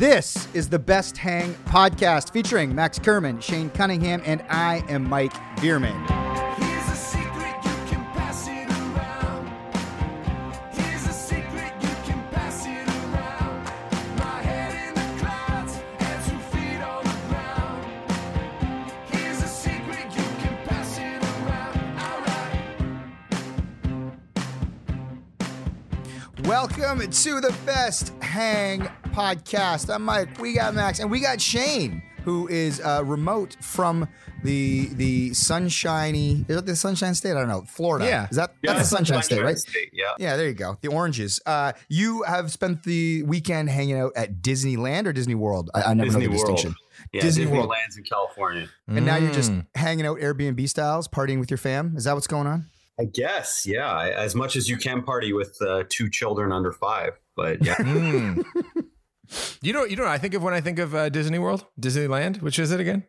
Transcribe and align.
This 0.00 0.48
is 0.54 0.70
the 0.70 0.78
Best 0.78 1.18
Hang 1.18 1.52
podcast 1.66 2.32
featuring 2.32 2.74
Max 2.74 2.98
Kerman, 2.98 3.38
Shane 3.38 3.68
Cunningham, 3.68 4.22
and 4.24 4.42
I 4.48 4.82
am 4.88 5.06
Mike 5.06 5.34
Bierman. 5.60 5.92
Welcome 26.46 27.10
to 27.10 27.40
the 27.42 27.54
Best 27.66 28.14
Hang 28.22 28.88
podcast. 29.12 29.92
I'm 29.92 30.02
Mike. 30.04 30.38
We 30.40 30.54
got 30.54 30.74
Max, 30.74 31.00
and 31.00 31.10
we 31.10 31.20
got 31.20 31.40
Shane, 31.40 32.02
who 32.24 32.48
is 32.48 32.80
uh, 32.80 33.02
remote 33.04 33.56
from 33.60 34.08
the 34.42 34.88
the 34.94 35.34
sunshiny. 35.34 36.44
Is 36.48 36.56
it 36.56 36.66
the 36.66 36.76
Sunshine 36.76 37.14
State? 37.14 37.32
I 37.32 37.40
don't 37.40 37.48
know. 37.48 37.62
Florida. 37.62 38.06
Yeah. 38.06 38.28
Is 38.30 38.36
that 38.36 38.54
Yeah, 38.62 38.74
that's 38.74 38.88
the 38.90 38.96
Sunshine, 38.96 39.22
State, 39.22 39.42
right? 39.42 39.58
State, 39.58 39.90
yeah. 39.92 40.12
Yeah, 40.18 40.36
there 40.36 40.46
you 40.48 40.54
go. 40.54 40.78
The 40.80 40.88
oranges. 40.88 41.40
Uh, 41.44 41.72
you 41.88 42.22
have 42.22 42.50
spent 42.50 42.84
the 42.84 43.22
weekend 43.24 43.68
hanging 43.68 43.98
out 43.98 44.12
at 44.16 44.40
Disneyland 44.42 45.06
or 45.06 45.12
Disney 45.12 45.34
World. 45.34 45.70
I, 45.74 45.82
I 45.82 45.94
never 45.94 46.06
Disney 46.06 46.26
know 46.26 46.32
the 46.32 46.36
World. 46.36 46.56
distinction. 46.56 46.74
Yeah, 47.12 47.20
Disney 47.22 47.44
Disney, 47.44 47.58
World. 47.58 47.70
lands 47.70 47.96
in 47.96 48.04
California. 48.04 48.68
And 48.86 49.04
now 49.06 49.16
you're 49.16 49.30
Mm. 49.30 49.34
just 49.34 49.52
hanging 49.74 50.06
out 50.06 50.18
Airbnb 50.18 50.68
styles, 50.68 51.08
partying 51.08 51.40
with 51.40 51.50
your 51.50 51.58
fam. 51.58 51.94
Is 51.96 52.04
that 52.04 52.14
what's 52.14 52.26
going 52.26 52.46
on? 52.46 52.66
I 53.00 53.04
guess, 53.04 53.64
yeah. 53.66 54.12
As 54.14 54.34
much 54.34 54.56
as 54.56 54.68
you 54.68 54.76
can 54.76 55.02
party 55.02 55.32
with 55.32 55.56
uh, 55.62 55.84
two 55.88 56.10
children 56.10 56.52
under 56.52 56.70
five, 56.70 57.18
but 57.34 57.64
yeah. 57.64 57.74
Mm. 57.76 58.44
you 59.62 59.72
know, 59.72 59.84
you 59.84 59.96
know. 59.96 60.04
what 60.04 60.12
I 60.12 60.18
think 60.18 60.34
of 60.34 60.42
when 60.42 60.54
I 60.54 60.60
think 60.60 60.78
of 60.78 60.94
uh, 60.94 61.08
Disney 61.08 61.38
World, 61.38 61.64
Disneyland. 61.80 62.42
Which 62.42 62.58
is 62.58 62.70
it 62.72 62.80
again? 62.80 63.04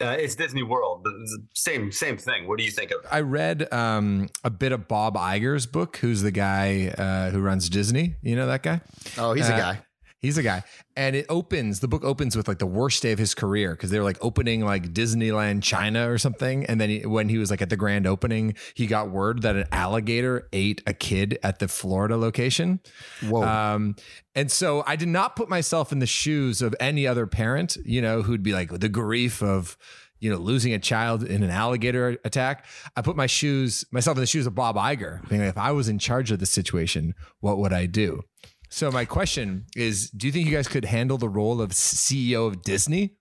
Uh, 0.00 0.16
it's 0.18 0.34
Disney 0.34 0.62
World. 0.64 1.02
but 1.04 1.12
it's 1.20 1.30
the 1.30 1.46
Same, 1.54 1.92
same 1.92 2.16
thing. 2.16 2.48
What 2.48 2.58
do 2.58 2.64
you 2.64 2.70
think 2.72 2.90
of? 2.90 2.98
I 3.10 3.20
read 3.20 3.72
um, 3.72 4.28
a 4.42 4.50
bit 4.50 4.72
of 4.72 4.88
Bob 4.88 5.14
Iger's 5.16 5.66
book. 5.66 5.98
Who's 5.98 6.22
the 6.22 6.32
guy 6.32 6.88
uh, 6.98 7.30
who 7.30 7.40
runs 7.40 7.68
Disney? 7.68 8.16
You 8.22 8.34
know 8.36 8.46
that 8.48 8.62
guy. 8.64 8.80
Oh, 9.16 9.32
he's 9.34 9.48
a 9.48 9.54
Uh, 9.54 9.58
guy. 9.58 9.80
He's 10.24 10.38
a 10.38 10.42
guy, 10.42 10.62
and 10.96 11.14
it 11.14 11.26
opens. 11.28 11.80
The 11.80 11.88
book 11.88 12.02
opens 12.02 12.34
with 12.34 12.48
like 12.48 12.58
the 12.58 12.64
worst 12.66 13.02
day 13.02 13.12
of 13.12 13.18
his 13.18 13.34
career 13.34 13.72
because 13.72 13.90
they 13.90 13.98
were 13.98 14.04
like 14.04 14.16
opening 14.22 14.64
like 14.64 14.94
Disneyland 14.94 15.62
China 15.62 16.10
or 16.10 16.16
something, 16.16 16.64
and 16.64 16.80
then 16.80 16.88
he, 16.88 17.04
when 17.04 17.28
he 17.28 17.36
was 17.36 17.50
like 17.50 17.60
at 17.60 17.68
the 17.68 17.76
grand 17.76 18.06
opening, 18.06 18.54
he 18.72 18.86
got 18.86 19.10
word 19.10 19.42
that 19.42 19.54
an 19.54 19.66
alligator 19.70 20.48
ate 20.54 20.82
a 20.86 20.94
kid 20.94 21.38
at 21.42 21.58
the 21.58 21.68
Florida 21.68 22.16
location. 22.16 22.80
Whoa. 23.22 23.42
Um, 23.42 23.96
and 24.34 24.50
so 24.50 24.82
I 24.86 24.96
did 24.96 25.08
not 25.08 25.36
put 25.36 25.50
myself 25.50 25.92
in 25.92 25.98
the 25.98 26.06
shoes 26.06 26.62
of 26.62 26.74
any 26.80 27.06
other 27.06 27.26
parent, 27.26 27.76
you 27.84 28.00
know, 28.00 28.22
who'd 28.22 28.42
be 28.42 28.54
like 28.54 28.70
the 28.70 28.88
grief 28.88 29.42
of, 29.42 29.76
you 30.20 30.30
know, 30.30 30.38
losing 30.38 30.72
a 30.72 30.78
child 30.78 31.22
in 31.22 31.42
an 31.42 31.50
alligator 31.50 32.16
attack. 32.24 32.64
I 32.96 33.02
put 33.02 33.14
my 33.14 33.26
shoes, 33.26 33.84
myself 33.92 34.16
in 34.16 34.22
the 34.22 34.26
shoes 34.26 34.46
of 34.46 34.54
Bob 34.54 34.76
Iger. 34.76 35.20
Thinking 35.28 35.42
if 35.42 35.58
I 35.58 35.72
was 35.72 35.90
in 35.90 35.98
charge 35.98 36.30
of 36.30 36.38
the 36.38 36.46
situation, 36.46 37.14
what 37.40 37.58
would 37.58 37.74
I 37.74 37.84
do? 37.84 38.22
So 38.68 38.90
my 38.90 39.04
question 39.04 39.66
is, 39.76 40.10
do 40.10 40.26
you 40.26 40.32
think 40.32 40.46
you 40.46 40.54
guys 40.54 40.68
could 40.68 40.84
handle 40.84 41.18
the 41.18 41.28
role 41.28 41.60
of 41.60 41.70
CEO 41.70 42.46
of 42.48 42.62
Disney? 42.62 43.14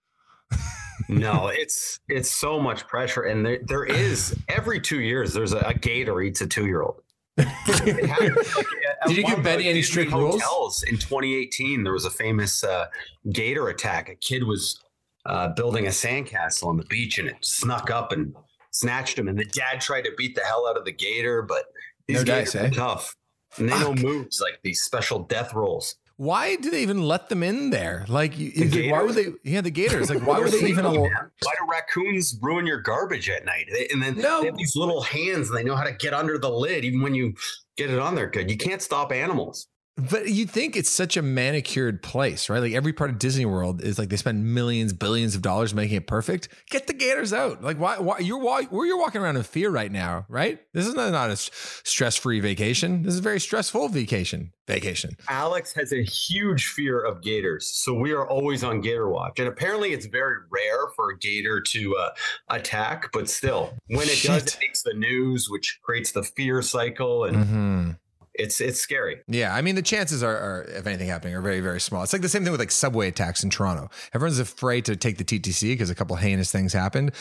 No, 1.09 1.47
it's 1.47 1.99
it's 2.07 2.31
so 2.31 2.59
much 2.59 2.87
pressure, 2.87 3.23
and 3.23 3.45
there, 3.45 3.59
there 3.65 3.83
is 3.83 4.35
every 4.47 4.79
two 4.79 5.01
years 5.01 5.33
there's 5.33 5.53
a, 5.53 5.59
a 5.59 5.73
gator 5.73 6.21
eats 6.21 6.41
a 6.41 6.47
two 6.47 6.65
year 6.65 6.81
old. 6.81 7.01
Did 7.35 9.17
you 9.17 9.23
give 9.25 9.43
Betty 9.43 9.67
any 9.67 9.81
strict 9.81 10.11
rules? 10.11 10.41
hotels 10.41 10.83
in 10.83 10.97
2018? 10.97 11.83
There 11.83 11.93
was 11.93 12.05
a 12.05 12.11
famous 12.11 12.63
uh, 12.63 12.87
gator 13.31 13.69
attack. 13.69 14.09
A 14.09 14.15
kid 14.15 14.43
was 14.43 14.79
uh, 15.25 15.49
building 15.49 15.87
a 15.87 15.89
sandcastle 15.89 16.67
on 16.67 16.77
the 16.77 16.85
beach, 16.85 17.17
and 17.17 17.27
it 17.27 17.37
snuck 17.41 17.89
up 17.89 18.11
and 18.11 18.35
snatched 18.71 19.17
him. 19.17 19.27
And 19.27 19.37
the 19.37 19.45
dad 19.45 19.81
tried 19.81 20.03
to 20.03 20.11
beat 20.17 20.35
the 20.35 20.41
hell 20.41 20.67
out 20.67 20.77
of 20.77 20.85
the 20.85 20.91
gator, 20.91 21.41
but 21.41 21.65
these 22.07 22.17
No 22.17 22.23
dice, 22.23 22.55
are 22.55 22.65
eh? 22.65 22.69
tough, 22.69 23.15
and 23.57 23.69
they 23.69 23.79
know 23.79 23.93
moves 23.93 24.41
like 24.41 24.59
these 24.63 24.81
special 24.81 25.19
death 25.19 25.53
rolls. 25.53 25.95
Why 26.17 26.55
do 26.57 26.69
they 26.69 26.83
even 26.83 27.01
let 27.07 27.29
them 27.29 27.41
in 27.41 27.71
there? 27.71 28.05
Like, 28.07 28.39
is 28.39 28.91
why 28.91 29.01
would 29.01 29.15
they? 29.15 29.33
Yeah, 29.43 29.61
the 29.61 29.71
gators. 29.71 30.09
Like, 30.11 30.21
why 30.27 30.39
would 30.39 30.51
they 30.51 30.67
even? 30.67 30.83
man. 30.85 30.93
Why 30.93 31.53
do 31.59 31.65
raccoons 31.69 32.37
ruin 32.41 32.67
your 32.67 32.81
garbage 32.81 33.29
at 33.29 33.45
night? 33.45 33.65
They- 33.71 33.87
And 33.91 34.01
then 34.01 34.17
No. 34.17 34.41
they 34.41 34.45
have 34.47 34.57
these 34.57 34.75
little 34.75 35.01
hands 35.01 35.49
and 35.49 35.57
they 35.57 35.63
know 35.63 35.75
how 35.75 35.83
to 35.83 35.91
get 35.93 36.13
under 36.13 36.37
the 36.37 36.49
lid 36.51 36.85
even 36.85 37.01
when 37.01 37.15
you 37.15 37.33
get 37.77 37.89
it 37.89 37.97
on 37.99 38.13
there 38.13 38.29
good. 38.29 38.51
You 38.51 38.57
can't 38.57 38.81
stop 38.81 39.11
animals. 39.11 39.67
But 39.95 40.29
you 40.29 40.47
think 40.47 40.75
it's 40.75 40.89
such 40.89 41.17
a 41.17 41.21
manicured 41.21 42.01
place, 42.01 42.49
right? 42.49 42.59
Like 42.59 42.73
every 42.73 42.93
part 42.93 43.11
of 43.11 43.19
Disney 43.19 43.45
World 43.45 43.83
is 43.83 43.99
like 43.99 44.09
they 44.09 44.17
spend 44.17 44.43
millions, 44.43 44.91
billions 44.91 45.35
of 45.35 45.43
dollars 45.43 45.75
making 45.75 45.97
it 45.97 46.07
perfect. 46.07 46.49
Get 46.71 46.87
the 46.87 46.93
gators 46.93 47.31
out. 47.31 47.63
Like 47.63 47.77
why? 47.77 47.99
Why 47.99 48.17
you're 48.17 48.39
why, 48.39 48.63
where 48.63 48.87
you're 48.87 48.97
walking 48.97 49.21
around 49.21 49.37
in 49.37 49.43
fear 49.43 49.69
right 49.69 49.91
now, 49.91 50.25
right? 50.29 50.59
This 50.73 50.87
is 50.87 50.95
not, 50.95 51.11
not 51.11 51.29
a 51.29 51.35
stress 51.35 52.17
free 52.17 52.39
vacation. 52.39 53.03
This 53.03 53.13
is 53.13 53.19
a 53.19 53.23
very 53.23 53.39
stressful 53.39 53.89
vacation. 53.89 54.51
Vacation. 54.65 55.17
Alex 55.29 55.73
has 55.73 55.91
a 55.91 56.01
huge 56.03 56.67
fear 56.67 57.03
of 57.03 57.21
gators, 57.21 57.67
so 57.67 57.93
we 57.93 58.13
are 58.13 58.25
always 58.27 58.63
on 58.63 58.79
gator 58.79 59.09
watch. 59.09 59.37
And 59.37 59.47
apparently, 59.47 59.91
it's 59.91 60.05
very 60.05 60.37
rare 60.49 60.87
for 60.95 61.11
a 61.11 61.17
gator 61.17 61.59
to 61.59 61.95
uh, 61.97 62.09
attack, 62.49 63.11
but 63.11 63.29
still, 63.29 63.73
when 63.87 64.07
it 64.07 64.23
does, 64.23 64.43
Shit. 64.43 64.53
it 64.53 64.57
makes 64.61 64.81
the 64.81 64.93
news, 64.93 65.49
which 65.49 65.79
creates 65.83 66.13
the 66.13 66.23
fear 66.23 66.61
cycle, 66.61 67.25
and 67.25 67.45
hmm 67.45 67.91
it's 68.35 68.59
it's 68.59 68.79
scary. 68.79 69.21
Yeah, 69.27 69.53
I 69.53 69.61
mean 69.61 69.75
the 69.75 69.81
chances 69.81 70.23
are, 70.23 70.35
are 70.35 70.63
if 70.63 70.87
anything 70.87 71.07
happening 71.07 71.35
are 71.35 71.41
very 71.41 71.59
very 71.59 71.79
small. 71.79 72.03
It's 72.03 72.13
like 72.13 72.21
the 72.21 72.29
same 72.29 72.43
thing 72.43 72.51
with 72.51 72.59
like 72.59 72.71
subway 72.71 73.07
attacks 73.07 73.43
in 73.43 73.49
Toronto. 73.49 73.89
Everyone's 74.13 74.39
afraid 74.39 74.85
to 74.85 74.95
take 74.95 75.17
the 75.17 75.23
TTC 75.23 75.73
because 75.73 75.89
a 75.89 75.95
couple 75.95 76.15
heinous 76.15 76.51
things 76.51 76.73
happened, 76.73 77.11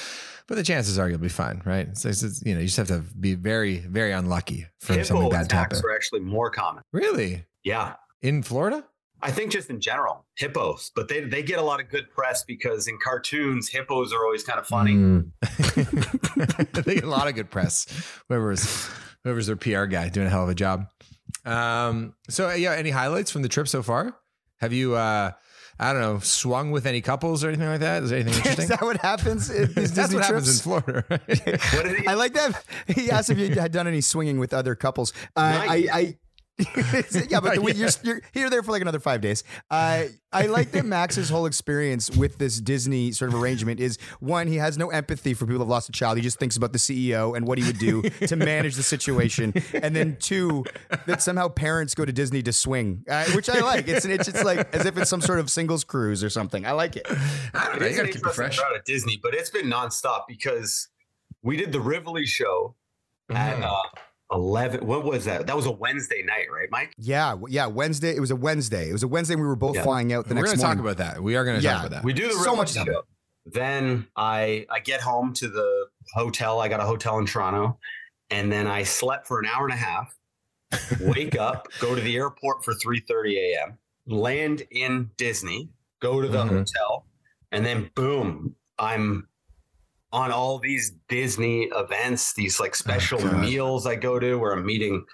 but 0.47 0.55
the 0.55 0.63
chances 0.63 0.99
are 0.99 1.09
you'll 1.09 1.19
be 1.19 1.29
fine, 1.29 1.63
right? 1.65 1.97
So 1.97 2.09
it's, 2.09 2.23
it's, 2.23 2.43
you 2.45 2.55
know 2.55 2.61
you 2.61 2.67
just 2.67 2.79
have 2.79 2.89
to 2.89 3.01
be 3.19 3.35
very 3.35 3.79
very 3.79 4.13
unlucky 4.13 4.67
for 4.81 5.03
something 5.05 5.31
bad 5.31 5.51
to 5.51 5.57
happen. 5.57 5.77
attacks 5.77 5.85
are 5.85 5.95
actually 5.95 6.21
more 6.21 6.51
common. 6.51 6.83
Really, 6.93 7.45
Yeah, 7.63 7.95
in 8.21 8.43
Florida? 8.43 8.85
I 9.25 9.31
think 9.31 9.53
just 9.53 9.71
in 9.71 9.81
general, 9.81 10.25
hippos, 10.35 10.91
but 10.97 11.07
they 11.09 11.21
they 11.21 11.45
get 11.45 11.61
a 11.61 11.63
lot 11.63 11.81
of 11.81 11.89
good 11.89 12.11
press 12.11 12.43
because 12.43 12.89
in 12.89 12.99
cartoons, 12.99 13.69
hippos 13.69 14.13
are 14.13 14.25
always 14.25 14.43
kind 14.43 14.59
of 14.59 14.67
funny. 14.67 14.95
Mm. 14.95 15.31
they 16.85 16.95
get 16.97 17.05
a 17.05 17.09
lot 17.09 17.29
of 17.29 17.35
good 17.37 17.49
press. 17.49 17.87
Whoever 18.29 18.49
was 18.49 18.91
whoever's 19.25 19.47
their 19.47 19.57
PR 19.57 19.85
guy 19.85 20.09
doing 20.09 20.27
a 20.27 20.31
hell 20.31 20.43
of 20.45 20.49
a 20.49 20.55
job. 20.55 20.87
Um, 21.45 22.15
so 22.29 22.51
yeah, 22.53 22.73
any 22.73 22.91
highlights 22.91 23.31
from 23.31 23.43
the 23.43 23.49
trip 23.49 23.69
so 23.69 23.83
far? 23.83 24.17
Have 24.61 24.73
you, 24.73 24.95
uh, 24.95 25.33
I 25.79 25.93
don't 25.93 26.03
know, 26.03 26.19
swung 26.21 26.71
with 26.71 26.87
any 26.87 27.01
couples 27.01 27.43
or 27.43 27.49
anything 27.49 27.67
like 27.67 27.81
that? 27.81 28.03
Is 28.05 28.11
there 28.11 28.21
anything 28.21 28.35
interesting? 28.39 28.63
Is 28.65 28.69
that 28.71 28.83
what 28.83 28.99
happens? 28.99 29.51
At 29.51 29.75
these 29.75 29.93
That's 29.95 30.11
Disney 30.11 30.17
what 30.17 30.25
happens 30.27 30.59
in? 30.59 30.63
Florida. 30.63 31.05
Right? 31.09 31.21
What 31.75 31.85
did 31.85 31.99
he? 32.01 32.07
I 32.07 32.15
like 32.15 32.35
that. 32.35 32.65
He 32.87 33.11
asked 33.11 33.31
if 33.31 33.39
you 33.39 33.49
had 33.55 33.73
done 33.73 33.87
any 33.89 34.01
swinging 34.01 34.39
with 34.39 34.53
other 34.55 34.75
couples. 34.75 35.13
Uh, 35.35 35.41
Not 35.53 35.69
I. 35.69 35.89
I 35.93 36.19
yeah, 37.29 37.41
but 37.41 37.55
the, 37.63 37.73
you're, 37.77 37.89
you're 38.03 38.23
here 38.33 38.51
there 38.51 38.63
for 38.63 38.73
like 38.73 38.83
another 38.83 38.99
five 39.01 39.21
days. 39.21 39.45
Uh, 39.71 40.05
I 40.33 40.47
like 40.47 40.71
that 40.73 40.85
Max's 40.87 41.29
whole 41.29 41.47
experience 41.47 42.11
with 42.11 42.39
this 42.39 42.59
Disney 42.61 43.13
sort 43.13 43.33
of 43.33 43.41
arrangement 43.43 43.81
is 43.81 43.99
one, 44.21 44.47
he 44.47 44.57
has 44.57 44.79
no 44.79 44.89
empathy 44.91 45.35
for 45.35 45.45
people 45.47 45.61
who've 45.61 45.69
lost 45.69 45.89
a 45.89 45.93
child. 45.93 46.17
He 46.17 46.23
just 46.23 46.39
thinks 46.39 46.57
about 46.57 46.73
the 46.73 46.79
CEO 46.79 47.37
and 47.37 47.47
what 47.47 47.59
he 47.59 47.65
would 47.65 47.79
do 47.79 48.03
to 48.27 48.37
manage 48.37 48.77
the 48.77 48.83
situation. 48.83 49.53
And 49.75 49.95
then 49.95 50.17
two, 50.21 50.65
that 51.07 51.21
somehow 51.23 51.49
parents 51.49 51.95
go 51.95 52.05
to 52.05 52.13
Disney 52.13 52.43
to 52.45 52.53
swing, 52.53 53.05
uh, 53.09 53.25
which 53.33 53.49
I 53.51 53.61
like. 53.61 53.89
It's 53.89 54.05
it's 54.07 54.25
just 54.31 54.45
like 54.45 54.75
as 54.75 54.87
if 54.87 54.97
it's 54.97 55.11
some 55.11 55.21
sort 55.21 55.39
of 55.39 55.51
singles 55.51 55.85
cruise 55.85 56.25
or 56.25 56.31
something. 56.31 56.65
I 56.65 56.73
like 56.73 56.97
it. 56.97 57.07
I 57.09 57.67
don't 57.69 57.81
know. 57.81 57.87
is 57.87 57.97
You 57.97 58.03
an 58.03 58.07
gotta 58.07 58.09
keep 58.09 58.09
it 58.09 58.17
interesting 58.17 58.33
fresh. 58.35 58.59
crowd 58.59 58.77
at 58.77 58.85
Disney, 58.85 59.19
but 59.23 59.35
it's 59.35 59.51
been 59.51 59.67
nonstop 59.67 60.23
because 60.29 60.89
we 61.43 61.57
did 61.57 61.73
the 61.73 61.81
Rivoli 61.81 62.25
show 62.27 62.75
at 63.31 63.57
Mhm. 63.59 63.63
uh, 63.65 63.83
eleven. 64.33 64.87
What 64.87 65.05
was 65.05 65.25
that? 65.27 65.47
That 65.47 65.57
was 65.57 65.67
a 65.67 65.71
Wednesday 65.73 66.23
night, 66.23 66.47
right, 66.53 66.69
Mike? 66.71 66.93
Yeah, 66.99 67.37
yeah. 67.49 67.67
Wednesday. 67.67 68.15
It 68.17 68.21
was 68.21 68.31
a 68.31 68.37
Wednesday. 68.37 68.89
It 68.89 68.93
was 68.93 69.03
a 69.03 69.09
Wednesday. 69.09 69.35
We 69.37 69.43
were 69.43 69.55
both 69.57 69.77
Yeah. 69.77 69.83
flying 69.85 70.13
out 70.13 70.27
the 70.27 70.35
next 70.35 70.51
day. 70.53 70.57
We're 70.57 70.57
next 70.57 70.63
going 70.63 70.77
to 70.77 70.77
talk 70.77 70.85
about 70.93 71.15
that. 71.15 71.23
We 71.23 71.37
are 71.37 71.45
going 71.45 71.59
to 71.59 71.63
Yeah. 71.63 71.73
talk 71.75 71.81
about 71.87 71.91
that. 71.97 72.05
We 72.05 72.13
do 72.13 72.29
the 72.29 72.35
So 72.35 72.57
much 72.57 72.77
of 72.77 72.89
it. 72.89 72.93
show. 72.93 73.03
Then 73.47 74.07
I 74.17 74.67
I 74.71 74.81
get 74.81 75.01
home 75.01 75.33
to 75.35 75.49
the 75.49 75.87
hotel. 76.15 76.61
I 76.61 76.69
got 76.69 76.81
a 76.81 76.85
hotel 76.85 77.19
in 77.19 77.27
Toronto, 77.27 77.79
and 78.31 78.51
then 78.51 78.67
I 78.67 78.83
slept 78.85 79.27
for 79.27 79.39
an 79.41 79.47
hour 79.47 79.65
and 79.65 79.75
a 79.75 79.77
half. 79.77 80.15
Wake 81.01 81.37
up, 81.37 81.69
go 81.81 81.95
to 81.95 82.01
the 82.01 82.17
airport 82.17 82.65
for 82.65 82.73
three 82.75 83.01
thirty 83.01 83.39
a.m. 83.39 83.79
Land 84.07 84.63
in 84.71 85.11
Disney, 85.17 85.69
go 86.01 86.21
to 86.21 86.29
the 86.29 86.45
Mhm. 86.45 86.49
hotel, 86.49 87.07
and 87.51 87.65
then 87.67 87.91
boom, 87.95 88.55
I'm 88.79 89.29
on 90.13 90.31
all 90.31 90.59
these 90.59 90.93
Disney 91.09 91.71
events, 91.75 92.35
these 92.35 92.61
like 92.61 92.75
special 92.75 93.19
God. 93.19 93.41
meals 93.41 93.87
I 93.87 93.97
go 93.97 94.19
to 94.19 94.37
where 94.37 94.53
I'm 94.53 94.67
meeting, 94.67 95.05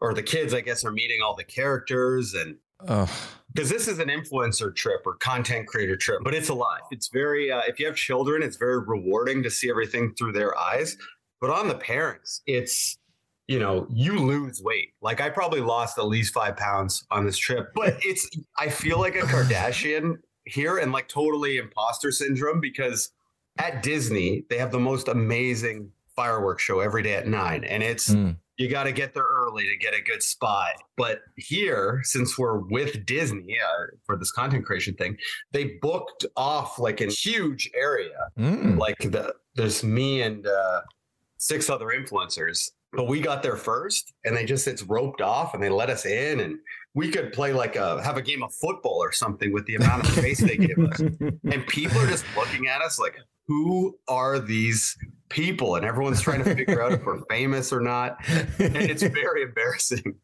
or 0.00 0.14
the 0.14 0.22
kids, 0.22 0.54
I 0.54 0.60
guess, 0.60 0.84
are 0.84 0.92
meeting 0.92 1.20
all 1.22 1.36
the 1.36 1.44
characters 1.44 2.34
and 2.34 2.56
Oh, 2.86 3.10
because 3.52 3.70
this 3.70 3.88
is 3.88 3.98
an 3.98 4.08
influencer 4.08 4.74
trip 4.74 5.00
or 5.04 5.16
content 5.16 5.66
creator 5.66 5.96
trip, 5.96 6.20
but 6.22 6.34
it's 6.34 6.48
a 6.48 6.54
lot. 6.54 6.82
It's 6.90 7.08
very, 7.08 7.50
uh, 7.50 7.62
if 7.66 7.80
you 7.80 7.86
have 7.86 7.96
children, 7.96 8.42
it's 8.42 8.56
very 8.56 8.78
rewarding 8.78 9.42
to 9.42 9.50
see 9.50 9.68
everything 9.68 10.14
through 10.14 10.32
their 10.32 10.56
eyes. 10.56 10.96
But 11.40 11.50
on 11.50 11.66
the 11.66 11.74
parents, 11.74 12.42
it's, 12.46 12.98
you 13.48 13.58
know, 13.58 13.86
you 13.90 14.18
lose 14.18 14.62
weight. 14.62 14.90
Like 15.00 15.20
I 15.20 15.30
probably 15.30 15.60
lost 15.60 15.98
at 15.98 16.06
least 16.06 16.32
five 16.32 16.56
pounds 16.56 17.04
on 17.10 17.24
this 17.24 17.38
trip, 17.38 17.70
but 17.74 17.96
it's, 18.02 18.28
I 18.56 18.68
feel 18.68 19.00
like 19.00 19.16
a 19.16 19.20
Kardashian 19.22 20.16
here 20.44 20.78
and 20.78 20.92
like 20.92 21.08
totally 21.08 21.56
imposter 21.56 22.12
syndrome 22.12 22.60
because 22.60 23.10
at 23.58 23.82
Disney, 23.82 24.44
they 24.50 24.58
have 24.58 24.72
the 24.72 24.78
most 24.80 25.08
amazing 25.08 25.90
fireworks 26.16 26.62
show 26.62 26.80
every 26.80 27.02
day 27.02 27.14
at 27.14 27.26
nine. 27.28 27.64
And 27.64 27.82
it's, 27.82 28.08
Mm. 28.10 28.36
you 28.56 28.68
got 28.68 28.84
to 28.84 28.92
get 28.92 29.14
there 29.14 29.22
early 29.24 29.64
to 29.68 29.76
get 29.76 29.94
a 29.94 30.02
good 30.02 30.22
spot. 30.22 30.72
But 30.96 31.20
here, 31.36 32.00
since 32.02 32.36
we're 32.36 32.58
with 32.58 33.06
Disney 33.06 33.56
uh, 33.60 33.86
for 34.04 34.16
this 34.16 34.32
content 34.32 34.64
creation 34.66 34.94
thing, 34.94 35.16
they 35.52 35.78
booked 35.80 36.26
off 36.36 36.78
like 36.78 37.00
a 37.00 37.06
huge 37.06 37.70
area. 37.74 38.18
Mm. 38.38 38.78
Like 38.78 38.98
the 38.98 39.34
there's 39.54 39.84
me 39.84 40.22
and 40.22 40.44
uh, 40.46 40.80
six 41.36 41.70
other 41.70 41.86
influencers, 41.86 42.70
but 42.92 43.06
we 43.06 43.20
got 43.20 43.42
there 43.44 43.56
first, 43.56 44.12
and 44.24 44.36
they 44.36 44.44
just 44.44 44.66
it's 44.66 44.82
roped 44.82 45.20
off, 45.20 45.54
and 45.54 45.62
they 45.62 45.68
let 45.70 45.88
us 45.90 46.04
in, 46.04 46.40
and 46.40 46.58
we 46.94 47.10
could 47.10 47.32
play 47.32 47.52
like 47.52 47.76
a 47.76 48.02
have 48.02 48.16
a 48.16 48.22
game 48.22 48.42
of 48.42 48.52
football 48.54 48.98
or 49.00 49.12
something 49.12 49.52
with 49.52 49.66
the 49.66 49.76
amount 49.76 50.02
of 50.04 50.10
space 50.14 50.40
they 50.40 50.56
give 50.56 50.78
us. 50.80 51.00
And 51.52 51.64
people 51.68 51.98
are 52.00 52.08
just 52.08 52.24
looking 52.36 52.66
at 52.66 52.80
us 52.82 52.98
like, 52.98 53.16
who 53.48 53.98
are 54.06 54.38
these 54.38 54.96
people? 55.30 55.74
And 55.74 55.84
everyone's 55.84 56.20
trying 56.20 56.44
to 56.44 56.54
figure 56.54 56.82
out 56.82 56.92
if 56.92 57.04
we're 57.04 57.24
famous 57.30 57.72
or 57.72 57.80
not. 57.80 58.18
And 58.28 58.76
it's 58.76 59.02
very 59.02 59.42
embarrassing. 59.42 60.14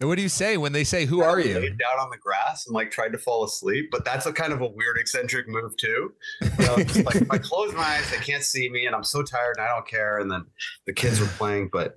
And 0.00 0.08
what 0.08 0.16
do 0.16 0.22
you 0.22 0.28
say 0.28 0.56
when 0.56 0.72
they 0.72 0.84
say, 0.84 1.06
"Who 1.06 1.22
are 1.22 1.38
I 1.38 1.42
you?" 1.42 1.54
laid 1.54 1.78
down 1.78 1.98
on 1.98 2.10
the 2.10 2.18
grass 2.18 2.66
and 2.66 2.74
like 2.74 2.90
tried 2.90 3.12
to 3.12 3.18
fall 3.18 3.44
asleep, 3.44 3.88
but 3.90 4.04
that's 4.04 4.26
a 4.26 4.32
kind 4.32 4.52
of 4.52 4.60
a 4.60 4.66
weird 4.66 4.98
eccentric 4.98 5.48
move 5.48 5.76
too. 5.76 6.12
You 6.42 6.48
know, 6.66 6.74
it's 6.76 6.96
like 6.96 7.16
if 7.16 7.30
I 7.30 7.38
close 7.38 7.72
my 7.72 7.82
eyes, 7.82 8.10
they 8.10 8.18
can't 8.18 8.42
see 8.42 8.68
me, 8.68 8.86
and 8.86 8.94
I'm 8.94 9.04
so 9.04 9.22
tired 9.22 9.56
and 9.56 9.66
I 9.66 9.70
don't 9.70 9.88
care. 9.88 10.18
And 10.18 10.30
then 10.30 10.44
the 10.86 10.92
kids 10.92 11.20
were 11.20 11.26
playing, 11.26 11.70
but 11.72 11.94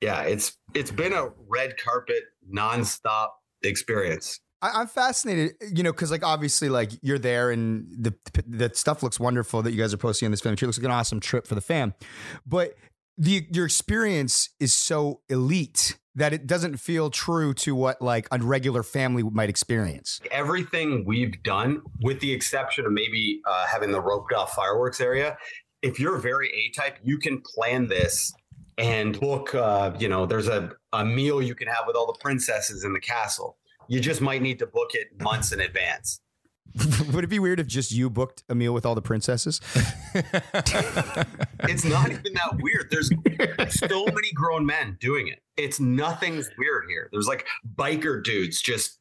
yeah, 0.00 0.22
it's 0.22 0.56
it's 0.74 0.90
been 0.90 1.12
a 1.12 1.28
red 1.48 1.76
carpet 1.76 2.24
nonstop 2.50 3.28
experience. 3.62 4.40
I, 4.62 4.70
I'm 4.80 4.86
fascinated, 4.86 5.54
you 5.72 5.82
know, 5.82 5.92
because 5.92 6.10
like 6.10 6.24
obviously, 6.24 6.68
like 6.68 6.92
you're 7.02 7.18
there 7.18 7.50
and 7.50 7.86
the 7.90 8.14
the 8.46 8.70
stuff 8.74 9.02
looks 9.02 9.20
wonderful 9.20 9.62
that 9.62 9.72
you 9.72 9.78
guys 9.78 9.94
are 9.94 9.98
posting 9.98 10.26
on 10.26 10.30
this 10.30 10.40
tree. 10.40 10.52
It 10.52 10.62
looks 10.62 10.78
like 10.78 10.84
an 10.84 10.90
awesome 10.90 11.20
trip 11.20 11.46
for 11.46 11.54
the 11.54 11.60
fam, 11.60 11.94
but 12.46 12.74
the 13.16 13.46
your 13.50 13.66
experience 13.66 14.50
is 14.58 14.74
so 14.74 15.20
elite 15.28 15.98
that 16.16 16.32
it 16.32 16.46
doesn't 16.46 16.76
feel 16.76 17.10
true 17.10 17.52
to 17.52 17.74
what 17.74 18.00
like 18.00 18.28
a 18.30 18.38
regular 18.38 18.82
family 18.82 19.22
might 19.22 19.48
experience. 19.48 20.20
everything 20.30 21.04
we've 21.04 21.42
done, 21.42 21.82
with 22.00 22.20
the 22.20 22.32
exception 22.32 22.86
of 22.86 22.92
maybe 22.92 23.40
uh, 23.46 23.66
having 23.66 23.90
the 23.90 24.00
roped 24.00 24.32
off 24.32 24.54
fireworks 24.54 25.00
area, 25.00 25.36
if 25.82 25.98
you're 25.98 26.18
very 26.18 26.48
A 26.48 26.70
type, 26.70 26.98
you 27.02 27.18
can 27.18 27.40
plan 27.40 27.88
this 27.88 28.32
and 28.78 29.18
book. 29.18 29.54
Uh, 29.54 29.92
you 29.98 30.08
know, 30.08 30.24
there's 30.24 30.48
a, 30.48 30.70
a 30.92 31.04
meal 31.04 31.42
you 31.42 31.54
can 31.54 31.68
have 31.68 31.84
with 31.86 31.96
all 31.96 32.06
the 32.06 32.18
princesses 32.20 32.84
in 32.84 32.92
the 32.92 33.00
castle. 33.00 33.56
You 33.88 34.00
just 34.00 34.20
might 34.20 34.42
need 34.42 34.58
to 34.60 34.66
book 34.66 34.90
it 34.94 35.20
months 35.20 35.52
in 35.52 35.60
advance. 35.60 36.20
Would 37.12 37.24
it 37.24 37.28
be 37.28 37.38
weird 37.38 37.60
if 37.60 37.66
just 37.66 37.92
you 37.92 38.10
booked 38.10 38.42
a 38.48 38.54
meal 38.54 38.74
with 38.74 38.84
all 38.84 38.94
the 38.94 39.02
princesses? 39.02 39.60
It's 41.66 41.84
not 41.84 42.10
even 42.10 42.34
that 42.34 42.58
weird. 42.60 42.90
There's 42.90 43.10
so 43.74 44.04
many 44.04 44.30
grown 44.32 44.66
men 44.66 44.98
doing 45.00 45.28
it. 45.28 45.40
It's 45.56 45.80
nothing's 45.80 46.50
weird 46.58 46.84
here. 46.88 47.08
There's 47.10 47.26
like 47.26 47.46
biker 47.76 48.22
dudes 48.22 48.60
just 48.60 49.00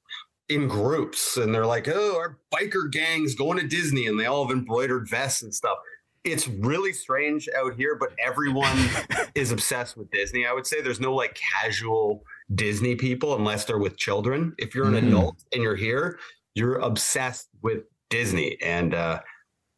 in 0.49 0.67
groups 0.67 1.37
and 1.37 1.53
they're 1.53 1.65
like, 1.65 1.87
oh, 1.87 2.15
our 2.15 2.37
biker 2.53 2.89
gang's 2.91 3.35
going 3.35 3.59
to 3.59 3.67
Disney 3.67 4.07
and 4.07 4.19
they 4.19 4.25
all 4.25 4.47
have 4.47 4.55
embroidered 4.55 5.09
vests 5.09 5.41
and 5.41 5.53
stuff. 5.53 5.77
It's 6.23 6.47
really 6.47 6.93
strange 6.93 7.49
out 7.57 7.75
here, 7.75 7.95
but 7.95 8.13
everyone 8.23 8.77
is 9.35 9.51
obsessed 9.51 9.97
with 9.97 10.09
Disney. 10.11 10.45
I 10.45 10.53
would 10.53 10.65
say 10.65 10.81
there's 10.81 11.01
no 11.01 11.13
like 11.13 11.35
casual 11.35 12.23
Disney 12.53 12.95
people 12.95 13.35
unless 13.35 13.65
they're 13.65 13.77
with 13.77 13.97
children. 13.97 14.53
If 14.57 14.75
you're 14.75 14.87
an 14.87 14.93
Mhm. 14.93 15.07
adult 15.07 15.43
and 15.53 15.61
you're 15.63 15.75
here, 15.75 16.19
you're 16.55 16.75
obsessed 16.79 17.47
with 17.61 17.83
Disney. 18.09 18.57
And 18.61 18.93
uh, 18.93 19.21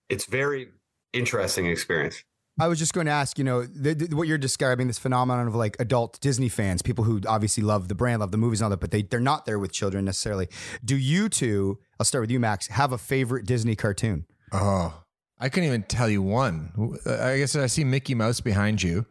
it's 0.10 0.26
very 0.26 0.70
interesting 1.14 1.68
experience. 1.68 2.24
I 2.60 2.68
was 2.68 2.80
just 2.80 2.94
going 2.94 3.06
to 3.08 3.12
ask, 3.12 3.38
you 3.38 3.44
know, 3.44 3.64
the, 3.66 3.94
the- 3.94 4.16
what 4.16 4.28
you're 4.30 4.38
describing, 4.38 4.88
this 4.88 4.98
phenomenon 4.98 5.48
of 5.48 5.56
like 5.56 5.76
adult 5.80 6.20
Disney 6.22 6.48
fans, 6.50 6.82
people 6.82 7.04
who 7.04 7.20
obviously 7.28 7.62
love 7.64 7.88
the 7.90 7.96
brand, 7.96 8.22
love 8.22 8.32
the 8.32 8.38
movies 8.38 8.62
and 8.62 8.66
all 8.66 8.70
that, 8.70 8.80
but 8.80 8.92
they, 8.92 9.02
they're 9.02 9.20
not 9.20 9.46
there 9.46 9.60
with 9.60 9.72
children 9.74 10.06
necessarily. 10.06 10.48
Do 10.84 10.96
you 10.98 11.28
two, 11.30 11.80
I'll 12.00 12.06
start 12.06 12.22
with 12.24 12.32
you, 12.32 12.40
Max, 12.40 12.68
have 12.68 12.92
a 12.94 12.98
favorite 12.98 13.46
Disney 13.46 13.76
cartoon? 13.76 14.26
Oh, 14.54 15.04
I 15.38 15.50
couldn't 15.50 15.68
even 15.68 15.84
tell 15.84 16.08
you 16.10 16.22
one. 16.22 16.72
I 17.06 17.38
guess 17.38 17.58
I 17.58 17.68
see 17.68 17.84
Mickey 17.84 18.16
Mouse 18.16 18.40
behind 18.40 18.82
you. 18.82 19.06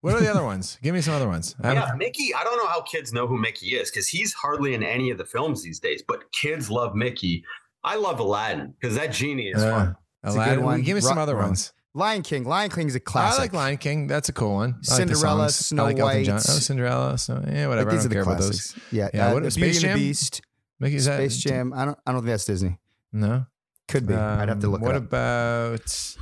What 0.00 0.14
are 0.14 0.20
the 0.20 0.30
other 0.30 0.44
ones? 0.44 0.78
Give 0.82 0.94
me 0.94 1.00
some 1.00 1.14
other 1.14 1.26
ones. 1.28 1.56
I 1.60 1.74
don't- 1.74 1.76
Yeah, 1.88 1.94
Mickey. 1.96 2.32
I 2.34 2.44
don't 2.44 2.56
know 2.56 2.68
how 2.68 2.82
kids 2.82 3.12
know 3.12 3.26
who 3.26 3.36
Mickey 3.36 3.74
is 3.74 3.90
because 3.90 4.06
he's 4.08 4.32
hardly 4.32 4.74
in 4.74 4.82
any 4.82 5.10
of 5.10 5.18
the 5.18 5.24
films 5.24 5.62
these 5.62 5.80
days. 5.80 6.02
But 6.06 6.30
kids 6.32 6.70
love 6.70 6.94
Mickey. 6.94 7.44
I 7.82 7.96
love 7.96 8.20
Aladdin 8.20 8.74
because 8.80 8.96
that 8.96 9.12
genie 9.12 9.48
is 9.48 9.62
Uh, 9.62 9.70
fun. 9.70 9.96
It's 10.24 10.34
a 10.34 10.38
good 10.38 10.44
Aladdin. 10.44 10.64
one. 10.64 10.82
Give 10.82 10.94
me 10.94 11.00
some 11.00 11.16
Ru- 11.16 11.22
other 11.22 11.34
Ru- 11.34 11.42
ones. 11.42 11.72
Lion 11.94 12.22
King. 12.22 12.44
Lion 12.44 12.70
King 12.70 12.86
is 12.86 12.94
a 12.94 12.98
I 12.98 13.00
classic. 13.00 13.38
I 13.38 13.42
like 13.44 13.52
Lion 13.54 13.76
King. 13.78 14.06
That's 14.06 14.28
a 14.28 14.32
cool 14.32 14.54
one. 14.54 14.76
I 14.82 14.94
Cinderella, 14.96 15.48
songs. 15.50 15.56
Snow 15.66 15.82
I 15.82 15.86
like 15.86 15.98
Elton 15.98 16.24
John. 16.24 16.34
White. 16.36 16.46
Oh, 16.48 16.52
Cinderella. 16.58 17.18
So 17.18 17.32
yeah, 17.46 17.60
Like, 17.60 17.68
whatever. 17.68 17.90
these 17.90 18.00
I 18.00 18.00
are 18.00 18.02
don't 18.02 18.08
the 18.08 18.14
care 18.14 18.22
about 18.22 18.36
classics. 18.36 18.72
those. 18.74 18.82
Yeah. 18.92 19.08
Yeah, 19.14 19.26
uh, 19.28 19.34
what- 19.34 19.42
the 19.42 19.50
Space 19.50 19.62
Beauty 19.62 19.76
and 19.78 19.82
Jam? 19.82 19.98
the 19.98 20.04
Beast. 20.08 20.40
Mickey, 20.80 20.96
is 20.96 21.04
that 21.06 21.16
Space 21.16 21.36
Jam. 21.38 21.72
I 21.72 21.84
don't. 21.86 21.98
I 22.06 22.12
don't 22.12 22.20
think 22.20 22.30
that's 22.30 22.44
Disney. 22.44 22.78
No. 23.12 23.46
Could 23.88 24.06
be. 24.06 24.14
I'd 24.14 24.48
have 24.48 24.60
to 24.60 24.66
Um, 24.66 24.72
look 24.74 24.82
What 24.82 24.94
it 24.94 24.98
up. 24.98 25.02
about 25.04 26.16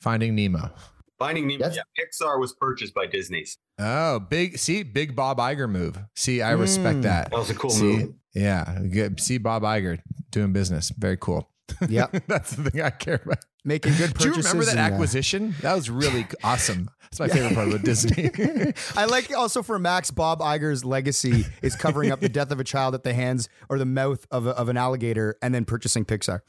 Finding 0.00 0.34
Nemo? 0.34 0.70
Finding 1.18 1.46
Nemo. 1.48 1.64
That's- 1.64 1.76
Yeah, 1.76 2.04
Pixar 2.04 2.38
was 2.40 2.52
purchased 2.54 2.94
by 2.94 3.06
Disney's. 3.06 3.58
Oh, 3.78 4.18
big. 4.18 4.58
See, 4.58 4.82
big 4.82 5.14
Bob 5.16 5.38
Iger 5.38 5.68
move. 5.70 5.98
See, 6.14 6.42
I 6.42 6.52
respect 6.52 6.98
Mm. 6.98 7.02
that. 7.02 7.30
That 7.30 7.38
was 7.38 7.50
a 7.50 7.54
cool 7.54 7.70
See, 7.70 7.82
move. 7.84 8.14
yeah. 8.34 8.78
Good. 8.90 9.20
See 9.20 9.38
Bob 9.38 9.62
Iger 9.62 10.00
doing 10.30 10.52
business. 10.52 10.90
Very 10.96 11.16
cool. 11.16 11.50
Yeah, 11.88 12.06
That's 12.28 12.52
the 12.54 12.70
thing 12.70 12.80
I 12.82 12.90
care 12.90 13.20
about. 13.24 13.38
Making 13.64 13.94
good 13.96 14.14
purchases. 14.14 14.22
Do 14.22 14.28
you 14.28 14.34
remember 14.36 14.64
that 14.66 14.76
and, 14.78 14.92
uh, 14.92 14.94
acquisition? 14.94 15.54
That 15.62 15.74
was 15.74 15.90
really 15.90 16.24
awesome. 16.44 16.88
That's 17.02 17.18
my 17.18 17.28
favorite 17.28 17.54
part 17.54 17.68
about 17.68 17.82
Disney. 17.84 18.30
I 18.96 19.06
like 19.06 19.34
also 19.36 19.62
for 19.62 19.76
Max, 19.78 20.10
Bob 20.12 20.38
Iger's 20.40 20.84
legacy 20.84 21.44
is 21.62 21.74
covering 21.74 22.12
up 22.12 22.20
the 22.20 22.28
death 22.28 22.52
of 22.52 22.60
a 22.60 22.64
child 22.64 22.94
at 22.94 23.02
the 23.02 23.12
hands 23.14 23.48
or 23.68 23.78
the 23.78 23.84
mouth 23.84 24.24
of, 24.30 24.46
a, 24.46 24.50
of 24.50 24.68
an 24.68 24.76
alligator 24.76 25.36
and 25.42 25.52
then 25.54 25.64
purchasing 25.64 26.04
Pixar. 26.04 26.40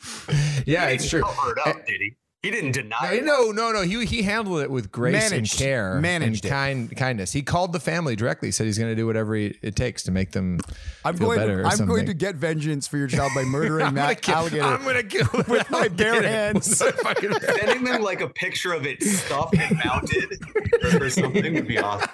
yeah, 0.68 0.88
He 0.90 0.96
it's 0.96 1.10
didn't 1.10 1.24
true. 1.24 1.34
cover 1.34 1.52
it 1.54 1.68
up, 1.68 1.86
did 1.88 2.00
he? 2.02 2.16
He 2.44 2.52
didn't 2.52 2.74
deny 2.74 3.14
it. 3.16 3.26
No, 3.26 3.52
no, 3.52 3.72
no. 3.72 3.82
He 3.82 4.06
he 4.06 4.22
handled 4.22 4.62
it 4.62 4.70
with 4.70 4.92
grace 4.92 5.14
Managed. 5.32 5.54
and 5.54 5.60
care, 5.60 5.96
Managed 6.00 6.46
and 6.46 6.52
kind 6.52 6.96
kindness. 6.96 7.34
He 7.34 7.42
called 7.42 7.74
the 7.74 7.80
family 7.80 8.16
directly. 8.16 8.52
Said 8.52 8.68
he's 8.68 8.78
going 8.78 8.92
to 8.92 8.96
do 8.96 9.08
whatever 9.08 9.34
he, 9.36 9.58
it 9.64 9.76
takes 9.76 10.04
to 10.04 10.12
make 10.12 10.32
them. 10.32 10.60
I'm 11.04 11.18
feel 11.18 11.28
going. 11.30 11.40
better 11.40 11.64
or 11.64 11.66
I'm 11.66 11.86
going 11.88 12.06
to 12.06 12.14
get 12.14 12.36
vengeance 12.36 12.88
for 12.88 12.98
your 12.98 13.08
child 13.08 13.32
by 13.36 13.44
murdering 13.44 13.86
I'm 13.88 13.96
gonna 13.96 14.08
that 14.10 14.22
kill, 14.22 14.36
alligator. 14.36 14.64
I'm 14.64 14.84
going 14.84 14.96
to 14.96 15.04
kill 15.04 15.28
it 15.42 15.48
with 15.50 15.70
my 15.72 15.88
bare 15.88 16.22
hands. 16.22 16.80
With 16.86 17.04
my 17.04 17.14
fucking 17.16 17.32
bare 17.32 17.58
Sending 17.58 17.84
them 17.84 18.02
like 18.04 18.22
a 18.22 18.30
picture 18.30 18.72
of 18.72 18.86
it 18.86 19.02
stuffed 19.02 19.58
and 19.58 19.78
mounted 19.84 20.40
or, 20.84 21.06
or 21.06 21.10
something 21.10 21.54
would 21.56 21.68
be 21.68 21.80
awesome. 21.80 22.10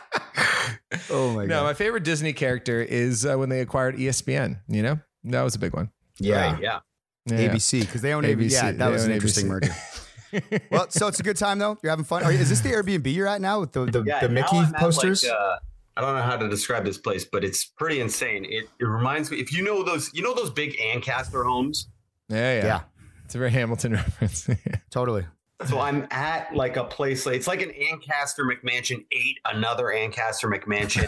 oh 1.11 1.33
my 1.33 1.41
god! 1.43 1.49
No, 1.49 1.63
my 1.63 1.73
favorite 1.73 2.05
Disney 2.05 2.31
character 2.33 2.81
is 2.81 3.25
uh, 3.25 3.35
when 3.35 3.49
they 3.49 3.59
acquired 3.59 3.97
ESPN. 3.97 4.61
You 4.69 4.83
know, 4.83 4.99
that 5.25 5.41
was 5.41 5.53
a 5.55 5.59
big 5.59 5.73
one. 5.73 5.91
yeah. 6.17 6.53
Right, 6.53 6.61
yeah. 6.63 6.79
Yeah. 7.25 7.37
ABC 7.53 7.81
because 7.81 8.01
they 8.01 8.13
own 8.13 8.23
ABC. 8.23 8.35
ABC, 8.47 8.51
Yeah, 8.51 8.71
they 8.71 8.77
that 8.79 8.91
was 8.91 9.03
own 9.03 9.09
an 9.11 9.15
interesting 9.15 9.45
ABC. 9.45 9.49
merger. 9.49 9.75
Well, 10.71 10.89
so 10.89 11.07
it's 11.07 11.19
a 11.19 11.23
good 11.23 11.37
time 11.37 11.59
though. 11.59 11.77
You're 11.83 11.91
having 11.91 12.05
fun. 12.05 12.23
Are, 12.23 12.31
is 12.31 12.49
this 12.49 12.61
the 12.61 12.69
Airbnb 12.69 13.13
you're 13.13 13.27
at 13.27 13.41
now 13.41 13.59
with 13.59 13.71
the 13.71 13.85
the, 13.85 14.03
Yeah, 14.03 14.19
the 14.19 14.29
Mickey 14.29 14.61
posters? 14.77 15.23
Like, 15.23 15.33
uh, 15.33 15.57
I 15.95 16.01
don't 16.01 16.15
know 16.15 16.23
how 16.23 16.37
to 16.37 16.49
describe 16.49 16.85
this 16.85 16.97
place, 16.97 17.23
but 17.23 17.43
it's 17.43 17.65
pretty 17.65 17.99
insane. 17.99 18.45
It, 18.45 18.65
it 18.79 18.85
reminds 18.85 19.29
me 19.29 19.37
if 19.37 19.53
you 19.53 19.63
know 19.63 19.83
those 19.83 20.11
you 20.13 20.23
know 20.23 20.33
those 20.33 20.49
big 20.49 20.79
Ancaster 20.79 21.43
homes. 21.43 21.87
Yeah, 22.29 22.59
yeah, 22.59 22.65
Yeah. 22.65 22.81
It's 23.25 23.35
a 23.35 23.37
very 23.37 23.51
Hamilton 23.51 23.93
reference. 23.93 24.49
totally. 24.89 25.25
So 25.67 25.79
I'm 25.79 26.07
at 26.11 26.53
like 26.55 26.75
a 26.77 26.83
place. 26.83 27.25
Like, 27.25 27.35
it's 27.35 27.47
like 27.47 27.61
an 27.61 27.71
Ancaster 27.71 28.43
McMansion 28.43 29.05
ate 29.11 29.39
another 29.45 29.91
Ancaster 29.91 30.47
McMansion. 30.49 31.07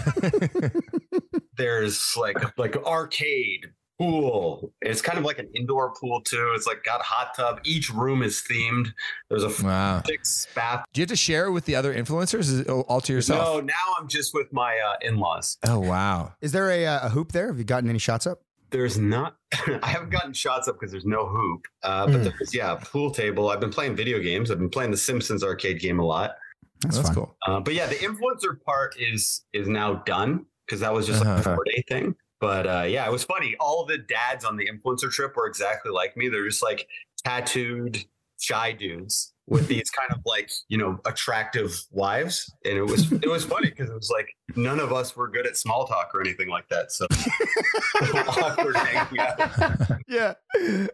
There's 1.58 2.16
like 2.16 2.58
like 2.58 2.78
arcade 2.78 3.68
pool. 4.00 4.72
It's 4.82 5.02
kind 5.02 5.18
of 5.18 5.24
like 5.26 5.40
an 5.40 5.50
indoor 5.54 5.94
pool 5.94 6.22
too. 6.22 6.54
It's 6.56 6.68
like 6.68 6.84
got 6.84 7.00
a 7.02 7.04
hot 7.04 7.36
tub. 7.36 7.60
Each 7.64 7.90
room 7.90 8.22
is 8.24 8.44
themed. 8.50 8.88
There's 9.30 9.44
a 9.44 9.64
wow. 9.64 10.02
six 10.06 10.48
bath. 10.56 10.86
Do 10.94 11.02
you 11.02 11.04
have 11.04 11.10
to 11.10 11.16
share 11.16 11.46
it 11.48 11.52
with 11.52 11.66
the 11.66 11.76
other 11.76 11.94
influencers? 11.94 12.40
Is 12.42 12.60
it 12.62 12.70
all 12.70 13.02
to 13.02 13.14
yourself? 13.14 13.56
No, 13.56 13.62
now 13.62 13.74
I'm 14.00 14.08
just 14.08 14.34
with 14.34 14.52
my 14.54 14.78
uh, 14.78 14.96
in-laws. 15.02 15.58
Oh 15.68 15.80
wow. 15.80 16.34
Is 16.42 16.52
there 16.52 16.70
a, 16.70 16.86
uh, 16.86 17.06
a 17.08 17.10
hoop 17.10 17.32
there? 17.32 17.48
Have 17.48 17.58
you 17.58 17.64
gotten 17.64 17.90
any 17.90 18.00
shots 18.00 18.28
up? 18.28 18.42
There's 18.72 18.98
not. 18.98 19.36
I 19.84 19.88
haven't 19.88 20.10
gotten 20.10 20.34
shots 20.34 20.68
up 20.68 20.76
because 20.80 20.92
there's 20.92 21.06
no 21.06 21.26
hoop. 21.28 21.66
Uh, 21.84 22.08
but 22.08 22.16
Mm. 22.16 22.24
there's 22.38 22.54
yeah, 22.54 22.76
pool 22.82 23.12
table. 23.12 23.50
I've 23.50 23.60
been 23.60 23.70
playing 23.72 23.96
video 23.96 24.20
games. 24.20 24.52
I've 24.52 24.60
been 24.60 24.70
playing 24.70 24.92
the 24.92 24.98
Simpsons 24.98 25.44
arcade 25.44 25.80
game 25.80 26.00
a 26.00 26.06
lot. 26.06 26.36
That's, 26.82 26.98
That's 26.98 27.10
cool. 27.12 27.36
Uh, 27.48 27.60
but 27.62 27.74
yeah, 27.74 27.88
the 27.88 27.96
influencer 27.96 28.62
part 28.66 28.96
is 29.00 29.46
is 29.54 29.68
now 29.70 29.96
done 30.06 30.46
because 30.66 30.82
that 30.82 30.94
was 30.94 31.08
just 31.08 31.22
Uh-huh. 31.22 31.40
a 31.52 31.56
four 31.56 31.64
day 31.66 31.84
thing. 31.88 32.16
But 32.40 32.68
uh, 32.68 32.86
yeah, 32.88 33.06
it 33.06 33.12
was 33.12 33.24
funny. 33.24 33.56
All 33.60 33.86
the 33.86 33.98
dads 33.98 34.44
on 34.44 34.58
the 34.58 34.68
influencer 34.68 35.10
trip 35.12 35.36
were 35.36 35.48
exactly 35.48 35.92
like 35.92 36.18
me. 36.18 36.28
They're 36.28 36.48
just 36.48 36.64
like 36.64 36.88
tattooed 37.24 38.06
shy 38.40 38.74
dudes 38.74 39.35
with 39.48 39.68
these 39.74 39.90
kind 39.92 40.12
of 40.12 40.20
like 40.26 40.50
you 40.70 40.78
know 40.78 41.00
attractive 41.06 41.80
wives, 41.92 42.52
and 42.66 42.78
it 42.78 42.84
was 42.84 43.12
it 43.12 43.28
was 43.30 43.44
funny 43.46 43.70
because 43.70 43.90
it 43.90 43.96
was 43.96 44.10
like 44.14 44.28
none 44.56 44.80
of 44.80 44.92
us 44.94 45.16
were 45.16 45.28
good 45.30 45.46
at 45.48 45.58
small 45.58 45.86
talk 45.86 46.12
or 46.14 46.22
anything 46.22 46.50
like 46.50 46.68
that. 46.70 46.92
So 46.92 47.08
awkward 48.42 48.76
hanging 48.78 49.20
out 49.20 50.00
Yeah. 50.08 50.34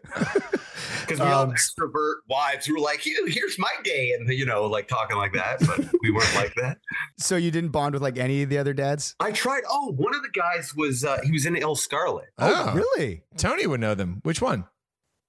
because 1.00 1.18
we 1.20 1.26
all 1.26 1.42
Um, 1.42 1.50
have 1.50 1.58
extrovert 1.58 2.16
wives 2.28 2.66
who 2.66 2.74
were 2.74 2.80
like, 2.80 3.00
"Here- 3.00 3.26
"Here's 3.28 3.58
my 3.58 3.70
day," 3.84 4.12
and 4.12 4.28
you 4.28 4.46
know, 4.46 4.64
like 4.66 4.88
talking 4.88 5.16
like 5.16 5.32
that, 5.34 5.58
but 5.60 5.80
we 6.02 6.10
weren't 6.10 6.34
like 6.34 6.54
that. 6.56 6.78
so 7.18 7.36
you 7.36 7.50
didn't 7.50 7.70
bond 7.70 7.94
with 7.94 8.02
like 8.02 8.18
any 8.18 8.42
of 8.42 8.48
the 8.48 8.58
other 8.58 8.72
dads? 8.72 9.14
I 9.20 9.32
tried. 9.32 9.62
Oh, 9.68 9.92
one 9.96 10.14
of 10.14 10.22
the 10.22 10.28
guys 10.30 10.74
was 10.74 11.04
uh, 11.04 11.18
he 11.24 11.32
was 11.32 11.46
in 11.46 11.56
Ill 11.56 11.74
Scarlett. 11.76 12.28
Oh, 12.38 12.74
really? 12.74 13.22
Tony 13.36 13.66
would 13.66 13.80
know 13.80 13.94
them. 13.94 14.20
Which 14.22 14.40
one? 14.40 14.64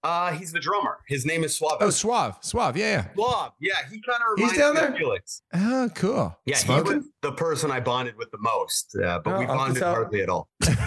Uh, 0.03 0.31
he's 0.33 0.51
the 0.51 0.60
drummer. 0.60 0.98
His 1.07 1.25
name 1.25 1.43
is 1.45 1.55
Suave. 1.55 1.77
Oh, 1.79 1.89
Suave. 1.89 2.38
Suave. 2.41 2.75
Yeah, 2.75 3.07
Suave. 3.15 3.51
Yeah, 3.62 3.74
he 3.89 4.01
kind 4.01 4.22
of 4.22 4.38
He's 4.38 4.51
reminds 4.51 4.57
down 4.60 4.74
me 4.75 4.79
there? 4.81 4.89
of 4.91 4.98
Felix. 4.98 5.41
Oh, 5.53 5.89
cool. 5.95 6.38
Yeah, 6.45 6.57
Smoking? 6.57 6.91
he 6.91 6.98
was 6.98 7.07
the 7.22 7.31
person 7.31 7.72
I 7.72 7.79
bonded 7.79 8.17
with 8.17 8.29
the 8.31 8.38
most, 8.39 8.95
uh, 9.01 9.19
but 9.24 9.33
Oh, 9.36 9.39
we 9.39 9.45
I'll 9.45 9.55
bonded 9.57 9.81
tell- 9.81 9.93
hardly 9.95 10.22
at 10.22 10.29
all. 10.29 10.50
I'll 10.63 10.77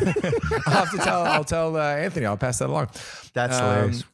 have 0.84 0.90
to 0.90 0.98
tell. 0.98 1.22
I'll 1.22 1.44
tell 1.44 1.76
uh, 1.76 1.80
Anthony. 1.96 2.26
I'll 2.26 2.36
pass 2.36 2.58
that 2.58 2.68
along. 2.68 2.88
That's 3.32 3.56
Um, 3.56 3.62
hilarious. 3.64 4.04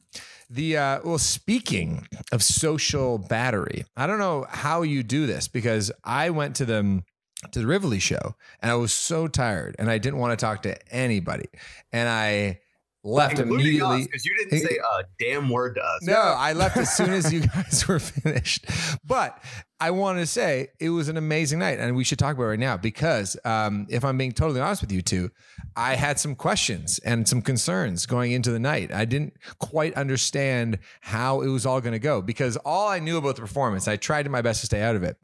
The 0.50 0.76
uh, 0.76 1.00
well, 1.02 1.18
speaking 1.18 2.06
of 2.30 2.42
social 2.42 3.16
battery, 3.18 3.84
I 3.96 4.06
don't 4.06 4.18
know 4.18 4.46
how 4.50 4.82
you 4.82 5.02
do 5.02 5.26
this 5.26 5.48
because 5.48 5.90
I 6.04 6.28
went 6.30 6.56
to 6.56 6.64
them 6.66 7.04
to 7.52 7.58
the 7.60 7.66
Rivoli 7.66 7.98
show 7.98 8.36
and 8.60 8.70
I 8.70 8.74
was 8.76 8.92
so 8.92 9.26
tired 9.28 9.74
and 9.78 9.90
I 9.90 9.96
didn't 9.98 10.18
want 10.20 10.38
to 10.38 10.44
talk 10.44 10.62
to 10.62 10.76
anybody 10.94 11.46
and 11.90 12.08
I 12.08 12.60
left 13.04 13.38
immediately. 13.38 14.04
because 14.04 14.24
you 14.24 14.36
didn't 14.36 14.60
say 14.60 14.76
a 14.76 15.04
damn 15.18 15.48
word 15.48 15.74
to 15.74 15.80
us. 15.80 16.02
No, 16.02 16.14
I 16.14 16.52
left 16.52 16.76
as 16.76 16.94
soon 16.96 17.10
as 17.10 17.32
you 17.32 17.40
guys 17.54 17.86
were 17.88 17.98
finished. 17.98 18.66
But 19.04 19.42
I 19.80 19.90
want 19.90 20.20
to 20.20 20.26
say 20.26 20.68
it 20.78 20.90
was 20.90 21.08
an 21.08 21.16
amazing 21.16 21.58
night, 21.58 21.80
and 21.80 21.96
we 21.96 22.04
should 22.04 22.18
talk 22.18 22.36
about 22.36 22.44
it 22.44 22.48
right 22.48 22.58
now 22.58 22.76
because 22.76 23.36
um, 23.44 23.86
if 23.90 24.04
I'm 24.04 24.16
being 24.16 24.30
totally 24.30 24.60
honest 24.60 24.80
with 24.80 24.92
you 24.92 25.02
two, 25.02 25.30
I 25.74 25.96
had 25.96 26.20
some 26.20 26.36
questions 26.36 27.00
and 27.00 27.26
some 27.26 27.42
concerns 27.42 28.06
going 28.06 28.30
into 28.30 28.52
the 28.52 28.60
night. 28.60 28.92
I 28.92 29.04
didn't 29.04 29.34
quite 29.58 29.94
understand 29.94 30.78
how 31.00 31.40
it 31.40 31.48
was 31.48 31.66
all 31.66 31.80
going 31.80 31.94
to 31.94 31.98
go 31.98 32.22
because 32.22 32.56
all 32.58 32.88
I 32.88 33.00
knew 33.00 33.16
about 33.16 33.34
the 33.34 33.42
performance, 33.42 33.88
I 33.88 33.96
tried 33.96 34.30
my 34.30 34.42
best 34.42 34.60
to 34.60 34.66
stay 34.66 34.82
out 34.82 34.94
of 34.94 35.02
it, 35.02 35.16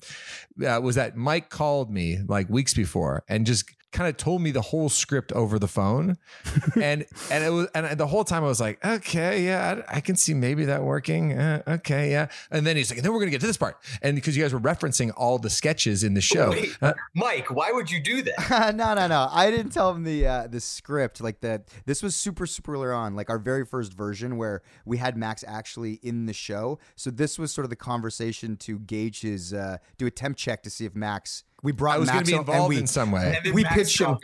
uh, 0.66 0.80
was 0.82 0.96
that 0.96 1.16
Mike 1.16 1.50
called 1.50 1.92
me 1.92 2.18
like 2.26 2.48
weeks 2.48 2.74
before 2.74 3.22
and 3.28 3.46
just 3.46 3.70
kind 3.92 4.08
of 4.08 4.16
told 4.16 4.42
me 4.42 4.50
the 4.50 4.60
whole 4.60 4.88
script 4.88 5.32
over 5.32 5.58
the 5.58 5.68
phone 5.68 6.16
and 6.80 7.06
and 7.30 7.44
it 7.44 7.50
was 7.50 7.66
and 7.74 7.98
the 7.98 8.06
whole 8.06 8.24
time 8.24 8.44
I 8.44 8.46
was 8.46 8.60
like, 8.60 8.84
okay, 8.84 9.44
yeah, 9.44 9.82
I, 9.88 9.96
I 9.96 10.00
can 10.00 10.16
see 10.16 10.34
maybe 10.34 10.64
that 10.66 10.82
working. 10.82 11.32
Uh, 11.32 11.62
okay, 11.66 12.10
yeah. 12.10 12.28
And 12.50 12.66
then 12.66 12.76
he's 12.76 12.90
like, 12.90 12.98
and 12.98 13.04
then 13.04 13.12
we're 13.12 13.20
gonna 13.20 13.30
get 13.30 13.40
to 13.40 13.46
this 13.46 13.56
part, 13.56 13.76
and 14.02 14.14
because 14.14 14.36
you 14.36 14.42
guys 14.42 14.52
were 14.52 14.60
referencing 14.60 15.12
all 15.16 15.38
the 15.38 15.50
sketches 15.50 16.04
in 16.04 16.14
the 16.14 16.20
show, 16.20 16.50
Wait, 16.50 16.76
uh, 16.80 16.94
Mike, 17.14 17.50
why 17.50 17.72
would 17.72 17.90
you 17.90 18.00
do 18.00 18.22
that? 18.22 18.74
no, 18.76 18.94
no, 18.94 19.06
no. 19.06 19.28
I 19.30 19.50
didn't 19.50 19.72
tell 19.72 19.92
him 19.92 20.04
the 20.04 20.26
uh, 20.26 20.46
the 20.46 20.60
script. 20.60 21.20
Like 21.20 21.40
that. 21.40 21.68
This 21.86 22.02
was 22.02 22.16
super, 22.16 22.46
super 22.46 22.74
early 22.74 22.88
on. 22.88 23.14
Like 23.14 23.30
our 23.30 23.38
very 23.38 23.64
first 23.64 23.94
version 23.94 24.36
where 24.36 24.62
we 24.84 24.98
had 24.98 25.16
Max 25.16 25.44
actually 25.46 25.94
in 26.02 26.26
the 26.26 26.32
show. 26.32 26.78
So 26.96 27.10
this 27.10 27.38
was 27.38 27.52
sort 27.52 27.64
of 27.64 27.70
the 27.70 27.76
conversation 27.76 28.56
to 28.58 28.78
gauge 28.78 29.22
his, 29.22 29.52
uh, 29.52 29.78
do 29.96 30.06
a 30.06 30.10
temp 30.10 30.36
check 30.36 30.62
to 30.64 30.70
see 30.70 30.84
if 30.84 30.94
Max. 30.94 31.44
We 31.62 31.72
brought 31.72 31.96
I 31.96 31.98
was 31.98 32.06
Max 32.06 32.18
gonna 32.18 32.26
be 32.26 32.32
on- 32.34 32.38
and 32.40 32.48
involved 32.48 32.68
we, 32.68 32.78
in 32.78 32.86
some 32.86 33.10
way. 33.12 33.34
And 33.36 33.46
then 33.46 33.54
We 33.54 33.62
Max 33.64 33.74
pitched 33.74 34.00
him. 34.00 34.08
out. 34.10 34.22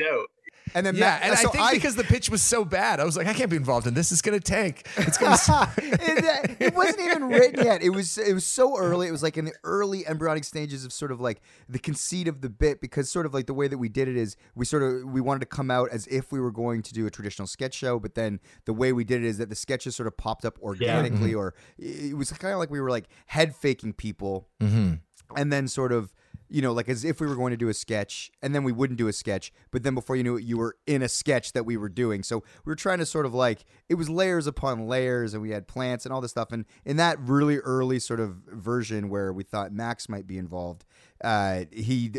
And 0.77 0.85
then 0.85 0.97
Yeah, 0.97 1.19
Ma- 1.21 1.27
and 1.29 1.39
so 1.39 1.51
I 1.51 1.71
think 1.71 1.73
because 1.83 1.95
the 1.95 2.03
pitch 2.05 2.31
was 2.31 2.43
so 2.43 2.65
bad, 2.65 2.99
I 2.99 3.05
was 3.05 3.17
like, 3.17 3.27
I 3.29 3.35
can't 3.35 3.51
be 3.51 3.57
involved 3.57 3.87
in 3.87 3.95
this. 3.95 4.11
It's 4.11 4.23
gonna 4.23 4.41
tank. 4.41 4.89
It's 4.97 5.19
gonna. 5.19 5.37
it, 5.77 6.57
it 6.59 6.75
wasn't 6.75 7.01
even 7.01 7.29
written 7.29 7.65
yet. 7.65 7.83
It 7.83 7.91
was 7.91 8.19
it 8.19 8.33
was 8.33 8.45
so 8.47 8.77
early. 8.79 9.07
It 9.07 9.13
was 9.13 9.23
like 9.23 9.37
in 9.37 9.45
the 9.45 9.53
early 9.63 10.07
embryonic 10.07 10.43
stages 10.43 10.85
of 10.85 10.93
sort 10.93 11.13
of 11.13 11.21
like 11.21 11.43
the 11.69 11.79
conceit 11.79 12.27
of 12.29 12.41
the 12.41 12.49
bit 12.49 12.81
because 12.81 13.11
sort 13.11 13.27
of 13.27 13.35
like 13.35 13.47
the 13.47 13.55
way 13.55 13.69
that 13.69 13.79
we 13.79 13.89
did 13.89 14.09
it 14.09 14.17
is 14.17 14.37
we 14.57 14.65
sort 14.65 14.83
of 14.83 15.05
we 15.05 15.21
wanted 15.21 15.41
to 15.41 15.47
come 15.47 15.71
out 15.71 15.91
as 15.91 16.07
if 16.09 16.33
we 16.33 16.41
were 16.41 16.51
going 16.53 16.83
to 16.83 16.95
do 16.95 17.07
a 17.07 17.11
traditional 17.11 17.47
sketch 17.47 17.75
show, 17.75 18.01
but 18.01 18.15
then 18.15 18.41
the 18.65 18.73
way 18.73 18.93
we 18.93 19.05
did 19.05 19.23
it 19.23 19.29
is 19.29 19.39
that 19.39 19.51
the 19.51 19.57
sketches 19.57 19.95
sort 19.95 20.07
of 20.09 20.17
popped 20.17 20.45
up 20.45 20.59
organically, 20.61 21.35
or 21.35 21.55
it 21.79 22.17
was 22.17 22.33
kind 22.33 22.53
of 22.55 22.59
like 22.59 22.71
we 22.71 22.81
were 22.81 22.91
like 22.91 23.05
head 23.27 23.55
faking 23.55 23.93
people, 23.93 24.49
Mhm. 24.61 25.01
and 25.37 25.53
then 25.53 25.69
sort 25.69 25.93
of. 25.93 26.13
You 26.49 26.63
know, 26.63 26.73
like 26.73 26.89
as 26.89 27.05
if 27.05 27.21
we 27.21 27.27
were 27.27 27.37
going 27.37 27.51
to 27.51 27.57
do 27.57 27.69
a 27.69 27.75
sketch, 27.75 28.31
and 28.43 28.55
then 28.55 28.65
we 28.65 28.73
wouldn't 28.73 28.99
do 28.99 29.09
a 29.09 29.13
sketch, 29.13 29.53
but 29.71 29.83
then 29.83 29.95
before 29.95 30.15
you 30.15 30.23
knew 30.23 30.37
it, 30.37 30.45
you 30.45 30.59
were 30.59 30.77
in 30.87 31.03
a 31.03 31.09
sketch 31.09 31.53
that 31.53 31.65
we 31.65 31.77
were 31.77 31.89
doing. 31.89 32.23
So 32.23 32.45
we 32.65 32.71
were 32.71 32.77
trying 32.77 32.99
to 32.99 33.07
sort 33.07 33.27
of 33.27 33.35
like 33.35 33.65
it 33.89 33.95
was 33.95 34.09
layers 34.09 34.47
upon 34.47 34.87
layers, 34.87 35.35
and 35.35 35.43
we 35.43 35.51
had 35.51 35.67
plants 35.67 36.05
and 36.05 36.13
all 36.13 36.21
this 36.21 36.33
stuff. 36.33 36.53
And 36.53 36.65
in 36.85 36.97
that 36.99 37.19
really 37.21 37.59
early 37.59 37.99
sort 37.99 38.21
of 38.21 38.37
version 38.49 39.09
where 39.09 39.33
we 39.33 39.43
thought 39.43 39.73
Max 39.73 40.09
might 40.09 40.27
be 40.27 40.39
involved, 40.39 40.85
uh, 41.23 41.65
he 41.73 42.13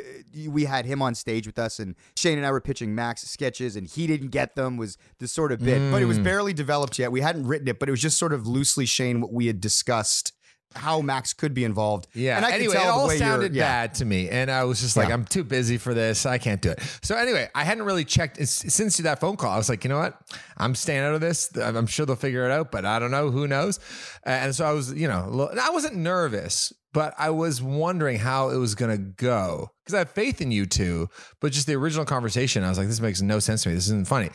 we 0.48 0.66
had 0.66 0.86
him 0.86 1.02
on 1.02 1.14
stage 1.14 1.46
with 1.46 1.60
us, 1.60 1.80
and 1.80 1.96
Shane 2.18 2.38
and 2.38 2.48
I 2.48 2.52
were 2.52 2.62
pitching 2.62 2.96
Max 2.96 3.22
sketches, 3.22 3.76
and 3.76 3.88
he 3.88 4.08
didn't 4.08 4.30
get 4.30 4.56
them. 4.56 4.78
Was 4.78 4.98
the 5.20 5.28
sort 5.28 5.52
of 5.52 5.60
bit, 5.60 5.92
but 5.92 6.02
it 6.02 6.06
was 6.06 6.18
barely 6.20 6.54
developed 6.54 6.98
yet. 6.98 7.12
We 7.12 7.22
hadn't 7.22 7.46
written 7.46 7.68
it, 7.68 7.80
but 7.80 7.88
it 7.88 7.92
was 7.92 8.02
just 8.02 8.18
sort 8.18 8.34
of 8.34 8.48
loosely 8.48 8.86
Shane 8.86 9.22
what 9.22 9.32
we 9.32 9.48
had 9.48 9.62
discussed. 9.62 10.34
How 10.76 11.02
Max 11.02 11.34
could 11.34 11.54
be 11.54 11.64
involved. 11.64 12.08
Yeah. 12.14 12.38
and 12.38 12.46
I 12.46 12.52
anyway, 12.52 12.74
tell 12.74 12.84
it 12.84 12.90
all 12.90 13.10
sounded 13.10 13.56
yeah. 13.56 13.64
bad 13.64 13.94
to 13.96 14.06
me, 14.06 14.30
and 14.30 14.52
I 14.52 14.64
was 14.66 14.82
just 14.82 14.98
like, 14.98 15.10
Yeah. 15.10 15.16
I'm 15.16 15.26
too 15.26 15.44
busy 15.44 15.78
for 15.78 15.94
this. 15.94 16.26
I 16.26 16.38
can't 16.38 16.62
do 16.62 16.72
it. 16.72 16.82
So 17.02 17.16
anyway, 17.16 17.50
I 17.56 17.64
hadn't 17.64 17.84
really 17.84 18.06
checked 18.06 18.46
since 18.48 18.98
that 18.98 19.20
phone 19.20 19.38
call. 19.38 19.52
I 19.52 19.58
was 19.58 19.70
like, 19.70 19.84
you 19.84 19.90
know 19.90 20.00
what? 20.00 20.20
I'm 20.58 20.76
staying 20.76 21.02
out 21.02 21.16
of 21.16 21.22
this. 21.22 21.56
I'm 21.58 21.88
sure 21.88 22.06
they'll 22.06 22.16
figure 22.16 22.46
it 22.46 22.52
out, 22.52 22.72
but 22.72 22.86
I 22.86 23.00
don't 23.00 23.12
know. 23.12 23.32
Who 23.32 23.48
knows? 23.48 23.80
And 24.24 24.54
so 24.56 24.66
I 24.66 24.72
was, 24.72 24.94
you 24.94 25.08
know, 25.08 25.50
I 25.62 25.70
wasn't 25.70 25.96
nervous, 25.96 26.74
but 26.94 27.14
I 27.18 27.30
was 27.30 27.62
wondering 27.62 28.20
how 28.20 28.50
it 28.50 28.58
was 28.58 28.76
going 28.76 28.92
to 28.92 28.98
go 28.98 29.70
because 29.84 29.94
I 29.94 30.00
have 30.00 30.12
faith 30.12 30.42
in 30.42 30.52
you 30.52 30.66
two. 30.66 31.10
But 31.42 31.52
just 31.52 31.68
the 31.68 31.76
original 31.76 32.06
conversation, 32.06 32.64
I 32.64 32.70
was 32.70 32.78
like, 32.78 32.88
this 32.88 33.02
makes 33.02 33.22
no 33.22 33.40
sense 33.40 33.64
to 33.64 33.70
me. 33.70 33.76
This 33.76 33.86
isn't 33.88 34.08
funny. 34.08 34.30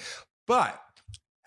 But 0.47 0.81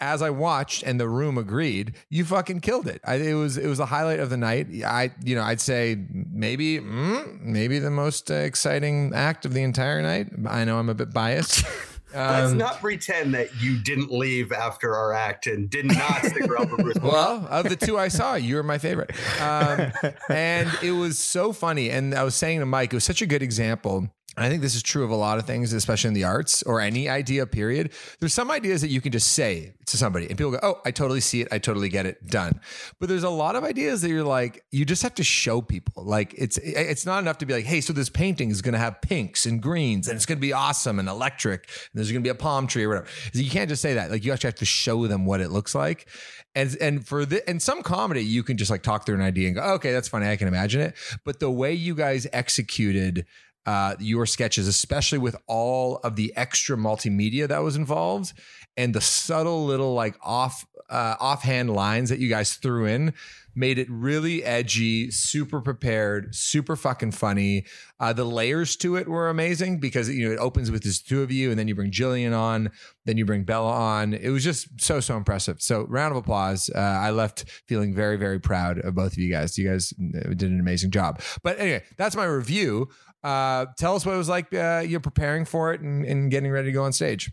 as 0.04 0.22
I 0.22 0.30
watched 0.30 0.84
and 0.84 1.00
the 1.00 1.08
room 1.08 1.38
agreed, 1.38 1.96
you 2.10 2.26
fucking 2.26 2.60
killed 2.60 2.88
it. 2.88 3.02
I, 3.06 3.16
it 3.16 3.34
was 3.34 3.58
it 3.58 3.68
was 3.68 3.80
a 3.80 3.86
highlight 3.86 4.20
of 4.20 4.30
the 4.30 4.38
night. 4.38 4.68
I 4.86 5.12
you 5.24 5.36
know 5.36 5.44
I'd 5.44 5.62
say 5.62 5.98
maybe 6.12 6.80
mm, 6.80 7.42
maybe 7.42 7.80
the 7.80 7.92
most 7.92 8.30
uh, 8.30 8.36
exciting 8.36 9.14
act 9.14 9.46
of 9.46 9.54
the 9.54 9.64
entire 9.64 10.02
night. 10.02 10.28
I 10.48 10.66
know 10.66 10.78
I'm 10.78 10.90
a 10.90 10.94
bit 10.94 11.14
biased, 11.14 11.64
Let's 12.16 12.52
Um, 12.52 12.58
not 12.60 12.80
pretend 12.80 13.34
that 13.34 13.50
you 13.60 13.80
didn't 13.82 14.12
leave 14.12 14.52
after 14.52 14.96
our 14.96 15.14
act 15.14 15.48
and 15.48 15.68
did 15.70 15.86
not 15.86 16.24
stick 16.24 16.48
around 16.48 16.70
for 16.70 16.78
Bruce. 16.78 16.98
Well, 17.02 17.48
of 17.50 17.68
the 17.70 17.76
two 17.76 17.98
I 17.98 18.08
saw, 18.10 18.36
you 18.36 18.56
were 18.56 18.64
my 18.64 18.78
favorite. 18.78 19.12
Um, 19.42 19.92
and 20.30 20.70
it 20.84 20.92
was 20.92 21.18
so 21.18 21.54
funny. 21.54 21.90
And 21.90 22.14
I 22.14 22.24
was 22.24 22.36
saying 22.36 22.60
to 22.60 22.68
Mike, 22.68 22.94
it 22.94 22.98
was 22.98 23.04
such 23.04 23.24
a 23.24 23.26
good 23.26 23.42
example. 23.42 24.10
I 24.36 24.50
think 24.50 24.62
this 24.62 24.74
is 24.74 24.82
true 24.82 25.04
of 25.04 25.12
a 25.12 25.16
lot 25.16 25.38
of 25.38 25.46
things, 25.46 25.74
especially 25.74 26.08
in 26.08 26.14
the 26.16 26.24
arts 26.24 26.64
or 26.64 26.82
any 26.82 27.08
idea, 27.08 27.46
period. 27.46 27.92
There's 28.20 28.34
some 28.34 28.50
ideas 28.50 28.82
that 28.82 28.88
you 28.88 29.00
can 29.00 29.12
just 29.12 29.34
say 29.34 29.76
to 29.86 29.98
somebody 29.98 30.28
and 30.28 30.38
people 30.38 30.52
go, 30.52 30.60
Oh, 30.64 30.82
I 30.86 30.92
totally 30.92 31.20
see 31.20 31.42
it. 31.42 31.50
I 31.52 31.60
totally 31.60 31.90
get 31.90 32.06
it. 32.08 32.26
Done. 32.28 32.60
But 33.00 33.10
there's 33.10 33.24
a 33.24 33.30
lot 33.30 33.56
of 33.56 33.64
ideas 33.64 34.02
that 34.02 34.10
you're 34.10 34.24
like, 34.24 34.64
you 34.72 34.86
just 34.86 35.04
have 35.04 35.14
to 35.16 35.24
show 35.24 35.62
people. 35.62 36.04
Like 36.04 36.34
it's 36.36 36.58
it's 36.58 37.06
not 37.06 37.20
enough 37.20 37.38
to 37.40 37.46
be 37.46 37.54
like, 37.54 37.66
hey, 37.66 37.80
so 37.80 37.94
this 37.94 38.10
painting 38.10 38.50
is 38.50 38.62
gonna 38.62 38.80
have 38.80 39.02
pinks 39.02 39.46
and 39.46 39.62
greens 39.62 40.08
and 40.08 40.16
it's 40.16 40.26
gonna 40.26 40.40
be 40.40 40.54
awesome 40.54 40.98
and 40.98 41.08
electric. 41.08 41.68
And 41.68 42.00
there's 42.00 42.12
gonna 42.12 42.22
be 42.22 42.30
a 42.30 42.36
palm 42.36 42.66
tree 42.66 42.86
or 42.86 42.90
whatever. 42.90 43.08
You 43.34 43.52
can't 43.52 43.70
just 43.70 43.82
say 43.82 43.94
that. 43.96 44.10
Like 44.10 44.26
you 44.26 44.34
actually 44.34 44.48
have 44.48 44.56
to 44.56 44.66
show 44.66 45.06
them 45.06 45.26
what 45.26 45.42
it 45.42 45.52
looks 45.52 45.76
like. 45.76 46.08
And 46.56 46.76
and 46.82 47.06
for 47.06 47.26
the 47.26 47.48
and 47.48 47.62
some 47.62 47.84
comedy, 47.84 48.24
you 48.24 48.42
can 48.42 48.58
just 48.58 48.72
like 48.72 48.82
talk 48.82 49.06
through 49.06 49.16
an 49.16 49.22
idea 49.22 49.48
and 49.48 49.56
go, 49.56 49.62
okay, 49.76 49.92
that's 49.92 50.08
funny. 50.08 50.28
I 50.28 50.38
can 50.38 50.48
imagine 50.48 50.82
it. 50.82 50.96
But 51.24 51.40
the 51.40 51.52
way 51.52 51.74
you 51.74 51.94
guys 51.94 52.26
executed 52.34 53.26
uh, 53.66 53.96
your 54.00 54.26
sketches, 54.26 54.68
especially 54.68 55.20
with 55.20 55.36
all 55.48 55.98
of 56.04 56.16
the 56.16 56.34
extra 56.36 56.76
multimedia 56.76 57.48
that 57.48 57.64
was 57.64 57.76
involved 57.76 58.34
and 58.78 58.94
the 58.94 59.02
subtle 59.02 59.66
little 59.66 59.94
like 59.94 60.16
off 60.22 60.66
uh, 60.90 61.16
offhand 61.20 61.74
lines 61.74 62.10
that 62.10 62.20
you 62.20 62.30
guys 62.30 62.56
threw 62.56 62.86
in, 62.86 63.14
made 63.56 63.78
it 63.78 63.88
really 63.90 64.44
edgy, 64.44 65.10
super 65.12 65.62
prepared, 65.62 66.36
super 66.36 66.76
fucking 66.76 67.12
funny. 67.12 67.66
Uh, 68.00 68.14
the 68.14 68.24
layers 68.24 68.76
to 68.76 68.96
it 68.96 69.08
were 69.08 69.30
amazing 69.30 69.80
because 69.80 70.10
you 70.10 70.28
know 70.28 70.34
it 70.34 70.40
opens 70.40 70.70
with 70.70 70.84
just 70.84 71.08
two 71.08 71.24
of 71.24 71.32
you, 71.32 71.50
and 71.50 71.58
then 71.58 71.68
you 71.68 71.76
bring 71.76 71.92
Jillian 71.92 72.38
on, 72.38 72.70
then 73.06 73.18
you 73.18 73.26
bring 73.26 73.44
Bella 73.44 73.72
on. 73.72 74.14
It 74.14 74.30
was 74.30 74.44
just 74.44 74.82
so 74.82 75.00
so 75.00 75.18
impressive. 75.18 75.62
So 75.62 75.86
round 75.86 76.12
of 76.12 76.18
applause. 76.18 76.70
Uh, 76.74 76.80
I 76.80 77.12
left 77.12 77.46
feeling 77.68 77.94
very 77.94 78.18
very 78.18 78.40
proud 78.40 78.80
of 78.80 78.96
both 78.96 79.14
of 79.14 79.18
you 79.18 79.32
guys. 79.32 79.58
You 79.58 79.70
guys 79.70 79.94
uh, 80.00 80.30
did 80.30 80.44
an 80.44 80.60
amazing 80.60 80.92
job. 80.92 81.22
But 81.44 81.60
anyway, 81.60 81.84
that's 81.98 82.16
my 82.16 82.26
review. 82.26 82.90
Uh, 83.24 83.68
tell 83.78 83.96
us 83.96 84.06
what 84.06 84.16
it 84.16 84.18
was 84.18 84.30
like. 84.30 84.54
Uh, 84.54 84.84
you're 84.86 85.00
preparing 85.00 85.46
for 85.46 85.74
it 85.74 85.82
and, 85.82 86.06
and 86.06 86.30
getting 86.30 86.52
ready 86.52 86.68
to 86.68 86.72
go 86.72 86.84
on 86.84 86.92
stage. 86.92 87.32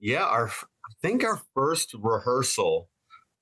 Yeah, 0.00 0.24
our 0.24 0.48
I 0.48 0.92
think 1.02 1.24
our 1.24 1.40
first 1.54 1.94
rehearsal 1.98 2.88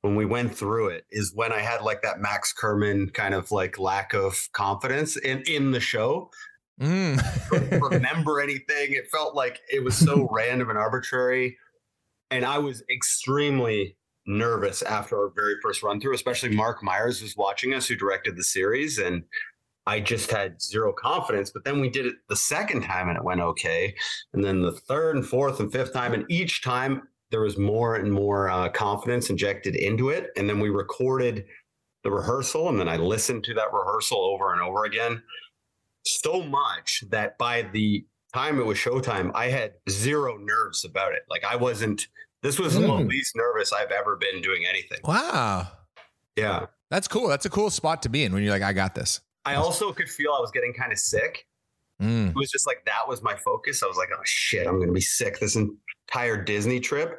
when 0.01 0.17
we 0.17 0.27
went 0.27 0.55
through 0.55 0.89
it 0.89 1.07
is 1.11 1.33
when 1.35 1.53
I 1.53 1.61
had 1.61 1.83
like 1.83 2.03
that 2.03 2.21
Max 2.21 2.53
Kerman 2.53 3.09
kind 3.11 3.33
of 3.33 3.51
like 3.51 3.79
lack 3.79 4.13
of 4.13 4.49
confidence 4.53 5.17
in 5.17 5.43
in 5.47 5.71
the 5.71 5.81
show. 5.81 6.31
Mm. 6.81 7.23
Remember 7.91 8.41
anything. 8.41 8.93
It 8.93 9.09
felt 9.11 9.35
like 9.35 9.61
it 9.73 9.85
was 9.85 9.97
so 9.97 10.29
random 10.33 10.71
and 10.71 10.79
arbitrary, 10.79 11.57
and 12.31 12.45
I 12.45 12.59
was 12.59 12.83
extremely 12.91 13.97
nervous 14.27 14.83
after 14.83 15.17
our 15.17 15.33
very 15.35 15.55
first 15.63 15.83
run 15.83 16.01
through. 16.01 16.15
Especially 16.15 16.55
Mark 16.55 16.83
Myers 16.83 17.23
was 17.23 17.37
watching 17.37 17.73
us, 17.73 17.87
who 17.87 17.97
directed 17.97 18.37
the 18.37 18.45
series, 18.45 18.99
and 18.99 19.23
I 19.87 20.01
just 20.01 20.31
had 20.31 20.61
zero 20.63 20.93
confidence. 20.93 21.51
But 21.51 21.65
then 21.65 21.81
we 21.81 21.91
did 21.91 22.07
it 22.07 22.15
the 22.29 22.37
second 22.37 22.83
time 22.83 23.09
and 23.09 23.17
it 23.19 23.25
went 23.25 23.41
okay. 23.41 23.95
And 24.33 24.43
then 24.43 24.63
the 24.63 24.73
third 24.73 25.17
and 25.17 25.27
fourth 25.27 25.61
and 25.61 25.71
fifth 25.71 25.93
time. 25.93 26.15
And 26.15 26.25
each 26.31 26.63
time 26.63 27.03
there 27.31 27.41
was 27.41 27.59
more 27.59 27.97
and 27.97 28.13
more 28.13 28.49
uh, 28.49 28.69
confidence 28.71 29.29
injected 29.31 29.77
into 29.77 30.09
it. 30.09 30.31
And 30.37 30.49
then 30.49 30.61
we 30.61 30.71
recorded 30.71 31.45
the 32.03 32.11
rehearsal. 32.11 32.69
And 32.69 32.79
then 32.79 32.89
I 32.89 32.97
listened 32.97 33.45
to 33.45 33.55
that 33.55 33.73
rehearsal 33.73 34.19
over 34.19 34.53
and 34.53 34.63
over 34.63 34.85
again 34.85 35.23
so 36.07 36.43
much 36.43 37.03
that 37.11 37.37
by 37.39 37.63
the 37.73 38.05
time 38.35 38.59
it 38.59 38.67
was 38.67 38.77
showtime, 38.79 39.31
I 39.35 39.49
had 39.49 39.75
zero 39.89 40.37
nerves 40.39 40.85
about 40.85 41.13
it. 41.13 41.23
Like 41.31 41.45
I 41.45 41.57
wasn't, 41.57 42.09
this 42.43 42.59
was 42.59 42.75
the 42.75 42.81
Mm. 42.81 43.09
least 43.09 43.35
nervous 43.37 43.73
I've 43.73 43.91
ever 43.91 44.17
been 44.17 44.43
doing 44.43 44.65
anything. 44.69 44.99
Wow. 45.05 45.69
Yeah. 46.37 46.67
That's 46.91 47.09
cool. 47.09 47.29
That's 47.29 47.47
a 47.47 47.51
cool 47.51 47.71
spot 47.71 48.03
to 48.03 48.09
be 48.09 48.25
in 48.25 48.33
when 48.33 48.43
you're 48.43 48.53
like, 48.53 48.63
I 48.63 48.73
got 48.73 48.95
this. 48.95 49.21
I 49.45 49.55
also 49.57 49.93
could 49.93 50.09
feel 50.09 50.33
I 50.33 50.41
was 50.41 50.51
getting 50.51 50.73
kind 50.73 50.93
of 50.93 50.99
sick. 50.99 51.47
Mm. 52.03 52.31
It 52.31 52.37
was 52.37 52.51
just 52.51 52.67
like 52.67 52.85
that 52.87 53.09
was 53.09 53.23
my 53.23 53.37
focus. 53.37 53.83
I 53.83 53.87
was 53.87 53.97
like, 53.97 54.09
oh 54.13 54.23
shit, 54.25 54.67
I'm 54.67 54.81
gonna 54.81 54.93
be 54.93 55.01
sick 55.01 55.39
this 55.39 55.57
entire 55.57 56.43
Disney 56.43 56.81
trip. 56.81 57.19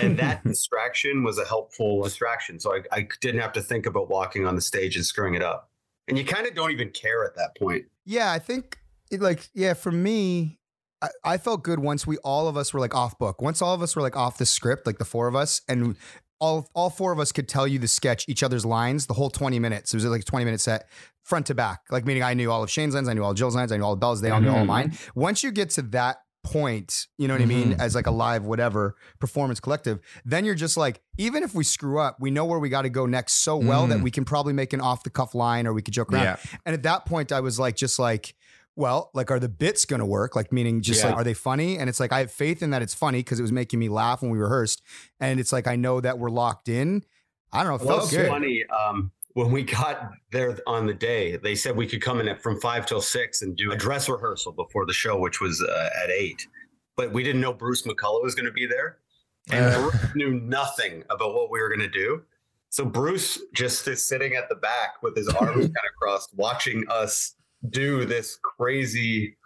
And 0.00 0.18
that 0.18 0.44
distraction 0.46 1.24
was 1.24 1.38
a 1.38 1.44
helpful 1.44 2.02
distraction. 2.02 2.60
So 2.60 2.74
I, 2.74 2.82
I 2.92 3.08
didn't 3.20 3.40
have 3.40 3.52
to 3.54 3.62
think 3.62 3.86
about 3.86 4.08
walking 4.08 4.46
on 4.46 4.54
the 4.54 4.60
stage 4.60 4.96
and 4.96 5.04
screwing 5.04 5.34
it 5.34 5.42
up. 5.42 5.70
And 6.08 6.16
you 6.18 6.24
kind 6.24 6.46
of 6.46 6.54
don't 6.54 6.70
even 6.70 6.90
care 6.90 7.24
at 7.24 7.34
that 7.36 7.56
point. 7.58 7.86
Yeah, 8.04 8.30
I 8.30 8.38
think 8.38 8.78
it 9.10 9.20
like 9.20 9.48
yeah, 9.54 9.74
for 9.74 9.90
me, 9.90 10.58
I, 11.02 11.08
I 11.24 11.38
felt 11.38 11.62
good 11.62 11.78
once 11.80 12.06
we 12.06 12.18
all 12.18 12.48
of 12.48 12.56
us 12.56 12.72
were 12.72 12.80
like 12.80 12.94
off 12.94 13.18
book. 13.18 13.42
Once 13.42 13.60
all 13.60 13.74
of 13.74 13.82
us 13.82 13.96
were 13.96 14.02
like 14.02 14.16
off 14.16 14.38
the 14.38 14.46
script, 14.46 14.86
like 14.86 14.98
the 14.98 15.04
four 15.04 15.28
of 15.28 15.34
us, 15.34 15.62
and 15.68 15.96
all 16.44 16.68
all 16.74 16.90
four 16.90 17.12
of 17.12 17.18
us 17.18 17.32
could 17.32 17.48
tell 17.48 17.66
you 17.66 17.78
the 17.78 17.88
sketch, 17.88 18.26
each 18.28 18.42
other's 18.42 18.66
lines, 18.66 19.06
the 19.06 19.14
whole 19.14 19.30
20 19.30 19.58
minutes. 19.58 19.94
It 19.94 19.96
was 19.96 20.04
like 20.04 20.20
a 20.20 20.24
20 20.24 20.44
minute 20.44 20.60
set, 20.60 20.88
front 21.22 21.46
to 21.46 21.54
back. 21.54 21.80
Like 21.90 22.04
meaning 22.04 22.22
I 22.22 22.34
knew 22.34 22.50
all 22.50 22.62
of 22.62 22.70
Shane's 22.70 22.94
lines, 22.94 23.08
I 23.08 23.14
knew 23.14 23.24
all 23.24 23.30
of 23.30 23.36
Jill's 23.36 23.56
lines, 23.56 23.72
I 23.72 23.78
knew 23.78 23.84
all 23.84 23.94
of 23.94 24.00
Bella's, 24.00 24.20
they 24.20 24.30
all 24.30 24.40
knew 24.40 24.50
all 24.50 24.60
of 24.60 24.66
mine. 24.66 24.96
Once 25.14 25.42
you 25.42 25.50
get 25.50 25.70
to 25.70 25.82
that 25.82 26.18
point, 26.44 27.06
you 27.16 27.26
know 27.26 27.34
what 27.34 27.40
I 27.40 27.46
mean, 27.46 27.70
mm-hmm. 27.70 27.80
as 27.80 27.94
like 27.94 28.06
a 28.06 28.10
live 28.10 28.44
whatever 28.44 28.96
performance 29.18 29.58
collective, 29.58 30.00
then 30.26 30.44
you're 30.44 30.54
just 30.54 30.76
like, 30.76 31.00
even 31.16 31.42
if 31.42 31.54
we 31.54 31.64
screw 31.64 31.98
up, 31.98 32.18
we 32.20 32.30
know 32.30 32.44
where 32.44 32.58
we 32.58 32.68
got 32.68 32.82
to 32.82 32.90
go 32.90 33.06
next 33.06 33.36
so 33.36 33.56
well 33.56 33.86
that 33.86 33.98
mm. 33.98 34.02
we 34.02 34.10
can 34.10 34.26
probably 34.26 34.52
make 34.52 34.74
an 34.74 34.80
off 34.80 35.02
the 35.02 35.10
cuff 35.10 35.34
line 35.34 35.66
or 35.66 35.72
we 35.72 35.80
could 35.80 35.94
joke 35.94 36.12
around. 36.12 36.24
Yeah. 36.24 36.36
And 36.66 36.74
at 36.74 36.82
that 36.82 37.06
point, 37.06 37.32
I 37.32 37.40
was 37.40 37.58
like, 37.58 37.76
just 37.76 37.98
like, 37.98 38.34
well, 38.76 39.10
like, 39.14 39.30
are 39.30 39.38
the 39.38 39.48
bits 39.48 39.84
going 39.84 40.00
to 40.00 40.06
work? 40.06 40.34
Like, 40.34 40.52
meaning 40.52 40.80
just 40.82 41.02
Yeah. 41.02 41.10
like, 41.10 41.16
are 41.18 41.24
they 41.24 41.34
funny? 41.34 41.78
And 41.78 41.88
it's 41.88 42.00
like, 42.00 42.12
I 42.12 42.18
have 42.20 42.32
faith 42.32 42.62
in 42.62 42.70
that 42.70 42.82
it's 42.82 42.94
funny 42.94 43.20
because 43.20 43.38
it 43.38 43.42
was 43.42 43.52
making 43.52 43.78
me 43.78 43.88
laugh 43.88 44.22
when 44.22 44.30
we 44.30 44.38
rehearsed. 44.38 44.82
And 45.20 45.38
it's 45.38 45.52
like, 45.52 45.66
I 45.66 45.76
know 45.76 46.00
that 46.00 46.18
we're 46.18 46.30
locked 46.30 46.68
in. 46.68 47.04
I 47.52 47.62
don't 47.62 47.68
know. 47.78 47.84
It 47.84 47.86
Well, 47.88 48.06
good. 48.08 48.28
funny. 48.28 48.64
Um, 48.66 49.12
when 49.34 49.50
we 49.50 49.62
got 49.64 50.10
there 50.32 50.56
on 50.66 50.86
the 50.86 50.94
day, 50.94 51.36
they 51.36 51.54
said 51.54 51.76
we 51.76 51.86
could 51.86 52.00
come 52.02 52.20
in 52.20 52.28
at 52.28 52.42
from 52.42 52.60
five 52.60 52.86
till 52.86 53.00
six 53.00 53.42
and 53.42 53.56
do 53.56 53.72
a 53.72 53.76
dress 53.76 54.08
rehearsal 54.08 54.52
before 54.52 54.86
the 54.86 54.92
show, 54.92 55.18
which 55.18 55.40
was 55.40 55.60
uh, 55.62 55.90
at 56.02 56.10
eight. 56.10 56.46
But 56.96 57.12
we 57.12 57.22
didn't 57.24 57.40
know 57.40 57.52
Bruce 57.52 57.82
McCulloch 57.82 58.22
was 58.22 58.34
going 58.36 58.46
to 58.46 58.52
be 58.52 58.66
there, 58.66 58.98
and 59.50 59.64
Uh. 59.64 59.90
Bruce 59.90 60.14
knew 60.14 60.34
nothing 60.40 61.02
about 61.10 61.34
what 61.34 61.50
we 61.50 61.60
were 61.60 61.68
going 61.68 61.80
to 61.80 61.88
do. 61.88 62.22
So 62.70 62.84
Bruce 62.84 63.40
just 63.52 63.86
is 63.88 64.04
sitting 64.04 64.34
at 64.34 64.48
the 64.48 64.54
back 64.56 65.02
with 65.02 65.16
his 65.16 65.28
arms 65.28 65.56
kind 65.64 65.68
of 65.70 65.94
crossed, 66.00 66.30
watching 66.36 66.84
us 66.88 67.34
do 67.70 68.04
this 68.04 68.38
crazy 68.42 69.36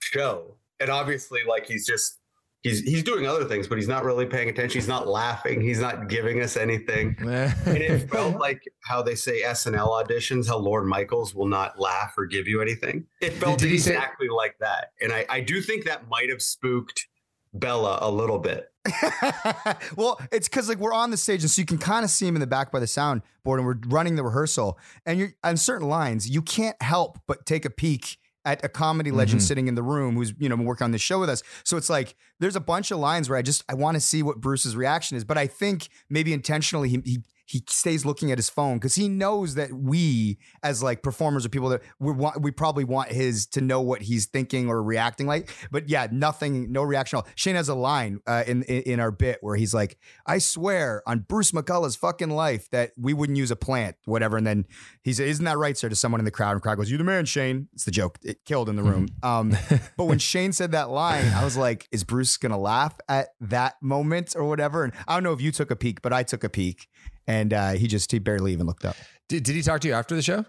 show. 0.00 0.56
And 0.80 0.90
obviously, 0.90 1.40
like 1.48 1.66
he's 1.66 1.86
just 1.86 2.18
he's 2.62 2.80
he's 2.80 3.02
doing 3.02 3.26
other 3.26 3.44
things, 3.44 3.68
but 3.68 3.78
he's 3.78 3.88
not 3.88 4.04
really 4.04 4.26
paying 4.26 4.48
attention. 4.48 4.80
He's 4.80 4.88
not 4.88 5.06
laughing. 5.06 5.60
He's 5.60 5.78
not 5.80 6.08
giving 6.08 6.40
us 6.40 6.56
anything. 6.56 7.16
And 7.66 7.78
it 7.78 8.10
felt 8.10 8.38
like 8.38 8.62
how 8.84 9.02
they 9.02 9.14
say 9.14 9.42
SNL 9.42 9.88
auditions, 9.88 10.48
how 10.48 10.58
Lorne 10.58 10.88
Michaels 10.88 11.34
will 11.34 11.46
not 11.46 11.78
laugh 11.78 12.14
or 12.18 12.26
give 12.26 12.48
you 12.48 12.60
anything. 12.60 13.04
It 13.20 13.32
felt 13.34 13.58
did 13.60 13.68
say- 13.80 13.92
exactly 13.92 14.28
like 14.28 14.56
that. 14.60 14.92
And 15.00 15.12
I, 15.12 15.24
I 15.28 15.40
do 15.40 15.60
think 15.60 15.84
that 15.84 16.08
might 16.08 16.28
have 16.30 16.42
spooked 16.42 17.06
Bella 17.54 17.98
a 18.00 18.10
little 18.10 18.38
bit. 18.38 18.72
well, 19.96 20.20
it's 20.32 20.48
because 20.48 20.68
like 20.68 20.78
we're 20.78 20.92
on 20.92 21.10
the 21.10 21.16
stage, 21.16 21.42
and 21.42 21.50
so 21.50 21.60
you 21.60 21.66
can 21.66 21.78
kind 21.78 22.04
of 22.04 22.10
see 22.10 22.26
him 22.26 22.34
in 22.34 22.40
the 22.40 22.46
back 22.46 22.72
by 22.72 22.80
the 22.80 22.86
soundboard, 22.86 23.22
and 23.58 23.66
we're 23.66 23.78
running 23.86 24.16
the 24.16 24.24
rehearsal. 24.24 24.78
And 25.06 25.18
you're 25.18 25.34
on 25.44 25.56
certain 25.56 25.88
lines, 25.88 26.28
you 26.28 26.42
can't 26.42 26.80
help 26.82 27.18
but 27.26 27.46
take 27.46 27.64
a 27.64 27.70
peek 27.70 28.18
at 28.44 28.64
a 28.64 28.68
comedy 28.68 29.10
legend 29.10 29.40
mm-hmm. 29.40 29.46
sitting 29.46 29.68
in 29.68 29.76
the 29.76 29.82
room 29.82 30.16
who's 30.16 30.34
you 30.38 30.48
know 30.48 30.56
working 30.56 30.84
on 30.84 30.90
this 30.90 31.02
show 31.02 31.20
with 31.20 31.30
us. 31.30 31.42
So 31.64 31.76
it's 31.76 31.88
like 31.88 32.16
there's 32.40 32.56
a 32.56 32.60
bunch 32.60 32.90
of 32.90 32.98
lines 32.98 33.28
where 33.28 33.38
I 33.38 33.42
just 33.42 33.64
I 33.68 33.74
want 33.74 33.94
to 33.94 34.00
see 34.00 34.22
what 34.22 34.40
Bruce's 34.40 34.74
reaction 34.74 35.16
is, 35.16 35.24
but 35.24 35.38
I 35.38 35.46
think 35.46 35.88
maybe 36.10 36.32
intentionally 36.32 36.88
he 36.88 37.00
he 37.04 37.22
he 37.52 37.62
stays 37.68 38.06
looking 38.06 38.32
at 38.32 38.38
his 38.38 38.48
phone 38.48 38.78
because 38.78 38.94
he 38.94 39.10
knows 39.10 39.56
that 39.56 39.70
we 39.74 40.38
as 40.62 40.82
like 40.82 41.02
performers 41.02 41.44
or 41.44 41.50
people 41.50 41.68
that 41.68 41.82
we 42.00 42.10
want 42.10 42.40
we 42.40 42.50
probably 42.50 42.82
want 42.82 43.10
his 43.10 43.46
to 43.46 43.60
know 43.60 43.82
what 43.82 44.00
he's 44.00 44.24
thinking 44.24 44.68
or 44.68 44.82
reacting 44.82 45.26
like. 45.26 45.50
But 45.70 45.86
yeah 45.86 46.06
nothing 46.10 46.72
no 46.72 46.82
reaction 46.82 47.18
at 47.18 47.24
all. 47.24 47.30
shane 47.34 47.54
has 47.54 47.68
a 47.68 47.74
line 47.74 48.20
uh, 48.26 48.44
in, 48.46 48.62
in 48.62 48.82
in 48.92 49.00
our 49.00 49.10
bit 49.10 49.36
where 49.42 49.56
he's 49.56 49.74
like 49.74 49.98
i 50.26 50.38
swear 50.38 51.02
on 51.06 51.20
bruce 51.20 51.52
mcculloch's 51.52 51.94
fucking 51.94 52.30
life 52.30 52.70
that 52.70 52.92
we 52.96 53.12
wouldn't 53.12 53.36
use 53.36 53.50
a 53.50 53.56
plant 53.56 53.96
whatever. 54.06 54.38
And 54.38 54.46
then 54.46 54.64
he 55.02 55.12
said 55.12 55.28
isn't 55.28 55.44
that 55.44 55.58
right 55.58 55.76
sir? 55.76 55.90
to 55.90 55.96
someone 55.96 56.22
in 56.22 56.24
the 56.24 56.30
crowd 56.30 56.52
and 56.52 56.56
the 56.56 56.62
crowd 56.62 56.76
goes 56.76 56.90
you 56.90 56.96
the 56.96 57.04
man 57.04 57.26
shane. 57.26 57.68
It's 57.74 57.84
the 57.84 57.90
joke. 57.90 58.18
It 58.22 58.46
killed 58.46 58.70
in 58.70 58.76
the 58.76 58.82
room. 58.82 59.08
Um 59.22 59.54
but 59.98 60.04
when 60.04 60.18
shane 60.18 60.52
said 60.52 60.72
that 60.72 60.88
line 60.88 61.28
i 61.34 61.44
was 61.44 61.58
like 61.58 61.86
is 61.92 62.02
bruce 62.02 62.38
gonna 62.38 62.58
laugh 62.58 62.98
at 63.10 63.34
that 63.42 63.74
moment 63.82 64.34
or 64.34 64.44
whatever? 64.44 64.84
And 64.84 64.94
i 65.06 65.12
don't 65.12 65.22
know 65.22 65.34
if 65.34 65.42
you 65.42 65.52
took 65.52 65.70
a 65.70 65.76
peek 65.76 66.00
but 66.00 66.14
i 66.14 66.22
took 66.22 66.44
a 66.44 66.48
peek 66.48 66.88
and 67.26 67.52
uh, 67.52 67.72
he 67.72 67.86
just 67.86 68.10
he 68.10 68.18
barely 68.18 68.52
even 68.52 68.66
looked 68.66 68.84
up. 68.84 68.96
Did, 69.28 69.44
did 69.44 69.54
he 69.54 69.62
talk 69.62 69.80
to 69.82 69.88
you 69.88 69.94
after 69.94 70.14
the 70.14 70.22
show? 70.22 70.44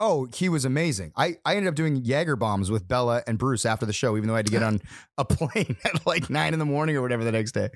Oh, 0.00 0.26
he 0.34 0.48
was 0.48 0.64
amazing. 0.64 1.12
I, 1.16 1.36
I 1.44 1.54
ended 1.54 1.68
up 1.68 1.76
doing 1.76 1.96
Jaeger 1.96 2.36
bombs 2.36 2.70
with 2.70 2.88
Bella 2.88 3.22
and 3.26 3.38
Bruce 3.38 3.64
after 3.64 3.86
the 3.86 3.92
show, 3.92 4.16
even 4.16 4.28
though 4.28 4.34
I 4.34 4.38
had 4.38 4.46
to 4.46 4.52
get 4.52 4.62
on 4.62 4.80
a 5.18 5.24
plane 5.24 5.76
at 5.84 6.06
like 6.06 6.28
nine 6.28 6.52
in 6.52 6.58
the 6.58 6.64
morning 6.64 6.96
or 6.96 7.02
whatever 7.02 7.22
the 7.22 7.32
next 7.32 7.52
day. 7.52 7.70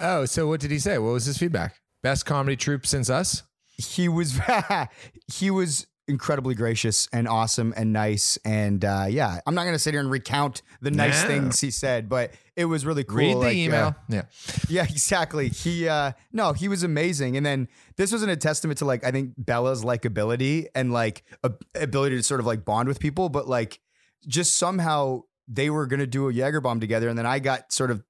Oh, 0.00 0.24
so 0.24 0.48
what 0.48 0.60
did 0.60 0.70
he 0.70 0.78
say? 0.78 0.98
What 0.98 1.12
was 1.12 1.24
his 1.24 1.38
feedback? 1.38 1.80
Best 2.02 2.26
comedy 2.26 2.56
troupe 2.56 2.86
since 2.86 3.08
us? 3.08 3.44
He 3.76 4.08
was 4.08 4.38
he 5.32 5.50
was 5.50 5.86
incredibly 6.10 6.54
gracious 6.54 7.08
and 7.12 7.26
awesome 7.26 7.72
and 7.76 7.92
nice. 7.92 8.36
And 8.44 8.84
uh, 8.84 9.06
yeah, 9.08 9.40
I'm 9.46 9.54
not 9.54 9.64
gonna 9.64 9.78
sit 9.78 9.94
here 9.94 10.00
and 10.00 10.10
recount 10.10 10.62
the 10.82 10.90
nice 10.90 11.22
things 11.24 11.60
he 11.60 11.70
said, 11.70 12.08
but 12.08 12.32
it 12.56 12.66
was 12.66 12.84
really 12.84 13.04
cool. 13.04 13.16
Read 13.16 13.34
the 13.34 13.38
like, 13.38 13.46
uh, 13.46 13.58
email. 13.58 13.96
yeah. 14.08 14.22
yeah, 14.68 14.84
exactly. 14.84 15.48
He 15.48 15.88
uh 15.88 16.12
no, 16.32 16.52
he 16.52 16.68
was 16.68 16.82
amazing. 16.82 17.36
And 17.36 17.46
then 17.46 17.68
this 17.96 18.12
wasn't 18.12 18.32
a 18.32 18.36
testament 18.36 18.78
to 18.78 18.84
like 18.84 19.04
I 19.04 19.10
think 19.10 19.32
Bella's 19.38 19.84
likability 19.84 20.66
and 20.74 20.92
like 20.92 21.24
a, 21.42 21.52
ability 21.74 22.16
to 22.16 22.22
sort 22.22 22.40
of 22.40 22.46
like 22.46 22.64
bond 22.64 22.88
with 22.88 23.00
people, 23.00 23.28
but 23.28 23.48
like 23.48 23.80
just 24.26 24.58
somehow 24.58 25.22
they 25.48 25.70
were 25.70 25.86
gonna 25.86 26.06
do 26.06 26.28
a 26.28 26.32
Jaeger 26.32 26.60
bomb 26.60 26.80
together, 26.80 27.08
and 27.08 27.18
then 27.18 27.26
I 27.26 27.38
got 27.38 27.72
sort 27.72 27.90
of 27.90 28.04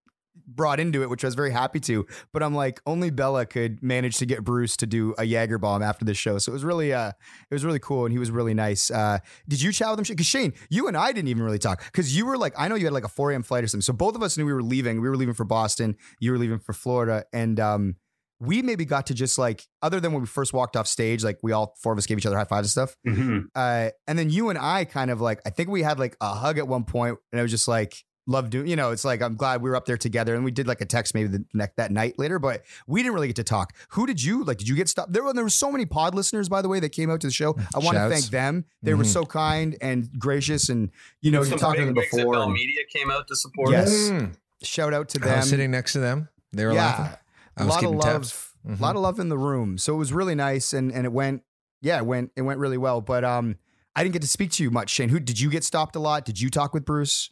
brought 0.47 0.81
into 0.81 1.03
it, 1.03 1.11
which 1.11 1.25
I 1.25 1.27
was 1.27 1.35
very 1.35 1.51
happy 1.51 1.81
to. 1.81 2.07
But 2.33 2.43
I'm 2.43 2.55
like, 2.55 2.81
only 2.87 3.11
Bella 3.11 3.47
could 3.47 3.83
manage 3.83 4.17
to 4.19 4.27
get 4.27 4.45
Bruce 4.45 4.77
to 4.79 4.87
do 4.87 5.15
a 5.19 5.25
Jaeger 5.25 5.59
bomb 5.59 5.83
after 5.83 6.05
the 6.05 6.15
show. 6.15 6.39
So 6.39 6.53
it 6.53 6.55
was 6.55 6.65
really 6.65 6.93
uh 6.93 7.09
it 7.51 7.55
was 7.55 7.65
really 7.65 7.79
cool 7.79 8.05
and 8.05 8.13
he 8.13 8.19
was 8.19 8.31
really 8.31 8.55
nice. 8.55 8.91
Uh 8.91 9.19
did 9.49 9.61
you 9.63 9.73
chat 9.73 9.91
with 9.91 9.99
him? 10.01 10.15
Because 10.15 10.27
Shane, 10.27 10.53
you 10.69 10.89
and 10.89 10.97
I 10.97 11.13
didn't 11.13 11.29
even 11.29 11.43
really 11.43 11.59
talk. 11.59 11.85
Because 11.85 12.17
you 12.17 12.27
were 12.27 12.37
like, 12.37 12.55
I 12.57 12.69
know 12.69 12.75
you 12.75 12.87
had 12.87 12.95
like 12.95 13.05
a 13.05 13.09
4 13.09 13.33
a.m. 13.33 13.43
flight 13.43 13.65
or 13.65 13.67
something. 13.67 13.83
So 13.83 13.93
both 13.93 14.15
of 14.15 14.23
us 14.23 14.37
knew 14.37 14.47
we 14.47 14.53
were 14.53 14.63
leaving. 14.63 15.01
We 15.01 15.09
were 15.09 15.17
leaving 15.17 15.35
for 15.35 15.45
Boston. 15.45 15.97
You 16.21 16.33
were 16.33 16.39
leaving 16.39 16.59
for 16.59 16.73
Florida. 16.73 17.25
And 17.33 17.59
um 17.61 17.97
we 18.43 18.63
maybe 18.63 18.87
got 18.87 19.07
to 19.09 19.15
just 19.15 19.37
like, 19.37 19.67
other 19.83 20.01
than 20.01 20.13
when 20.13 20.23
we 20.23 20.27
first 20.27 20.55
walked 20.55 20.75
off 20.75 20.87
stage, 20.87 21.23
like 21.23 21.39
we 21.43 21.53
all 21.53 21.75
four 21.83 21.93
of 21.93 21.99
us 21.99 22.07
gave 22.07 22.17
each 22.17 22.25
other 22.25 22.39
high 22.39 22.45
fives 22.45 22.69
and 22.69 22.71
stuff. 22.71 22.97
Mhm. 23.07 23.49
Uh, 23.55 23.91
and 24.07 24.19
then 24.19 24.31
you 24.31 24.49
and 24.49 24.59
I 24.59 24.87
kind 24.87 25.11
of 25.11 25.21
like, 25.21 25.43
I 25.45 25.51
think 25.51 25.69
we 25.69 25.83
had 25.83 25.99
like 25.99 26.17
a 26.23 26.33
hug 26.33 26.57
at 26.57 26.67
one 26.67 26.85
point, 26.85 27.19
and 27.33 27.39
it 27.39 27.43
was 27.43 27.51
just 27.51 27.69
like, 27.69 28.03
love 28.31 28.49
doing, 28.51 28.67
you 28.69 28.77
know, 28.77 28.91
it's 28.93 29.05
like, 29.05 29.21
I'm 29.23 29.35
glad 29.35 29.61
we 29.63 29.69
were 29.71 29.77
up 29.77 29.85
there 29.87 29.97
together. 29.97 30.35
And 30.35 30.45
we 30.45 30.51
did 30.51 30.67
like 30.67 30.81
a 30.81 30.85
text 30.87 31.15
maybe 31.15 31.29
the 31.29 31.45
next 31.53 31.77
that 31.77 31.91
night 31.91 32.19
later, 32.19 32.39
but 32.39 32.63
we 32.87 33.03
didn't 33.03 33.15
really 33.15 33.27
get 33.27 33.37
to 33.37 33.45
talk. 33.45 33.75
Who 33.91 34.07
did 34.07 34.23
you 34.23 34.45
like? 34.45 34.59
Did 34.59 34.69
you 34.69 34.77
get 34.77 34.89
stopped? 34.89 35.13
There 35.13 35.23
were, 35.25 35.33
there 35.33 35.45
were 35.45 35.51
so 35.51 35.71
many 35.73 35.85
pod 35.87 36.15
listeners, 36.15 36.49
by 36.49 36.63
the 36.63 36.69
way, 36.69 36.81
that 36.81 36.91
came 36.91 37.11
out 37.11 37.21
to 37.23 37.27
the 37.27 37.33
show. 37.33 37.57
I 37.75 37.79
want 37.81 37.97
to 37.97 38.09
thank 38.09 38.27
them. 38.27 38.65
They 38.83 38.95
were 38.95 39.05
Mhm. 39.05 39.13
so 39.13 39.25
kind 39.27 39.77
and 39.81 40.09
gracious. 40.19 40.69
And, 40.69 40.91
you 41.21 41.31
know, 41.31 41.41
you 41.43 41.51
Some 41.51 41.59
talked 41.59 41.79
to 41.79 41.85
them 41.85 41.95
before. 41.95 42.33
Bell 42.35 42.49
Media 42.49 42.81
came 42.93 43.11
out 43.11 43.27
to 43.29 43.37
support 43.37 43.71
Yes. 43.73 43.89
us. 43.89 44.11
Mm. 44.11 44.33
shout 44.63 44.95
out 44.95 45.09
to 45.11 45.21
I 45.23 45.25
them. 45.27 45.37
was 45.39 45.49
sitting 45.49 45.71
next 45.71 45.93
to 45.95 46.01
them. 46.01 46.29
They 46.53 46.65
were 46.67 46.75
laughing. 46.75 47.17
I 47.57 47.63
A 47.63 47.67
lot 47.67 47.75
of 47.77 47.81
keeping 47.81 47.95
love. 47.97 48.05
tabs. 48.05 48.49
A 48.69 48.83
lot 48.83 48.95
of 48.95 49.03
love 49.03 49.19
in 49.19 49.29
the 49.29 49.39
room. 49.39 49.79
So 49.79 49.95
it 49.95 49.99
was 49.99 50.13
really 50.13 50.35
nice 50.35 50.73
and 50.73 50.93
and 50.93 51.05
it 51.07 51.13
went 51.13 51.43
yeah, 51.81 51.97
it 51.99 52.05
went 52.07 52.31
it 52.37 52.43
went 52.43 52.59
really 52.61 52.77
well. 52.77 53.01
But 53.01 53.25
um 53.25 53.57
I 53.97 54.03
didn't 54.03 54.13
get 54.13 54.23
to 54.23 54.29
speak 54.29 54.51
to 54.53 54.63
you 54.63 54.71
much, 54.71 54.91
Shane. 54.91 55.09
Who 55.09 55.19
did 55.19 55.41
you 55.41 55.49
get 55.51 55.65
stopped 55.65 55.97
a 55.97 55.99
lot? 55.99 56.25
Did 56.27 56.41
you 56.41 56.51
talk 56.51 56.75
with 56.75 56.85
Bruce? 56.85 57.31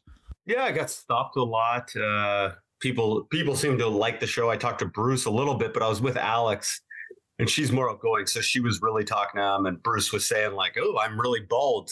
Yeah, 0.48 0.64
I 0.64 0.72
got 0.72 0.88
stopped 0.88 1.36
a 1.36 1.44
lot. 1.44 1.94
Uh, 1.94 2.52
people 2.80 3.24
people 3.24 3.54
seem 3.54 3.76
to 3.78 3.86
like 3.86 4.18
the 4.18 4.26
show. 4.26 4.48
I 4.48 4.56
talked 4.56 4.78
to 4.78 4.86
Bruce 4.86 5.26
a 5.26 5.30
little 5.30 5.54
bit, 5.54 5.74
but 5.74 5.82
I 5.82 5.88
was 5.88 6.00
with 6.00 6.16
Alex, 6.16 6.80
and 7.38 7.50
she's 7.50 7.70
more 7.70 7.90
outgoing, 7.90 8.26
so 8.26 8.40
she 8.40 8.60
was 8.60 8.80
really 8.80 9.04
talking 9.04 9.40
to 9.40 9.46
him. 9.56 9.66
And 9.66 9.82
Bruce 9.82 10.10
was 10.10 10.26
saying 10.26 10.54
like, 10.54 10.76
"Oh, 10.80 10.98
I'm 10.98 11.20
really 11.20 11.40
bald," 11.40 11.90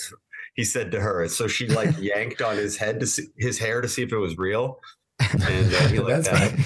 he 0.55 0.65
said 0.65 0.91
to 0.93 1.01
her. 1.01 1.29
So 1.29 1.47
she 1.47 1.67
like 1.67 1.97
yanked 2.01 2.41
on 2.41 2.57
his 2.57 2.79
head 2.79 2.99
to 3.01 3.07
see 3.07 3.25
his 3.37 3.59
hair 3.59 3.83
to 3.83 3.89
see 3.89 4.03
if 4.03 4.11
it 4.11 4.19
was 4.19 4.39
real, 4.39 4.81
and 5.21 5.43
uh, 5.43 5.89
he 5.89 5.99
liked 6.01 6.25
That's 6.25 6.29
that. 6.31 6.51
fine. 6.53 6.65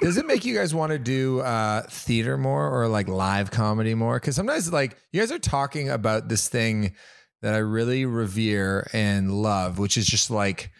Does 0.00 0.16
it 0.18 0.26
make 0.26 0.44
you 0.44 0.54
guys 0.54 0.72
want 0.72 0.92
to 0.92 0.98
do 0.98 1.40
uh, 1.40 1.82
theater 1.88 2.38
more 2.38 2.70
or 2.70 2.86
like 2.86 3.08
live 3.08 3.50
comedy 3.50 3.94
more? 3.94 4.20
Because 4.20 4.36
sometimes, 4.36 4.72
like, 4.72 4.96
you 5.12 5.20
guys 5.20 5.32
are 5.32 5.38
talking 5.38 5.90
about 5.90 6.28
this 6.28 6.48
thing 6.48 6.94
that 7.42 7.54
I 7.54 7.58
really 7.58 8.04
revere 8.04 8.88
and 8.92 9.32
love, 9.32 9.78
which 9.78 9.96
is 9.96 10.06
just 10.06 10.30
like, 10.30 10.70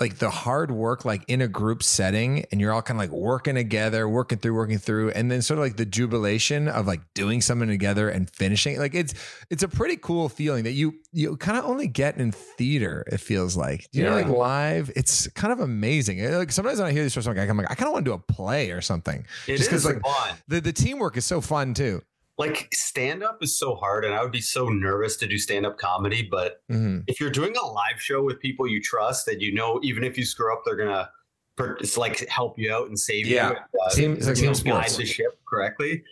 like 0.00 0.16
the 0.18 0.30
hard 0.30 0.70
work, 0.70 1.04
like 1.04 1.24
in 1.28 1.42
a 1.42 1.48
group 1.48 1.82
setting, 1.82 2.44
and 2.50 2.60
you're 2.60 2.72
all 2.72 2.80
kind 2.80 2.96
of 2.98 3.02
like 3.10 3.10
working 3.18 3.54
together, 3.54 4.08
working 4.08 4.38
through, 4.38 4.54
working 4.54 4.78
through, 4.78 5.10
and 5.10 5.30
then 5.30 5.42
sort 5.42 5.58
of 5.58 5.64
like 5.64 5.76
the 5.76 5.84
jubilation 5.84 6.68
of 6.68 6.86
like 6.86 7.00
doing 7.14 7.40
something 7.42 7.68
together 7.68 8.08
and 8.08 8.30
finishing. 8.30 8.78
Like 8.78 8.94
it's 8.94 9.12
it's 9.50 9.62
a 9.62 9.68
pretty 9.68 9.96
cool 9.96 10.28
feeling 10.30 10.64
that 10.64 10.72
you 10.72 10.94
you 11.12 11.36
kind 11.36 11.58
of 11.58 11.64
only 11.66 11.86
get 11.86 12.16
in 12.16 12.32
theater. 12.32 13.04
It 13.12 13.18
feels 13.20 13.56
like 13.56 13.88
you 13.92 14.04
know, 14.04 14.14
like 14.14 14.28
live. 14.28 14.90
It's 14.96 15.26
kind 15.28 15.52
of 15.52 15.60
amazing. 15.60 16.24
Like 16.32 16.50
sometimes 16.50 16.78
when 16.78 16.88
I 16.88 16.92
hear 16.92 17.02
this 17.02 17.16
I'm 17.16 17.36
like, 17.36 17.48
I'm 17.50 17.56
like, 17.56 17.70
I 17.70 17.74
kind 17.74 17.88
of 17.88 17.92
want 17.92 18.04
to 18.06 18.10
do 18.10 18.14
a 18.14 18.18
play 18.18 18.70
or 18.70 18.80
something. 18.80 19.26
It 19.46 19.56
Just 19.58 19.68
'cause, 19.70 19.80
is 19.80 19.84
like, 19.84 20.00
fun. 20.02 20.36
The 20.48 20.60
the 20.60 20.72
teamwork 20.72 21.16
is 21.18 21.26
so 21.26 21.40
fun 21.40 21.74
too. 21.74 22.00
Like 22.38 22.68
stand 22.72 23.24
up 23.24 23.42
is 23.42 23.58
so 23.58 23.74
hard, 23.74 24.04
and 24.04 24.14
I 24.14 24.22
would 24.22 24.30
be 24.32 24.40
so 24.40 24.68
nervous 24.68 25.16
to 25.16 25.26
do 25.26 25.36
stand 25.38 25.66
up 25.66 25.76
comedy. 25.76 26.22
But 26.22 26.62
Mhm. 26.70 27.02
if 27.08 27.20
you're 27.20 27.30
doing 27.30 27.56
a 27.56 27.66
live 27.66 28.00
show 28.00 28.22
with 28.22 28.38
people 28.38 28.66
you 28.68 28.80
trust, 28.80 29.26
that 29.26 29.40
you 29.40 29.52
know, 29.52 29.80
even 29.82 30.04
if 30.04 30.16
you 30.16 30.24
screw 30.24 30.52
up, 30.52 30.62
they're 30.64 30.76
gonna 30.76 31.10
it's 31.80 31.96
like 31.96 32.20
help 32.28 32.56
you 32.56 32.72
out 32.72 32.86
and 32.86 32.96
save 32.98 33.26
Yeah. 33.26 33.50
you. 33.50 33.56
and, 33.56 34.14
uh, 34.14 34.16
it's 34.18 34.26
like 34.28 34.38
you 34.38 34.46
know, 34.46 34.54
guide 34.80 34.90
the 34.90 35.04
ship 35.04 35.40
correctly. 35.44 36.04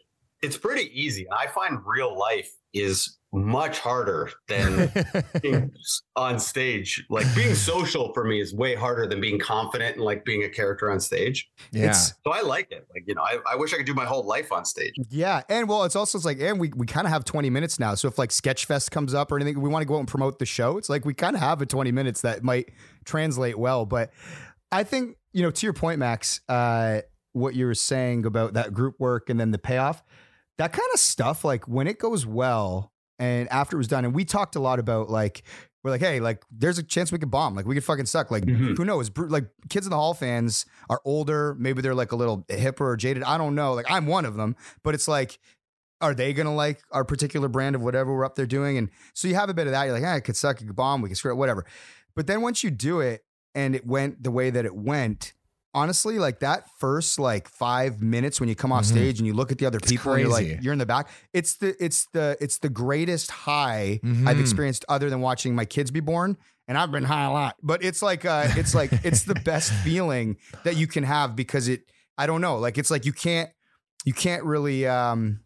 It's 0.43 0.57
pretty 0.57 0.91
easy, 1.01 1.25
and 1.25 1.35
I 1.35 1.47
find 1.47 1.79
real 1.87 2.19
life 2.19 2.53
is 2.75 3.19
much 3.37 3.79
harder 3.79 4.31
than 4.49 4.91
being 5.43 5.71
on 6.17 6.39
stage. 6.39 7.05
Like 7.11 7.27
being 7.35 7.55
social 7.55 8.13
for 8.15 8.25
me 8.25 8.41
is 8.41 8.55
way 8.55 8.75
harder 8.75 9.07
than 9.07 9.21
being 9.21 9.39
confident 9.39 9.97
and 9.97 10.05
like 10.05 10.25
being 10.25 10.43
a 10.45 10.49
character 10.49 10.91
on 10.91 10.99
stage. 11.01 11.49
yeah. 11.71 11.83
It's- 11.85 12.15
So 12.25 12.33
I 12.33 12.41
like 12.41 12.73
it. 12.73 12.87
Like 12.95 13.05
you 13.07 13.15
know, 13.15 13.23
I, 13.23 13.39
I 13.53 13.57
wish 13.57 13.73
I 13.75 13.77
could 13.77 13.87
do 13.87 13.95
my 13.95 14.05
whole 14.07 14.25
life 14.27 14.51
on 14.53 14.65
stage. 14.65 14.95
Yeah, 15.11 15.43
and 15.49 15.69
well, 15.69 15.85
it's 15.85 15.97
also 15.97 16.19
it's 16.19 16.25
like, 16.25 16.41
and 16.41 16.59
we 16.59 16.73
we 16.75 16.87
kind 16.87 17.07
of 17.07 17.13
have 17.13 17.25
twenty 17.25 17.51
minutes 17.51 17.79
now. 17.79 17.95
So 17.95 18.09
if 18.09 18.19
like 18.19 18.31
Sketchfest 18.31 18.91
comes 18.91 19.15
up 19.15 19.31
or 19.31 19.37
anything, 19.37 19.61
we 19.61 19.69
want 19.69 19.83
to 19.83 19.87
go 19.87 19.97
out 19.97 20.01
and 20.01 20.09
promote 20.09 20.39
the 20.39 20.47
show. 20.47 20.79
It's 20.79 20.89
like 20.89 21.05
we 21.05 21.15
kind 21.15 21.37
of 21.37 21.43
have 21.43 21.61
a 21.63 21.67
twenty 21.67 21.93
minutes 21.93 22.23
that 22.23 22.43
might 22.43 22.71
translate 23.05 23.59
well. 23.59 23.85
But 23.87 24.11
I 24.73 24.83
think 24.85 25.17
you 25.33 25.43
know, 25.43 25.51
to 25.51 25.67
your 25.67 25.75
point, 25.75 25.99
Max, 25.99 26.41
uh, 26.49 27.03
what 27.33 27.55
you 27.55 27.67
were 27.67 27.75
saying 27.75 28.25
about 28.25 28.55
that 28.55 28.73
group 28.73 28.95
work 28.99 29.29
and 29.29 29.39
then 29.39 29.51
the 29.51 29.59
payoff, 29.59 30.03
that 30.57 30.73
kind 30.73 30.89
of 30.95 30.99
stuff. 31.01 31.45
Like 31.45 31.69
when 31.69 31.87
it 31.87 31.99
goes 31.99 32.25
well, 32.27 32.93
and 33.19 33.49
after 33.51 33.77
it 33.77 33.79
was 33.79 33.89
done, 33.89 34.05
and 34.05 34.15
we 34.15 34.25
talked 34.25 34.57
a 34.57 34.61
lot 34.61 34.79
about 34.79 35.11
like. 35.11 35.43
We're 35.85 35.93
like, 35.93 36.01
hey, 36.01 36.19
like, 36.19 36.43
there's 36.51 36.79
a 36.79 36.83
chance 36.83 37.13
we 37.13 37.19
could 37.21 37.31
bomb. 37.31 37.55
Like, 37.55 37.65
we 37.65 37.77
could 37.77 37.85
fucking 37.85 38.07
suck. 38.07 38.33
Like, 38.33 38.43
Mhm. 38.45 38.77
who 38.77 38.85
knows? 38.85 39.09
Like, 39.17 39.45
kids 39.69 39.87
in 39.87 39.91
the 39.91 39.97
hall 39.97 40.15
fans 40.15 40.67
are 40.91 41.01
older. 41.05 41.55
Maybe 41.61 41.81
they're 41.81 41.95
like 41.95 42.11
a 42.11 42.17
little 42.17 42.43
hipper 42.49 42.81
or 42.81 42.97
jaded. 42.97 43.23
I 43.23 43.39
don't 43.39 43.55
know. 43.55 43.73
Like, 43.73 43.87
I'm 43.89 44.07
one 44.09 44.25
of 44.25 44.35
them. 44.35 44.57
But 44.83 44.97
it's 44.97 45.07
like, 45.07 45.39
are 46.01 46.13
they 46.13 46.33
gonna 46.33 46.53
like 46.53 46.83
our 46.91 47.05
particular 47.05 47.47
brand 47.47 47.77
of 47.77 47.83
whatever 47.83 48.13
we're 48.13 48.25
up 48.25 48.35
there 48.35 48.47
doing? 48.47 48.77
And 48.79 48.91
so 49.15 49.29
you 49.29 49.37
have 49.37 49.49
a 49.49 49.55
bit 49.55 49.69
of 49.69 49.73
that. 49.75 49.85
You're 49.85 49.93
like, 49.95 50.03
ah, 50.05 50.17
it 50.17 50.23
could 50.23 50.35
suck, 50.35 50.61
it 50.61 50.65
could 50.67 50.75
bomb, 50.75 51.03
we 51.03 51.09
could 51.09 51.19
screw 51.19 51.31
it, 51.31 51.37
whatever. 51.37 51.65
But 52.17 52.27
then 52.27 52.43
once 52.43 52.65
you 52.65 52.73
do 52.73 52.99
it 52.99 53.25
and 53.55 53.77
it 53.77 53.87
went 53.87 54.25
the 54.25 54.33
way 54.33 54.51
that 54.51 54.65
it 54.65 54.75
went, 54.75 55.35
honestly, 55.77 56.19
like 56.19 56.41
that 56.41 56.65
first 56.81 57.19
like 57.21 57.49
five 57.49 58.01
minutes 58.03 58.41
when 58.41 58.49
you 58.49 58.57
come 58.57 58.73
off 58.73 58.83
Mhm. 58.85 58.89
stage 58.89 59.19
and 59.21 59.27
you 59.27 59.35
look 59.35 59.53
at 59.53 59.59
the 59.59 59.67
other 59.67 59.79
It's 59.79 59.89
people 59.89 60.13
and 60.13 60.21
you're 60.23 60.31
like, 60.31 60.59
you're 60.63 60.73
in 60.73 60.79
the 60.81 60.87
back. 60.87 61.09
It's 61.33 61.57
the 61.59 61.77
it's 61.85 62.07
the 62.13 62.37
it's 62.41 62.59
the 62.59 62.69
greatest 62.69 63.31
high 63.31 64.01
I've 64.03 64.39
Mhm. 64.39 64.41
experienced 64.41 64.85
other 64.89 65.09
than 65.11 65.21
watching 65.21 65.55
my 65.55 65.65
kids 65.67 65.91
be 65.93 66.01
born. 66.01 66.37
And 66.67 66.77
I've 66.77 66.91
been 66.91 67.05
high 67.05 67.25
a 67.27 67.31
lot, 67.33 67.55
but 67.63 67.85
it's 67.85 68.03
like 68.03 68.25
uh, 68.25 68.49
it's 68.57 68.75
like 68.75 68.91
it's 69.05 69.23
the 69.23 69.37
best 69.37 69.71
feeling 69.85 70.37
that 70.65 70.77
you 70.77 70.89
can 70.89 71.05
have 71.05 71.37
because 71.37 71.69
it. 71.69 71.83
I 72.19 72.27
don't 72.27 72.41
know, 72.41 72.57
like 72.57 72.79
it's 72.79 72.91
like 72.91 73.05
you 73.05 73.13
can't 73.13 73.51
you 74.05 74.15
can't 74.15 74.43
really 74.43 74.87
um 74.87 75.41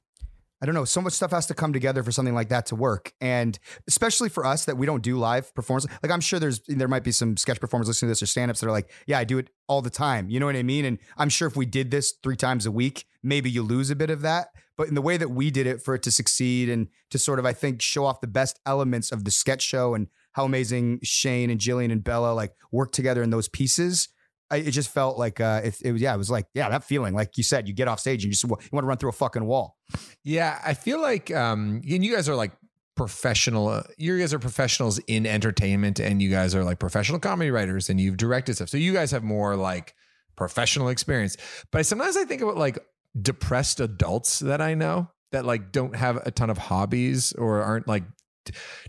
I 0.62 0.66
don't 0.66 0.74
know, 0.74 0.84
so 0.84 1.00
much 1.00 1.14
stuff 1.14 1.30
has 1.30 1.46
to 1.46 1.54
come 1.54 1.72
together 1.72 2.02
for 2.02 2.12
something 2.12 2.34
like 2.34 2.50
that 2.50 2.66
to 2.66 2.76
work. 2.76 3.14
And 3.20 3.58
especially 3.88 4.28
for 4.28 4.44
us 4.44 4.66
that 4.66 4.76
we 4.76 4.84
don't 4.84 5.02
do 5.02 5.18
live 5.18 5.54
performance. 5.54 5.86
Like 6.02 6.12
I'm 6.12 6.20
sure 6.20 6.38
there's 6.38 6.60
there 6.68 6.88
might 6.88 7.04
be 7.04 7.12
some 7.12 7.36
sketch 7.36 7.60
performers 7.60 7.88
listening 7.88 8.08
to 8.08 8.10
this 8.10 8.22
or 8.22 8.26
stand-ups 8.26 8.60
that 8.60 8.66
are 8.66 8.72
like, 8.72 8.90
yeah, 9.06 9.18
I 9.18 9.24
do 9.24 9.38
it 9.38 9.48
all 9.68 9.80
the 9.80 9.90
time. 9.90 10.28
You 10.28 10.38
know 10.38 10.46
what 10.46 10.56
I 10.56 10.62
mean? 10.62 10.84
And 10.84 10.98
I'm 11.16 11.30
sure 11.30 11.48
if 11.48 11.56
we 11.56 11.66
did 11.66 11.90
this 11.90 12.12
three 12.22 12.36
times 12.36 12.66
a 12.66 12.70
week, 12.70 13.06
maybe 13.22 13.50
you 13.50 13.62
lose 13.62 13.90
a 13.90 13.96
bit 13.96 14.10
of 14.10 14.20
that. 14.22 14.48
But 14.76 14.88
in 14.88 14.94
the 14.94 15.02
way 15.02 15.16
that 15.16 15.30
we 15.30 15.50
did 15.50 15.66
it 15.66 15.82
for 15.82 15.94
it 15.94 16.02
to 16.04 16.10
succeed 16.10 16.68
and 16.68 16.88
to 17.10 17.18
sort 17.18 17.38
of, 17.38 17.46
I 17.46 17.52
think, 17.52 17.82
show 17.82 18.04
off 18.04 18.20
the 18.20 18.26
best 18.26 18.58
elements 18.64 19.12
of 19.12 19.24
the 19.24 19.30
sketch 19.30 19.62
show 19.62 19.94
and 19.94 20.08
how 20.32 20.44
amazing 20.44 21.00
Shane 21.02 21.50
and 21.50 21.60
Jillian 21.60 21.92
and 21.92 22.04
Bella 22.04 22.32
like 22.32 22.54
work 22.72 22.92
together 22.92 23.22
in 23.22 23.30
those 23.30 23.48
pieces. 23.48 24.08
I, 24.50 24.58
it 24.58 24.72
just 24.72 24.90
felt 24.90 25.18
like 25.18 25.40
uh, 25.40 25.60
it, 25.64 25.76
it 25.82 25.92
was 25.92 26.02
yeah, 26.02 26.14
it 26.14 26.18
was 26.18 26.30
like 26.30 26.46
yeah, 26.54 26.68
that 26.68 26.84
feeling 26.84 27.14
like 27.14 27.36
you 27.36 27.42
said, 27.44 27.68
you 27.68 27.74
get 27.74 27.88
off 27.88 28.00
stage 28.00 28.24
and 28.24 28.30
you 28.30 28.32
just 28.32 28.44
you 28.44 28.48
want 28.72 28.84
to 28.84 28.86
run 28.86 28.98
through 28.98 29.10
a 29.10 29.12
fucking 29.12 29.44
wall. 29.44 29.76
Yeah, 30.24 30.60
I 30.64 30.74
feel 30.74 31.00
like 31.00 31.30
um 31.30 31.80
and 31.88 32.04
you 32.04 32.14
guys 32.14 32.28
are 32.28 32.34
like 32.34 32.52
professional 32.96 33.68
uh, 33.68 33.82
you 33.96 34.18
guys 34.18 34.34
are 34.34 34.38
professionals 34.38 34.98
in 35.06 35.24
entertainment 35.24 36.00
and 36.00 36.20
you 36.20 36.28
guys 36.28 36.54
are 36.54 36.64
like 36.64 36.78
professional 36.78 37.18
comedy 37.18 37.50
writers 37.50 37.88
and 37.88 38.00
you've 38.00 38.16
directed 38.16 38.56
stuff. 38.56 38.68
So 38.68 38.76
you 38.76 38.92
guys 38.92 39.10
have 39.12 39.22
more 39.22 39.56
like 39.56 39.94
professional 40.36 40.88
experience. 40.88 41.36
But 41.70 41.86
sometimes 41.86 42.16
I 42.16 42.24
think 42.24 42.42
about 42.42 42.56
like 42.56 42.78
depressed 43.20 43.80
adults 43.80 44.40
that 44.40 44.60
I 44.60 44.74
know 44.74 45.10
that 45.32 45.44
like 45.44 45.72
don't 45.72 45.94
have 45.94 46.16
a 46.26 46.30
ton 46.30 46.50
of 46.50 46.58
hobbies 46.58 47.32
or 47.34 47.62
aren't 47.62 47.86
like 47.86 48.04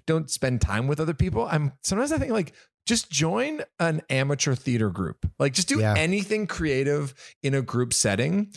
don't 0.08 0.30
spend 0.30 0.62
time 0.62 0.88
with 0.88 1.00
other 1.00 1.13
people. 1.13 1.47
I'm 1.50 1.74
sometimes 1.84 2.12
I 2.12 2.17
think 2.17 2.32
like 2.32 2.54
just 2.86 3.10
join 3.12 3.62
an 3.80 4.02
amateur 4.10 4.56
theater 4.56 4.89
group. 4.89 5.26
Like 5.39 5.54
just 5.54 5.67
do 5.67 5.80
Yeah. 5.80 5.94
anything 5.98 6.48
creative 6.48 7.13
in 7.44 7.54
a 7.54 7.62
group 7.62 7.94
setting. 7.94 8.52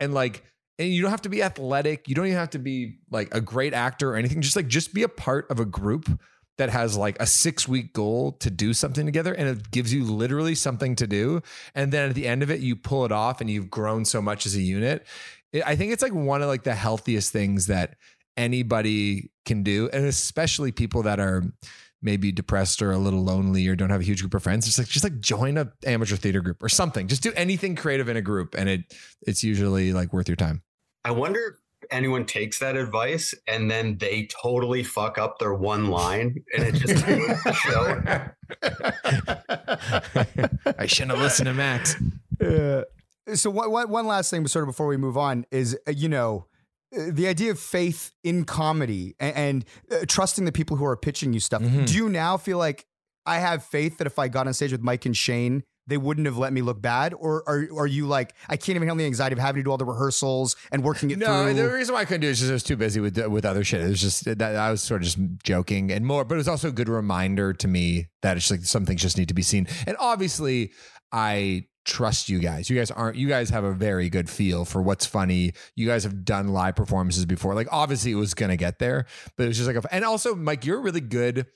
And 0.00 0.14
like 0.14 0.44
and 0.78 0.88
you 0.88 1.02
don't 1.02 1.10
have 1.12 1.22
to 1.22 1.28
be 1.28 1.42
athletic. 1.42 2.08
You 2.08 2.14
don't 2.16 2.26
even 2.26 2.38
have 2.38 2.50
to 2.50 2.58
be 2.58 2.98
like 3.10 3.32
a 3.34 3.40
great 3.40 3.74
actor 3.74 4.10
or 4.12 4.16
anything. 4.16 4.42
Just 4.42 4.56
like 4.56 4.66
just 4.66 4.92
be 4.92 5.02
a 5.04 5.08
part 5.08 5.48
of 5.50 5.60
a 5.60 5.64
group 5.64 6.08
that 6.58 6.70
has 6.70 6.96
like 6.96 7.16
a 7.20 7.26
six 7.26 7.66
week 7.68 7.92
goal 7.92 8.32
to 8.32 8.48
do 8.50 8.72
something 8.72 9.06
together 9.06 9.32
and 9.34 9.48
it 9.48 9.70
gives 9.72 9.92
you 9.92 10.04
literally 10.04 10.54
something 10.54 10.94
to 10.96 11.06
do. 11.06 11.42
And 11.74 11.92
then 11.92 12.08
at 12.10 12.14
the 12.14 12.26
end 12.26 12.42
of 12.42 12.50
it 12.50 12.60
you 12.60 12.76
pull 12.76 13.04
it 13.04 13.12
off 13.12 13.40
and 13.40 13.50
you've 13.50 13.70
grown 13.70 14.04
so 14.04 14.22
much 14.22 14.46
as 14.46 14.54
a 14.54 14.60
unit. 14.60 15.06
I 15.64 15.76
think 15.76 15.92
it's 15.92 16.02
like 16.02 16.14
one 16.14 16.42
of 16.42 16.48
like 16.48 16.64
the 16.64 16.74
healthiest 16.74 17.32
things 17.32 17.66
that 17.66 17.94
anybody 18.36 19.30
can 19.44 19.62
do, 19.62 19.88
and 19.92 20.04
especially 20.04 20.72
people 20.72 21.02
that 21.04 21.20
are 21.20 21.44
maybe 22.04 22.30
depressed 22.30 22.82
or 22.82 22.92
a 22.92 22.98
little 22.98 23.24
lonely 23.24 23.66
or 23.66 23.74
don't 23.74 23.90
have 23.90 24.02
a 24.02 24.04
huge 24.04 24.20
group 24.20 24.34
of 24.34 24.42
friends. 24.42 24.66
Just 24.66 24.78
like 24.78 24.88
just 24.88 25.04
like 25.04 25.18
join 25.18 25.58
a 25.58 25.72
amateur 25.86 26.16
theater 26.16 26.40
group 26.40 26.62
or 26.62 26.68
something. 26.68 27.08
Just 27.08 27.22
do 27.22 27.32
anything 27.34 27.74
creative 27.74 28.08
in 28.08 28.16
a 28.16 28.22
group, 28.22 28.54
and 28.56 28.68
it 28.68 28.94
it's 29.26 29.42
usually 29.42 29.92
like 29.92 30.12
worth 30.12 30.28
your 30.28 30.36
time. 30.36 30.62
I 31.04 31.10
wonder 31.10 31.58
if 31.82 31.88
anyone 31.90 32.24
takes 32.24 32.58
that 32.60 32.76
advice 32.76 33.34
and 33.46 33.70
then 33.70 33.98
they 33.98 34.26
totally 34.42 34.82
fuck 34.82 35.18
up 35.18 35.38
their 35.38 35.54
one 35.54 35.88
line 35.88 36.34
and 36.54 36.64
it 36.64 36.74
just 36.74 37.06
ruins 37.06 37.42
the 37.44 37.52
show. 37.52 38.02
I 40.78 40.86
shouldn't 40.86 41.12
have 41.12 41.20
listened 41.20 41.46
to 41.46 41.54
Max. 41.54 41.96
Uh, 42.40 42.84
so 43.34 43.50
one, 43.50 43.70
one, 43.70 43.90
one 43.90 44.06
last 44.06 44.30
thing, 44.30 44.46
sort 44.46 44.62
of 44.64 44.68
before 44.68 44.86
we 44.86 44.96
move 44.96 45.16
on, 45.16 45.44
is 45.50 45.78
uh, 45.86 45.90
you 45.90 46.08
know 46.08 46.46
uh, 46.46 46.53
the 46.96 47.26
idea 47.26 47.50
of 47.50 47.58
faith 47.58 48.10
in 48.22 48.44
comedy 48.44 49.14
and, 49.20 49.36
and 49.36 49.64
uh, 49.90 50.04
trusting 50.06 50.44
the 50.44 50.52
people 50.52 50.76
who 50.76 50.84
are 50.84 50.96
pitching 50.96 51.32
you 51.32 51.40
stuff. 51.40 51.62
Mhm. 51.62 51.86
Do 51.86 51.94
you 51.94 52.08
now 52.08 52.36
feel 52.36 52.58
like 52.58 52.86
I 53.26 53.38
have 53.38 53.64
faith 53.64 53.98
that 53.98 54.06
if 54.06 54.18
I 54.18 54.28
got 54.28 54.46
on 54.46 54.54
stage 54.54 54.72
with 54.72 54.82
Mike 54.82 55.06
and 55.06 55.16
Shane, 55.16 55.62
they 55.86 55.96
wouldn't 55.98 56.26
have 56.26 56.38
let 56.38 56.52
me 56.52 56.62
look 56.62 56.80
bad, 56.80 57.12
or 57.12 57.42
are 57.46 57.66
are 57.76 57.86
you 57.86 58.06
like 58.06 58.32
I 58.48 58.56
can't 58.56 58.76
even 58.76 58.88
handle 58.88 59.02
the 59.02 59.06
anxiety 59.06 59.34
of 59.34 59.38
having 59.38 59.60
to 59.60 59.64
do 59.64 59.70
all 59.70 59.76
the 59.76 59.84
rehearsals 59.84 60.56
and 60.72 60.82
working 60.82 61.10
it 61.10 61.18
No, 61.18 61.44
through? 61.44 61.54
the 61.54 61.70
reason 61.70 61.94
why 61.94 62.00
I 62.00 62.04
couldn't 62.06 62.22
do 62.22 62.28
it 62.28 62.30
is 62.30 62.40
just 62.40 62.50
I 62.50 62.54
was 62.54 62.62
too 62.62 62.76
busy 62.76 63.00
with 63.00 63.18
with 63.26 63.44
other 63.44 63.64
shit. 63.64 63.82
It 63.82 63.88
was 63.88 64.00
just 64.00 64.24
that 64.24 64.40
I 64.42 64.70
was 64.70 64.80
sort 64.82 65.02
of 65.02 65.04
just 65.04 65.18
joking 65.42 65.90
and 65.92 66.06
more, 66.06 66.24
but 66.24 66.36
it 66.36 66.38
was 66.38 66.48
also 66.48 66.68
a 66.68 66.72
good 66.72 66.88
reminder 66.88 67.52
to 67.52 67.68
me 67.68 68.06
that 68.22 68.38
it's 68.38 68.50
like 68.50 68.64
some 68.64 68.86
things 68.86 69.02
just 69.02 69.18
need 69.18 69.28
to 69.28 69.34
be 69.34 69.42
seen. 69.42 69.66
And 69.86 69.94
obviously, 70.00 70.72
I 71.12 71.66
trust 71.84 72.28
you 72.28 72.38
guys. 72.38 72.68
You 72.70 72.76
guys 72.76 72.90
aren't. 72.90 73.16
You 73.16 73.28
guys 73.28 73.50
have 73.50 73.64
a 73.64 73.72
very 73.72 74.08
good 74.08 74.28
feel 74.30 74.64
for 74.64 74.80
what's 74.82 75.06
funny. 75.06 75.52
You 75.76 75.86
guys 75.86 76.04
have 76.04 76.24
done 76.24 76.48
live 76.48 76.76
performances 76.76 77.26
before. 77.26 77.54
Like 77.54 77.68
obviously, 77.70 78.12
it 78.12 78.16
was 78.16 78.34
gonna 78.34 78.56
get 78.56 78.78
there, 78.78 79.06
but 79.36 79.44
it 79.44 79.48
was 79.48 79.56
just 79.58 79.66
like, 79.72 79.76
a, 79.76 79.94
and 79.94 80.04
also, 80.04 80.34
Mike, 80.34 80.64
you're 80.64 80.80
really 80.80 81.00
good 81.00 81.46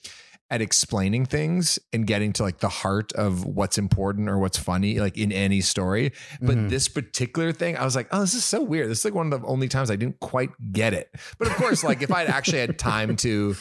at 0.51 0.63
explaining 0.63 1.27
things 1.27 1.79
and 1.93 2.07
getting 2.07 2.33
to 2.33 2.43
like 2.43 2.59
the 2.61 2.71
heart 2.71 3.13
of 3.13 3.45
what's 3.45 3.77
important 3.77 4.31
or 4.31 4.39
what's 4.39 4.57
funny 4.57 4.99
like 4.99 5.19
in 5.19 5.31
any 5.31 5.61
story 5.61 6.11
but 6.41 6.57
Mhm. 6.57 6.71
this 6.71 6.89
particular 6.89 7.53
thing 7.53 7.77
i 7.77 7.85
was 7.85 7.95
like 7.95 8.09
oh 8.13 8.21
this 8.23 8.33
is 8.33 8.47
so 8.47 8.63
weird 8.63 8.89
this 8.89 9.01
is 9.01 9.05
like 9.05 9.13
one 9.13 9.31
of 9.31 9.43
the 9.43 9.47
only 9.47 9.69
times 9.69 9.91
i 9.91 9.97
didn't 9.97 10.19
quite 10.21 10.49
get 10.73 10.95
it 10.95 11.15
but 11.39 11.49
of 11.49 11.55
course 11.57 11.85
like 11.85 12.01
if 12.01 12.11
i'd 12.11 12.29
actually 12.29 12.61
had 12.61 12.79
time 12.79 13.15
to 13.17 13.57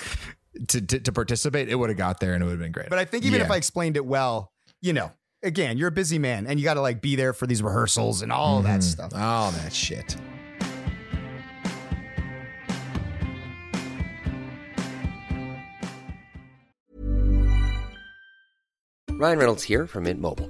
to 0.70 0.80
to, 0.80 0.98
to 1.02 1.12
participate 1.12 1.68
it 1.68 1.76
would 1.76 1.90
have 1.90 1.98
got 1.98 2.22
there 2.22 2.34
and 2.34 2.42
it 2.42 2.46
would 2.46 2.54
have 2.54 2.62
been 2.62 2.72
great 2.72 2.88
But 2.90 3.00
I 3.00 3.04
think 3.04 3.26
even 3.26 3.42
if 3.42 3.52
I 3.52 3.58
explained 3.58 3.98
it 3.98 4.06
well, 4.06 4.54
you 4.82 4.94
know, 4.94 5.12
again, 5.44 5.78
you're 5.78 5.90
a 5.90 5.92
busy 5.92 6.20
man 6.20 6.48
and 6.48 6.60
you 6.60 6.64
got 6.64 6.76
to 6.76 6.82
like 6.82 7.02
be 7.02 7.16
there 7.16 7.34
for 7.34 7.48
these 7.48 7.62
rehearsals 7.62 8.22
and 8.22 8.32
all 8.32 8.62
that 8.62 8.80
Mhm. 8.80 8.84
stuff. 8.84 9.12
all 9.16 9.52
that 9.52 9.74
shit 9.74 10.16
Ryan 19.12 19.40
Reynolds 19.40 19.64
here 19.64 19.88
from 19.88 20.04
Mint 20.04 20.22
Mobile. 20.22 20.50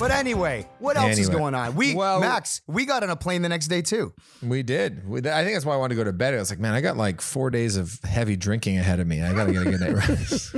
But 0.00 0.10
anyway, 0.10 0.66
what 0.78 0.96
else 0.96 1.18
is 1.18 1.28
going 1.28 1.54
on? 1.54 1.76
We 1.76 1.94
Well- 1.94 2.20
Max, 2.20 2.62
we 2.66 2.86
got 2.86 3.02
on 3.04 3.10
a 3.10 3.16
plane 3.16 3.42
the 3.42 3.48
next 3.48 3.68
day 3.68 3.82
too. 3.82 4.12
we 4.42 4.62
did 4.62 5.06
we, 5.06 5.18
i 5.18 5.44
think 5.44 5.54
that's 5.54 5.66
why 5.66 5.74
i 5.74 5.76
wanted 5.76 5.94
to 5.94 6.00
go 6.00 6.04
to 6.04 6.12
bed 6.14 6.32
i 6.32 6.38
was 6.38 6.48
like 6.50 6.58
man 6.58 6.72
i 6.72 6.80
got 6.80 6.96
like 6.96 7.20
four 7.20 7.50
days 7.50 7.76
of 7.76 7.98
heavy 8.04 8.36
drinking 8.36 8.78
ahead 8.78 8.98
of 8.98 9.06
me 9.06 9.20
i 9.22 9.34
gotta 9.34 9.52
get 9.52 9.66
a 9.66 9.70
good 9.70 9.80
night 9.80 9.94
rest 9.94 10.54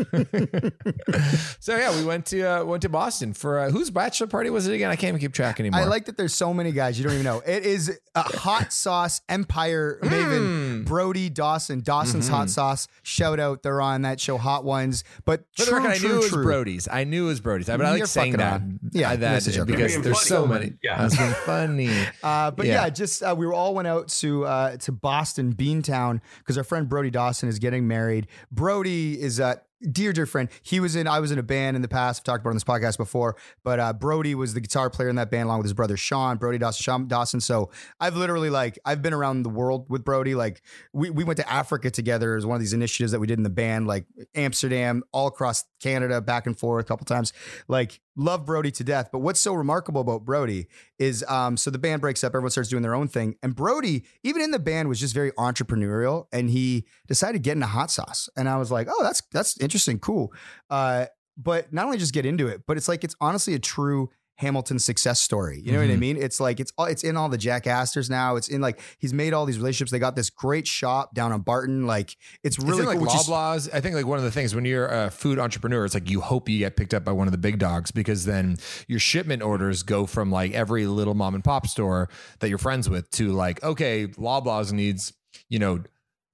so 1.61 1.77
yeah 1.77 1.95
we 1.97 2.05
went 2.05 2.25
to 2.27 2.43
uh, 2.43 2.65
went 2.65 2.83
to 2.83 2.89
boston 2.89 3.33
for 3.33 3.59
uh, 3.59 3.71
whose 3.71 3.91
bachelor 3.91 4.29
party 4.29 4.51
was 4.51 4.69
it 4.69 4.75
again 4.75 4.91
i 4.91 4.95
can't 4.97 5.09
even 5.09 5.21
keep 5.21 5.33
track 5.33 5.59
anymore 5.59 5.81
I 5.81 5.85
like 5.85 6.05
that 6.07 6.17
there's 6.17 6.35
so 6.35 6.55
many 6.55 6.71
guys 6.71 6.97
you 6.99 7.05
don't 7.05 7.15
even 7.15 7.25
know. 7.25 7.41
It 7.45 7.65
is 7.65 7.99
a 8.15 8.23
hot 8.23 8.73
sauce 8.73 9.21
empire 9.29 9.99
Hmm. 10.03 10.09
maven 10.09 10.85
Brody 10.85 11.29
Dawson. 11.31 11.81
Dawson's 11.83 12.29
hot 12.29 12.51
sauce. 12.51 12.87
Shout 13.03 13.41
out. 13.41 13.63
They're 13.63 13.81
on 13.81 14.03
that 14.03 14.21
show 14.21 14.37
Hot 14.37 14.65
Ones. 14.65 15.05
But 15.25 15.45
true, 15.57 15.77
record, 15.77 15.91
I 15.93 15.97
true, 15.99 16.09
knew 16.09 16.15
it 16.15 16.19
was 16.19 16.29
true. 16.29 16.43
Brody's. 16.45 16.89
I 16.91 17.05
knew 17.05 17.25
it 17.27 17.29
was 17.29 17.41
Brody's. 17.41 17.69
I, 17.69 17.77
but 17.77 17.87
I 17.87 17.91
like 17.93 18.07
saying 18.07 18.33
that. 18.37 18.53
on. 18.55 18.81
Yeah, 18.93 19.13
uh, 19.13 19.17
that's 19.17 19.32
a 19.32 19.32
that 19.39 19.51
joke. 19.53 19.67
because 19.67 19.95
there's 20.03 20.17
funny. 20.19 20.29
so 20.29 20.47
many. 20.47 20.73
Yeah. 20.83 21.01
I 21.01 21.05
was 21.05 21.17
being 21.17 21.31
funny. 21.33 21.91
Uh, 22.23 22.51
but 22.51 22.67
yeah, 22.67 22.85
Yeah. 22.85 22.91
just 22.91 23.23
uh, 23.23 23.35
we 23.37 23.47
were 23.47 23.55
all 23.55 23.75
went 23.75 23.89
out 23.89 24.09
to 24.09 24.45
uh, 24.45 24.77
to 24.79 24.93
Boston, 24.93 25.55
Beantown, 25.55 26.21
because 26.39 26.57
our 26.59 26.65
friend 26.65 26.89
Brody 26.89 27.11
Dawson 27.11 27.49
is 27.49 27.59
getting 27.59 27.87
married. 27.89 28.27
Brody 28.51 29.21
is 29.21 29.41
a 29.41 29.61
dear, 29.91 30.13
dear 30.13 30.27
friend. 30.27 30.49
He 30.63 30.79
was 30.79 30.95
in 30.95 31.09
I 31.09 31.19
was 31.19 31.33
in 31.33 31.39
a 31.39 31.43
band 31.43 31.75
in 31.75 31.83
the 31.83 31.89
past. 31.89 32.21
I've 32.21 32.25
talked 32.25 32.43
about 32.43 32.51
it 32.51 32.53
on 32.53 32.57
this 32.57 32.65
podcast 32.65 32.97
before, 32.99 33.37
but 33.65 33.81
uh, 33.81 33.93
Brody 33.93 34.35
was 34.37 34.55
the 34.55 34.61
guitar 34.61 34.89
player 34.91 35.09
in 35.09 35.17
that 35.17 35.31
band 35.31 35.45
along 35.47 35.59
with 35.59 35.65
his 35.65 35.73
brother 35.73 35.97
Sean. 35.97 36.37
Brody 36.37 36.59
Dawson, 36.59 36.83
Sean 36.83 37.09
Dawson. 37.09 37.41
So 37.41 37.71
I've 37.99 38.15
literally 38.17 38.51
like 38.51 38.79
I've 38.85 39.03
been 39.03 39.13
around 39.13 39.43
the 39.43 39.49
world 39.51 39.87
with 39.89 40.05
Brody. 40.05 40.35
Like 40.37 40.63
we 40.93 41.11
we 41.11 41.25
went 41.25 41.39
to 41.39 41.53
Africa 41.53 41.91
together 41.91 42.37
as 42.37 42.47
one 42.47 42.55
of 42.55 42.61
these 42.61 42.73
initiatives 42.73 43.11
that 43.13 43.19
we 43.19 43.27
did 43.27 43.39
in 43.39 43.43
the 43.43 43.51
band, 43.51 43.87
like 43.89 44.05
Amsterdam, 44.37 45.03
all 45.13 45.27
across 45.27 45.65
Canada, 45.83 46.21
back 46.21 46.47
and 46.47 46.59
forth 46.59 46.85
a 46.85 46.89
couple 46.89 47.05
times. 47.05 47.33
Like 47.69 48.01
love 48.17 48.47
Brody 48.47 48.71
to 48.73 48.85
death. 48.85 49.11
But 49.13 49.19
what's 49.21 49.41
so 49.41 49.55
remarkable 49.55 50.01
about 50.01 50.25
Brody 50.25 50.69
is 50.99 51.25
um, 51.29 51.57
so 51.57 51.71
the 51.71 51.79
band 51.79 52.01
breaks 52.01 52.23
up, 52.23 52.31
everyone 52.31 52.51
starts 52.51 52.69
doing 52.69 52.83
their 52.83 52.95
own 52.95 53.09
thing. 53.09 53.37
And 53.43 53.55
Brody, 53.55 54.05
even 54.23 54.43
in 54.43 54.51
the 54.51 54.59
band, 54.59 54.89
was 54.89 55.01
just 55.01 55.15
very 55.15 55.33
entrepreneurial 55.33 56.27
and 56.33 56.51
he 56.51 56.87
decided 57.09 57.35
to 57.35 57.39
get 57.41 57.53
into 57.53 57.67
hot 57.67 57.91
sauce. 57.91 58.29
And 58.37 58.49
I 58.49 58.57
was 58.57 58.71
like, 58.71 58.89
oh, 58.91 59.03
that's 59.03 59.23
that's 59.33 59.59
interesting, 59.61 59.99
cool. 59.99 60.33
Uh, 60.71 61.07
but 61.37 61.73
not 61.73 61.87
only 61.87 61.99
just 61.99 62.13
get 62.13 62.27
into 62.27 62.47
it, 62.47 62.63
but 62.67 62.77
it's 62.77 62.89
like 62.89 63.05
it's 63.05 63.17
honestly 63.21 63.55
a 63.55 63.59
true 63.59 64.11
Hamilton 64.37 64.79
success 64.79 65.21
story. 65.21 65.61
You 65.65 65.73
know 65.73 65.79
what 65.79 65.91
I 65.91 65.95
Mhm. 65.95 65.99
mean? 65.99 66.17
It's 66.17 66.41
like 66.41 66.59
it's 66.59 66.73
all 66.79 66.87
it's 66.87 67.05
in 67.05 67.17
all 67.17 67.29
the 67.29 67.39
Jack 67.39 67.67
Astors 67.67 68.11
now. 68.11 68.37
It's 68.37 68.49
in 68.49 68.61
like 68.61 68.81
he's 68.99 69.13
made 69.13 69.33
all 69.35 69.47
these 69.47 69.59
relationships. 69.59 69.91
They 69.93 69.99
got 69.99 70.17
this 70.17 70.31
great 70.31 70.67
shop 70.67 71.15
down 71.15 71.31
on 71.33 71.43
Barton. 71.43 71.87
Like 71.87 72.17
it's 72.43 72.57
It's 72.57 72.65
really 72.65 72.83
like 72.85 72.99
cool. 72.99 73.07
which 73.07 73.15
is- 73.15 73.69
I 73.73 73.81
think 73.81 73.95
like 73.95 74.07
one 74.07 74.19
of 74.19 74.25
the 74.25 74.31
things 74.33 74.55
when 74.55 74.65
you're 74.65 74.87
a 74.87 75.11
food 75.11 75.39
entrepreneur, 75.39 75.85
it's 75.85 75.95
like 75.95 76.09
you 76.11 76.21
hope 76.21 76.49
you 76.49 76.59
get 76.59 76.77
picked 76.77 76.95
up 76.95 77.05
by 77.05 77.13
one 77.13 77.29
of 77.29 77.33
the 77.33 77.39
big 77.39 77.59
dogs 77.59 77.91
because 77.91 78.25
then 78.25 78.57
your 78.89 78.99
shipment 78.99 79.43
orders 79.43 79.83
go 79.83 80.07
from 80.07 80.31
like 80.33 80.53
every 80.53 80.87
little 80.87 81.15
mom 81.15 81.35
and 81.35 81.45
pop 81.45 81.67
store 81.67 82.09
that 82.41 82.49
you're 82.49 82.59
friends 82.59 82.89
with 82.91 83.11
to 83.13 83.33
like 83.33 83.63
okay, 83.63 84.07
Loblaws 84.09 84.73
needs 84.73 85.13
you 85.49 85.59
know 85.59 85.83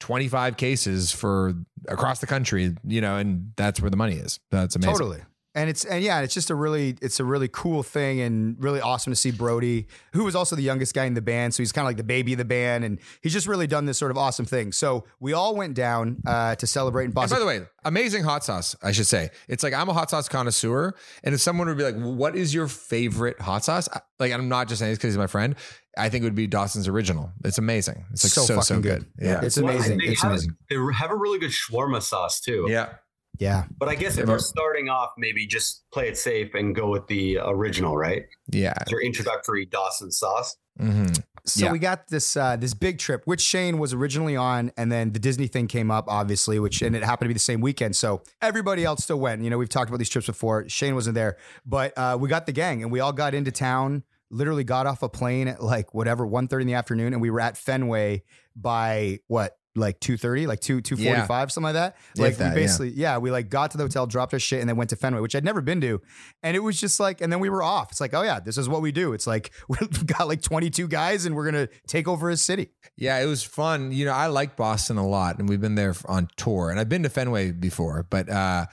25 0.01 0.57
cases 0.57 1.11
for 1.13 1.55
across 1.89 2.21
the 2.21 2.27
country, 2.27 2.75
you 2.87 3.01
know, 3.01 3.17
and 3.17 3.53
that's 3.57 3.81
where 3.81 3.91
the 3.91 3.97
money 3.97 4.15
is. 4.15 4.39
That's 4.51 4.77
amazing. 4.77 4.93
Totally. 4.93 5.21
And 5.59 5.69
it's 5.71 5.85
and 5.85 6.03
yeah, 6.03 6.21
it's 6.21 6.33
just 6.35 6.51
a 6.51 6.55
really 6.55 6.97
it's 7.03 7.21
a 7.21 7.25
really 7.25 7.49
cool 7.49 7.83
thing 7.83 8.21
and 8.21 8.57
really 8.63 8.81
awesome 8.81 9.13
to 9.13 9.17
see 9.17 9.31
Brody, 9.31 9.87
who 10.13 10.25
was 10.25 10.35
also 10.35 10.57
the 10.57 10.63
youngest 10.63 10.95
guy 10.95 11.05
in 11.05 11.15
the 11.15 11.21
band, 11.23 11.53
so 11.55 11.63
he's 11.63 11.73
kind 11.73 11.85
of 11.85 11.89
like 11.89 11.97
the 11.97 12.05
baby 12.05 12.33
of 12.33 12.39
the 12.39 12.45
band, 12.45 12.85
and 12.85 12.99
he's 13.23 13.33
just 13.33 13.47
really 13.47 13.67
done 13.67 13.85
this 13.87 13.99
sort 13.99 14.11
of 14.11 14.17
awesome 14.17 14.45
thing. 14.47 14.73
So 14.73 15.05
we 15.21 15.33
all 15.33 15.55
went 15.57 15.75
down 15.75 16.19
uh, 16.27 16.55
to 16.57 16.67
celebrate 16.67 17.05
in 17.05 17.07
And 17.09 17.15
Boston. 17.15 17.37
by 17.37 17.41
the 17.41 17.47
way, 17.47 17.61
amazing 17.85 18.25
hot 18.25 18.45
sauce, 18.45 18.75
I 18.83 18.93
should 18.93 19.07
say. 19.07 19.31
It's 19.49 19.63
like 19.63 19.75
I'm 19.75 19.89
a 19.89 19.93
hot 19.93 20.11
sauce 20.11 20.29
connoisseur. 20.29 20.95
And 21.25 21.35
if 21.35 21.41
someone 21.41 21.69
would 21.69 21.77
be 21.79 21.85
like, 21.85 21.97
what 21.97 22.37
is 22.37 22.55
your 22.55 22.69
favorite 22.69 23.41
hot 23.41 23.65
sauce? 23.65 23.89
I- 23.93 24.01
Like, 24.21 24.33
I'm 24.33 24.49
not 24.49 24.69
just 24.69 24.81
saying 24.81 24.91
this 24.93 24.99
because 24.99 25.15
he's 25.15 25.19
my 25.19 25.27
friend. 25.29 25.55
I 25.97 26.09
think 26.09 26.23
it 26.23 26.27
would 26.27 26.35
be 26.35 26.47
Dawson's 26.47 26.87
original. 26.89 27.31
It's 27.45 27.59
amazing. 27.59 28.05
It's 28.13 28.25
like 28.25 28.33
So 28.33 28.43
so, 28.45 28.61
so, 28.61 28.81
good. 28.81 29.07
good. 29.17 29.27
Yeah. 29.27 29.41
It's 29.43 29.57
Well, 29.61 29.73
amazing. 29.75 29.99
They 29.99 30.05
It's 30.07 30.23
have, 30.23 30.31
amazing. 30.33 30.57
They 30.71 30.77
have 30.95 31.11
a 31.11 31.17
really 31.17 31.39
good 31.39 31.51
shawarma 31.51 32.03
sauce 32.03 32.41
too. 32.41 32.67
Yeah. 32.69 32.95
Yeah, 33.39 33.65
But 33.79 33.89
I 33.89 33.95
guess 33.95 34.15
if 34.19 34.25
Yeah. 34.27 34.33
you're 34.33 34.39
starting 34.39 34.89
off, 34.89 35.11
maybe 35.17 35.47
just 35.47 35.85
play 35.93 36.09
it 36.09 36.19
safe 36.19 36.55
and 36.55 36.75
go 36.75 36.89
with 36.91 37.07
the 37.07 37.39
original, 37.43 37.97
right? 37.97 38.25
Yeah. 38.51 38.75
Your 38.89 39.01
introductory 39.03 39.67
Dawson 39.67 40.11
sauce. 40.11 40.57
hmm 40.79 41.07
So 41.45 41.65
Yeah. 41.67 41.73
we 41.73 41.79
got 41.79 42.09
this 42.09 42.37
uh, 42.37 42.57
this 42.57 42.75
big 42.75 42.99
trip, 42.99 43.23
which 43.25 43.41
Shane 43.41 43.79
was 43.79 43.95
originally 43.95 44.37
on, 44.37 44.71
and 44.77 44.93
then 44.93 45.13
the 45.13 45.19
Disney 45.19 45.47
thing 45.47 45.67
came 45.67 45.91
up, 45.91 46.05
obviously, 46.09 46.59
which 46.59 46.83
and 46.83 46.95
it 46.95 47.03
happened 47.03 47.27
to 47.27 47.29
be 47.29 47.35
the 47.35 47.39
same 47.41 47.61
weekend. 47.63 47.97
So 47.97 48.23
everybody 48.43 48.85
else 48.85 49.03
still 49.05 49.19
went. 49.21 49.43
You 49.43 49.49
know, 49.51 49.57
we've 49.59 49.69
talked 49.69 49.89
about 49.89 49.99
these 49.99 50.11
trips 50.11 50.27
before. 50.27 50.69
Shane 50.69 50.95
wasn't 50.95 51.15
there, 51.15 51.39
but 51.65 51.97
uh, 51.97 52.17
we 52.21 52.29
got 52.29 52.47
the 52.47 52.53
gang, 52.53 52.83
and 52.83 52.93
we 52.93 53.01
all 53.01 53.13
got 53.13 53.35
into 53.35 53.51
town. 53.53 54.03
Literally 54.31 54.63
got 54.65 54.87
off 54.87 55.03
a 55.03 55.09
plane 55.09 55.49
at 55.49 55.63
like 55.63 55.95
whatever 55.95 56.27
1.30 56.27 56.61
in 56.61 56.67
the 56.67 56.75
afternoon, 56.75 57.15
and 57.15 57.23
we 57.23 57.31
were 57.31 57.41
at 57.41 57.57
Fenway 57.57 58.25
by 58.55 59.21
what 59.27 59.57
like 59.79 60.01
two 60.01 60.17
thirty, 60.17 60.47
like 60.47 60.61
two 60.61 60.81
two 60.81 60.97
forty 60.97 61.23
five, 61.23 61.51
something 61.51 61.75
like 61.75 61.75
that. 61.75 61.97
Like 62.17 62.37
that, 62.37 62.55
we 62.55 62.61
basically, 62.61 62.91
yeah. 62.91 63.19
we 63.19 63.31
like 63.31 63.49
got 63.49 63.71
to 63.73 63.79
the 63.79 63.85
hotel, 63.85 64.07
dropped 64.07 64.33
our 64.33 64.39
shit, 64.39 64.61
and 64.61 64.69
then 64.69 64.77
went 64.77 64.91
to 64.91 64.97
Fenway, 64.97 65.21
which 65.21 65.35
I'd 65.35 65.45
never 65.45 65.61
been 65.61 65.81
to, 65.81 66.01
and 66.43 66.57
it 66.57 66.61
was 66.61 66.81
just 66.81 67.01
like, 67.01 67.21
and 67.21 67.33
then 67.33 67.41
we 67.41 67.49
were 67.49 67.63
off. 67.63 67.91
It's 67.91 68.01
like, 68.01 68.15
oh 68.15 68.23
yeah, 68.23 68.41
this 68.41 68.59
is 68.59 68.69
what 68.69 68.83
we 68.83 68.93
do. 68.93 69.13
It's 69.13 69.27
like 69.27 69.53
we've 69.69 70.07
got 70.07 70.29
like 70.29 70.43
twenty 70.43 70.71
two 70.71 70.89
guys, 70.89 71.25
and 71.25 71.35
we're 71.35 71.45
gonna 71.45 71.69
take 71.87 72.09
over 72.09 72.29
a 72.31 72.37
city. 72.37 72.71
Yeah, 72.97 73.19
it 73.19 73.27
was 73.27 73.43
fun. 73.43 73.93
You 73.93 74.05
know, 74.05 74.13
I 74.13 74.27
like 74.27 74.57
Boston 74.57 74.99
a 74.99 75.07
lot, 75.07 75.39
and 75.39 75.49
we've 75.49 75.61
been 75.61 75.77
there 75.77 75.95
on 76.07 76.29
tour, 76.37 76.71
and 76.71 76.79
I've 76.79 76.89
been 76.89 77.05
to 77.05 77.09
Fenway 77.09 77.53
before, 77.53 78.07
but 78.11 78.29
uh, 78.29 78.67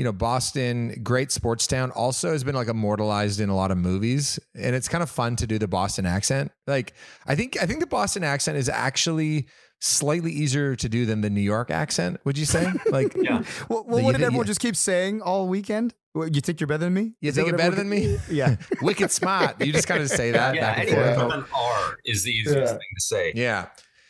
you 0.00 0.04
know, 0.04 0.12
Boston, 0.12 0.98
great 1.02 1.30
sports 1.32 1.66
town, 1.66 1.90
also 1.90 2.32
has 2.32 2.44
been 2.44 2.54
like 2.54 2.68
immortalized 2.68 3.38
in 3.38 3.48
a 3.48 3.54
lot 3.54 3.70
of 3.70 3.76
movies, 3.76 4.38
and 4.54 4.74
it's 4.74 4.88
kind 4.88 5.02
of 5.02 5.10
fun 5.10 5.36
to 5.36 5.46
do 5.46 5.58
the 5.58 5.68
Boston 5.68 6.06
accent. 6.06 6.52
Like, 6.66 6.94
I 7.26 7.34
think 7.34 7.60
I 7.60 7.66
think 7.66 7.80
the 7.80 7.86
Boston 7.86 8.24
accent 8.24 8.56
is 8.56 8.68
actually 8.68 9.48
slightly 9.80 10.30
easier 10.32 10.76
to 10.76 10.88
do 10.88 11.06
than 11.06 11.20
the 11.22 11.30
New 11.30 11.40
York 11.40 11.70
accent. 11.70 12.20
Would 12.24 12.36
you 12.38 12.44
say? 12.46 12.70
Like, 12.90 13.14
Yeah. 13.16 13.42
Well, 13.68 13.84
well 13.86 13.98
You 13.98 14.04
what 14.04 14.12
did 14.12 14.18
think- 14.18 14.26
everyone 14.26 14.46
yeah. 14.46 14.50
just 14.50 14.60
keep 14.60 14.76
saying 14.76 15.22
all 15.22 15.48
weekend? 15.48 15.94
What, 16.12 16.34
you 16.34 16.40
think 16.40 16.60
you're 16.60 16.66
better 16.66 16.84
than 16.84 16.94
me? 16.94 17.12
You 17.20 17.28
Is 17.28 17.34
that 17.36 17.42
think 17.42 17.48
you're 17.50 17.58
better 17.58 17.76
than 17.76 17.88
me? 17.88 18.18
Yeah. 18.30 18.56
wicked 18.82 19.10
smart. 19.10 19.60
You 19.64 19.72
just 19.72 19.86
kind 19.88 20.02
of 20.02 20.08
say 20.10 20.32
that. 20.32 20.54
yeah, 20.54 20.60
back 20.74 20.78
and 20.88 20.88
anything 20.98 21.14
forth. 21.14 21.26
with 21.26 21.34
an 21.36 21.44
R 21.54 21.98
is 22.04 22.24
the 22.24 22.30
easiest 22.32 22.72
thing 22.72 22.80
to 22.96 23.00
say. 23.00 23.32
Yeah. 23.34 23.66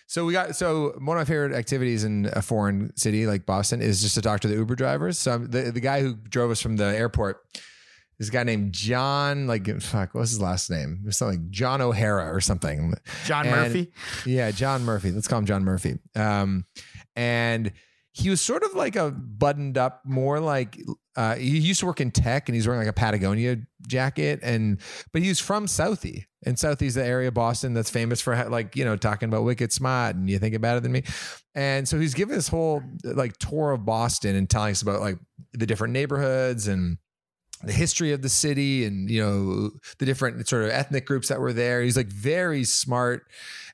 So 0.07 0.25
we 0.25 0.33
got 0.33 0.57
so 0.57 0.95
one 0.99 1.17
of 1.19 1.21
my 1.21 1.25
favorite 1.25 1.53
activities 1.53 2.03
in 2.03 2.29
a 2.33 2.43
foreign 2.43 2.97
city 2.97 3.27
like 3.27 3.47
Boston 3.47 3.81
is 3.81 4.01
just 4.03 4.15
to 4.17 4.23
talk 4.23 4.41
to 4.41 4.49
the 4.49 4.55
Uber 4.57 4.75
drivers. 4.75 5.19
So 5.19 5.31
I'm- 5.33 5.47
the 5.51 5.71
the 5.71 5.81
guy 5.81 6.01
who 6.01 6.15
drove 6.15 6.51
us 6.51 6.61
from 6.61 6.77
the 6.79 6.87
airport, 6.87 7.45
this 8.21 8.31
guy 8.31 8.45
named 8.45 8.73
John, 8.73 9.47
like 9.49 9.67
fuck, 9.81 10.15
what's 10.15 10.31
his 10.31 10.41
last 10.41 10.71
name? 10.71 11.01
It 11.03 11.07
was 11.07 11.17
something 11.17 11.41
like 11.41 11.51
John 11.51 11.81
O'Hara 11.81 12.33
or 12.33 12.41
something. 12.41 12.95
John 13.25 13.47
And- 13.47 13.57
Murphy. 13.57 13.93
Yeah, 14.27 14.51
John 14.53 14.85
Murphy. 14.85 15.11
Let's 15.11 15.27
call 15.27 15.39
him 15.39 15.47
John 15.47 15.65
Murphy. 15.65 15.99
Um, 16.15 16.67
and 17.17 17.73
he 18.13 18.29
was 18.29 18.41
sort 18.41 18.63
of 18.63 18.75
like 18.75 18.95
a 18.95 19.11
buttoned 19.11 19.79
up, 19.79 20.03
more 20.05 20.39
like 20.39 20.79
uh, 21.17 21.37
he 21.37 21.59
used 21.59 21.81
to 21.81 21.87
work 21.87 22.01
in 22.01 22.11
tech, 22.11 22.49
and 22.49 22.55
he's 22.55 22.67
wearing 22.67 22.81
like 22.81 22.89
a 22.91 22.93
Patagonia 22.93 23.57
jacket, 23.87 24.41
and 24.43 24.81
but 25.13 25.23
he's 25.23 25.41
from 25.41 25.67
Southie, 25.67 26.25
and 26.45 26.59
Southie's 26.59 26.95
the 26.97 27.05
area 27.05 27.29
of 27.29 27.35
Boston 27.35 27.73
that's 27.73 27.89
famous 27.91 28.21
for 28.21 28.37
like 28.51 28.77
you 28.77 28.85
know 28.85 28.97
talking 28.97 29.29
about 29.29 29.45
wicked 29.45 29.73
smart, 29.73 30.17
and 30.17 30.29
you 30.29 30.39
think 30.39 30.55
it 30.55 30.61
better 30.61 30.81
than 30.81 30.93
me, 30.93 31.05
and 31.55 31.89
so 31.89 31.99
he's 31.99 32.13
giving 32.15 32.35
this 32.35 32.49
whole 32.49 32.83
like 33.05 33.37
tour 33.39 33.71
of 33.73 33.85
Boston 33.87 34.35
and 34.37 34.51
telling 34.51 34.73
us 34.73 34.83
about 34.83 35.01
like 35.01 35.19
the 35.53 35.67
different 35.67 35.93
neighborhoods 35.95 36.67
and 36.69 36.99
the 37.63 37.73
history 37.73 38.13
of 38.13 38.23
the 38.23 38.29
city 38.29 38.85
and 38.85 39.11
you 39.11 39.23
know 39.23 39.71
the 39.99 40.07
different 40.07 40.49
sort 40.49 40.65
of 40.65 40.71
ethnic 40.71 41.07
groups 41.07 41.29
that 41.29 41.41
were 41.41 41.53
there. 41.53 41.83
He's 41.83 41.97
like 41.97 42.09
very 42.09 42.65
smart. 42.65 43.27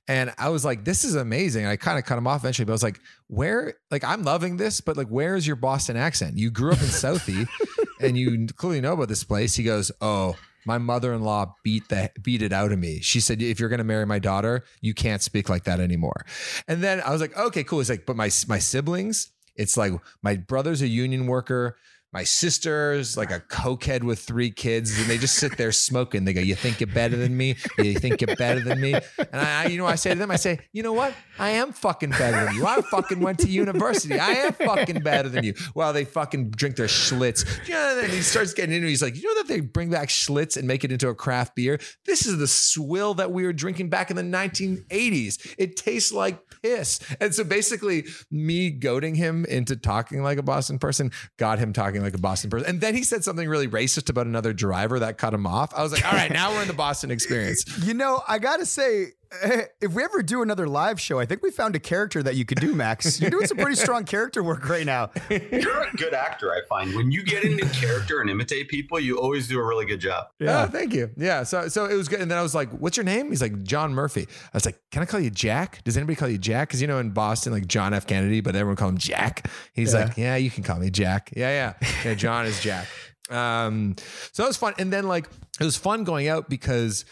And 0.09 0.33
I 0.39 0.51
was 0.51 0.65
like, 0.65 0.85
this 0.85 1.05
is 1.05 1.17
amazing. 1.17 1.67
I 1.67 1.75
kind 1.75 1.99
of 1.99 2.05
cut 2.05 2.17
him 2.17 2.29
off 2.29 2.43
eventually, 2.43 2.65
but 2.65 2.73
I 2.73 2.75
was 2.75 2.83
like, 2.85 3.01
where, 3.27 3.75
like, 3.91 4.05
I'm 4.05 4.23
loving 4.23 4.57
this, 4.57 4.81
but 4.81 4.97
like, 4.97 5.09
where 5.09 5.35
is 5.35 5.49
your 5.49 5.57
Boston 5.57 5.97
accent? 5.97 6.39
You 6.39 6.53
grew 6.53 6.71
up 6.71 6.79
in 6.79 6.87
Southie 6.87 7.49
and 8.01 8.17
you 8.17 8.47
clearly 8.55 8.81
know 8.81 8.93
about 8.93 9.09
this 9.09 9.25
place. 9.25 9.57
He 9.57 9.65
goes, 9.65 9.91
oh, 10.01 10.37
my 10.65 10.79
mother-in-law 10.79 11.55
beat 11.63 11.89
the 11.89 12.11
beat 12.23 12.43
it 12.43 12.53
out 12.53 12.73
of 12.73 12.79
me. 12.79 13.01
She 13.01 13.21
said, 13.21 13.41
if 13.41 13.59
you're 13.61 13.69
going 13.69 13.79
to 13.79 13.85
marry 13.85 14.05
my 14.05 14.19
daughter, 14.19 14.65
you 14.81 14.95
can't 14.95 15.23
speak 15.23 15.49
like 15.49 15.65
that 15.65 15.81
anymore. 15.81 16.27
And 16.67 16.83
then 16.83 17.01
I 17.01 17.11
was 17.11 17.21
like, 17.21 17.37
okay, 17.37 17.65
cool. 17.65 17.79
He's 17.79 17.91
like, 17.91 18.05
but 18.05 18.17
my, 18.17 18.31
my 18.49 18.59
siblings, 18.59 19.31
it's 19.55 19.77
like 19.77 19.93
my 20.23 20.37
brother's 20.37 20.83
a 20.83 20.89
union 20.89 21.27
worker. 21.27 21.77
My 22.13 22.25
sister's 22.25 23.17
like 23.17 23.31
a 23.31 23.41
cokehead 23.41 24.03
with 24.03 24.21
three 24.21 24.51
kids, 24.51 24.99
and 24.99 25.07
they 25.07 25.19
just 25.19 25.35
sit 25.35 25.57
there 25.59 25.73
smoking. 25.73 26.25
They 26.25 26.33
go, 26.33 26.41
"You 26.41 26.55
think 26.55 26.81
you're 26.81 26.87
better 26.87 27.17
than 27.17 27.37
me? 27.37 27.57
You 27.79 27.95
think 27.95 28.21
you're 28.23 28.37
better 28.37 28.61
than 28.61 28.81
me?" 28.81 28.95
And 29.19 29.29
I, 29.35 29.67
you 29.67 29.77
know, 29.77 29.87
I 29.87 29.97
say 29.97 30.15
to 30.15 30.19
them, 30.19 30.31
I 30.31 30.37
say, 30.37 30.61
"You 30.73 30.83
know 30.83 30.93
what? 30.95 31.13
I 31.39 31.51
am 31.51 31.73
fucking 31.73 32.11
better 32.11 32.47
than 32.47 32.55
you. 32.55 32.65
I 32.67 32.81
fucking 32.81 33.21
went 33.21 33.41
to 33.41 33.49
university. 33.49 34.19
I 34.19 34.31
am 34.31 34.53
fucking 34.53 35.01
better 35.03 35.29
than 35.29 35.45
you." 35.45 35.55
Well, 35.75 35.93
they 35.93 36.05
fucking 36.05 36.51
drink 36.53 36.77
their 36.77 36.87
Schlitz. 36.87 37.45
Yeah, 37.69 38.01
and 38.01 38.11
he 38.11 38.23
starts 38.23 38.55
getting 38.55 38.75
into. 38.75 38.87
it. 38.87 38.91
He's 38.91 39.03
like, 39.03 39.17
"You 39.17 39.23
know 39.25 39.43
that 39.43 39.49
they 39.49 39.61
bring 39.61 39.91
back 39.91 40.09
Schlitz 40.09 40.57
and 40.57 40.67
make 40.67 40.85
it 40.85 40.93
into 40.93 41.09
a 41.09 41.15
craft 41.15 41.55
beer? 41.55 41.79
This 42.07 42.25
is 42.25 42.39
the 42.39 42.47
swill 42.49 43.15
that 43.15 43.31
we 43.33 43.45
were 43.45 43.53
drinking 43.53 43.91
back 43.91 44.11
in 44.11 44.17
the 44.17 44.23
1980s. 44.23 45.55
It 45.59 45.77
tastes 45.77 46.13
like 46.13 46.39
piss." 46.63 47.01
And 47.21 47.35
so 47.35 47.45
basically, 47.45 48.07
me 48.31 48.71
goading 48.71 49.17
him 49.17 49.45
into 49.45 49.77
talking 49.77 50.23
like 50.23 50.39
a 50.39 50.43
Boston 50.43 50.79
person 50.79 51.11
got 51.37 51.59
him 51.59 51.73
talking 51.73 52.06
like 52.07 52.15
a 52.15 52.19
Boston 52.19 52.51
person. 52.51 52.69
And 52.69 52.81
then 52.81 52.95
he 52.95 53.03
said 53.03 53.25
something 53.25 53.49
really 53.49 53.69
racist 53.69 54.09
about 54.09 54.27
another 54.27 54.53
driver 54.53 54.99
that 55.01 55.19
cut 55.19 55.35
him 55.35 55.47
off. 55.47 55.75
I 55.75 55.83
was 55.83 55.93
like, 55.93 56.07
"All 56.07 56.13
right, 56.13 56.33
now 56.33 56.53
we're 56.53 56.63
in 56.63 56.69
the 56.69 56.75
Boston 56.75 57.11
experience." 57.11 57.65
You 57.87 57.95
know, 57.95 58.23
I 58.27 58.39
gotta 58.39 58.67
say, 58.67 59.13
if 59.81 59.93
we 59.93 60.03
ever 60.03 60.23
do 60.23 60.43
another 60.43 60.67
live 60.69 61.01
show, 61.01 61.19
I 61.19 61.27
think 61.27 61.43
we 61.43 61.51
found 61.51 61.75
a 61.77 61.79
character 61.79 62.23
that 62.23 62.37
you 62.37 62.45
could 62.45 62.61
do, 62.61 62.75
Max. 62.75 63.21
You're 63.21 63.31
doing 63.31 63.47
some 63.47 63.57
pretty 63.59 63.77
strong 63.77 64.05
character 64.05 64.43
work 64.43 64.69
right 64.69 64.87
now. 64.87 65.11
You're 65.31 65.83
a 65.83 65.91
good 65.97 66.15
actor, 66.15 66.53
I 66.53 66.61
find. 66.69 66.95
When 66.95 67.11
you 67.11 67.23
get 67.25 67.45
into 67.45 67.67
character 67.71 68.21
and 68.21 68.31
imitate 68.31 68.69
people, 68.69 68.99
you 69.01 69.19
always 69.19 69.49
do 69.49 69.59
a 69.59 69.65
really 69.65 69.87
good 69.87 70.01
job. 70.01 70.27
Yeah. 70.39 70.63
Oh, 70.63 70.67
thank 70.67 70.93
you. 70.95 71.11
Yeah. 71.17 71.43
So 71.43 71.69
so 71.69 71.87
it 71.87 71.95
was 71.95 72.09
good. 72.09 72.21
And 72.21 72.31
then 72.31 72.39
I 72.39 72.43
was 72.43 72.55
like, 72.55 72.71
what's 72.71 72.97
your 72.97 73.05
name? 73.05 73.31
He's 73.31 73.43
like, 73.43 73.63
John 73.63 73.93
Murphy. 73.95 74.23
I 74.29 74.51
was 74.55 74.65
like, 74.67 74.79
can 74.91 75.03
I 75.03 75.07
call 75.07 75.21
you 75.21 75.31
Jack? 75.31 75.83
Does 75.85 75.97
anybody 75.97 76.17
call 76.17 76.29
you 76.29 76.39
Jack? 76.39 76.69
Because 76.69 76.81
you 76.81 76.87
know 76.87 76.99
in 76.99 77.11
Boston, 77.11 77.53
like 77.53 77.67
John 77.67 77.95
F. 77.95 78.07
Kennedy, 78.07 78.41
but 78.41 78.55
everyone 78.57 78.77
call 78.77 78.89
him 78.89 78.99
Jack. 78.99 79.49
He's 79.73 79.93
Yeah. 79.93 80.05
like, 80.05 80.17
yeah, 80.17 80.37
you 80.37 80.51
can 80.51 80.63
call 80.63 80.79
me 80.79 80.91
Jack. 80.91 81.33
Yeah, 81.37 81.75
yeah. 81.81 81.89
Yeah, 82.05 82.15
John 82.15 82.47
is 82.47 82.61
Jack. 82.61 82.87
Um, 83.29 83.97
so 84.33 84.43
that 84.43 84.49
was 84.49 84.57
fun. 84.57 84.75
And 84.79 84.93
then 84.93 85.09
like 85.09 85.29
it 85.61 85.65
was 85.65 85.77
fun 85.77 86.05
going 86.05 86.29
out 86.29 86.49
because 86.49 87.05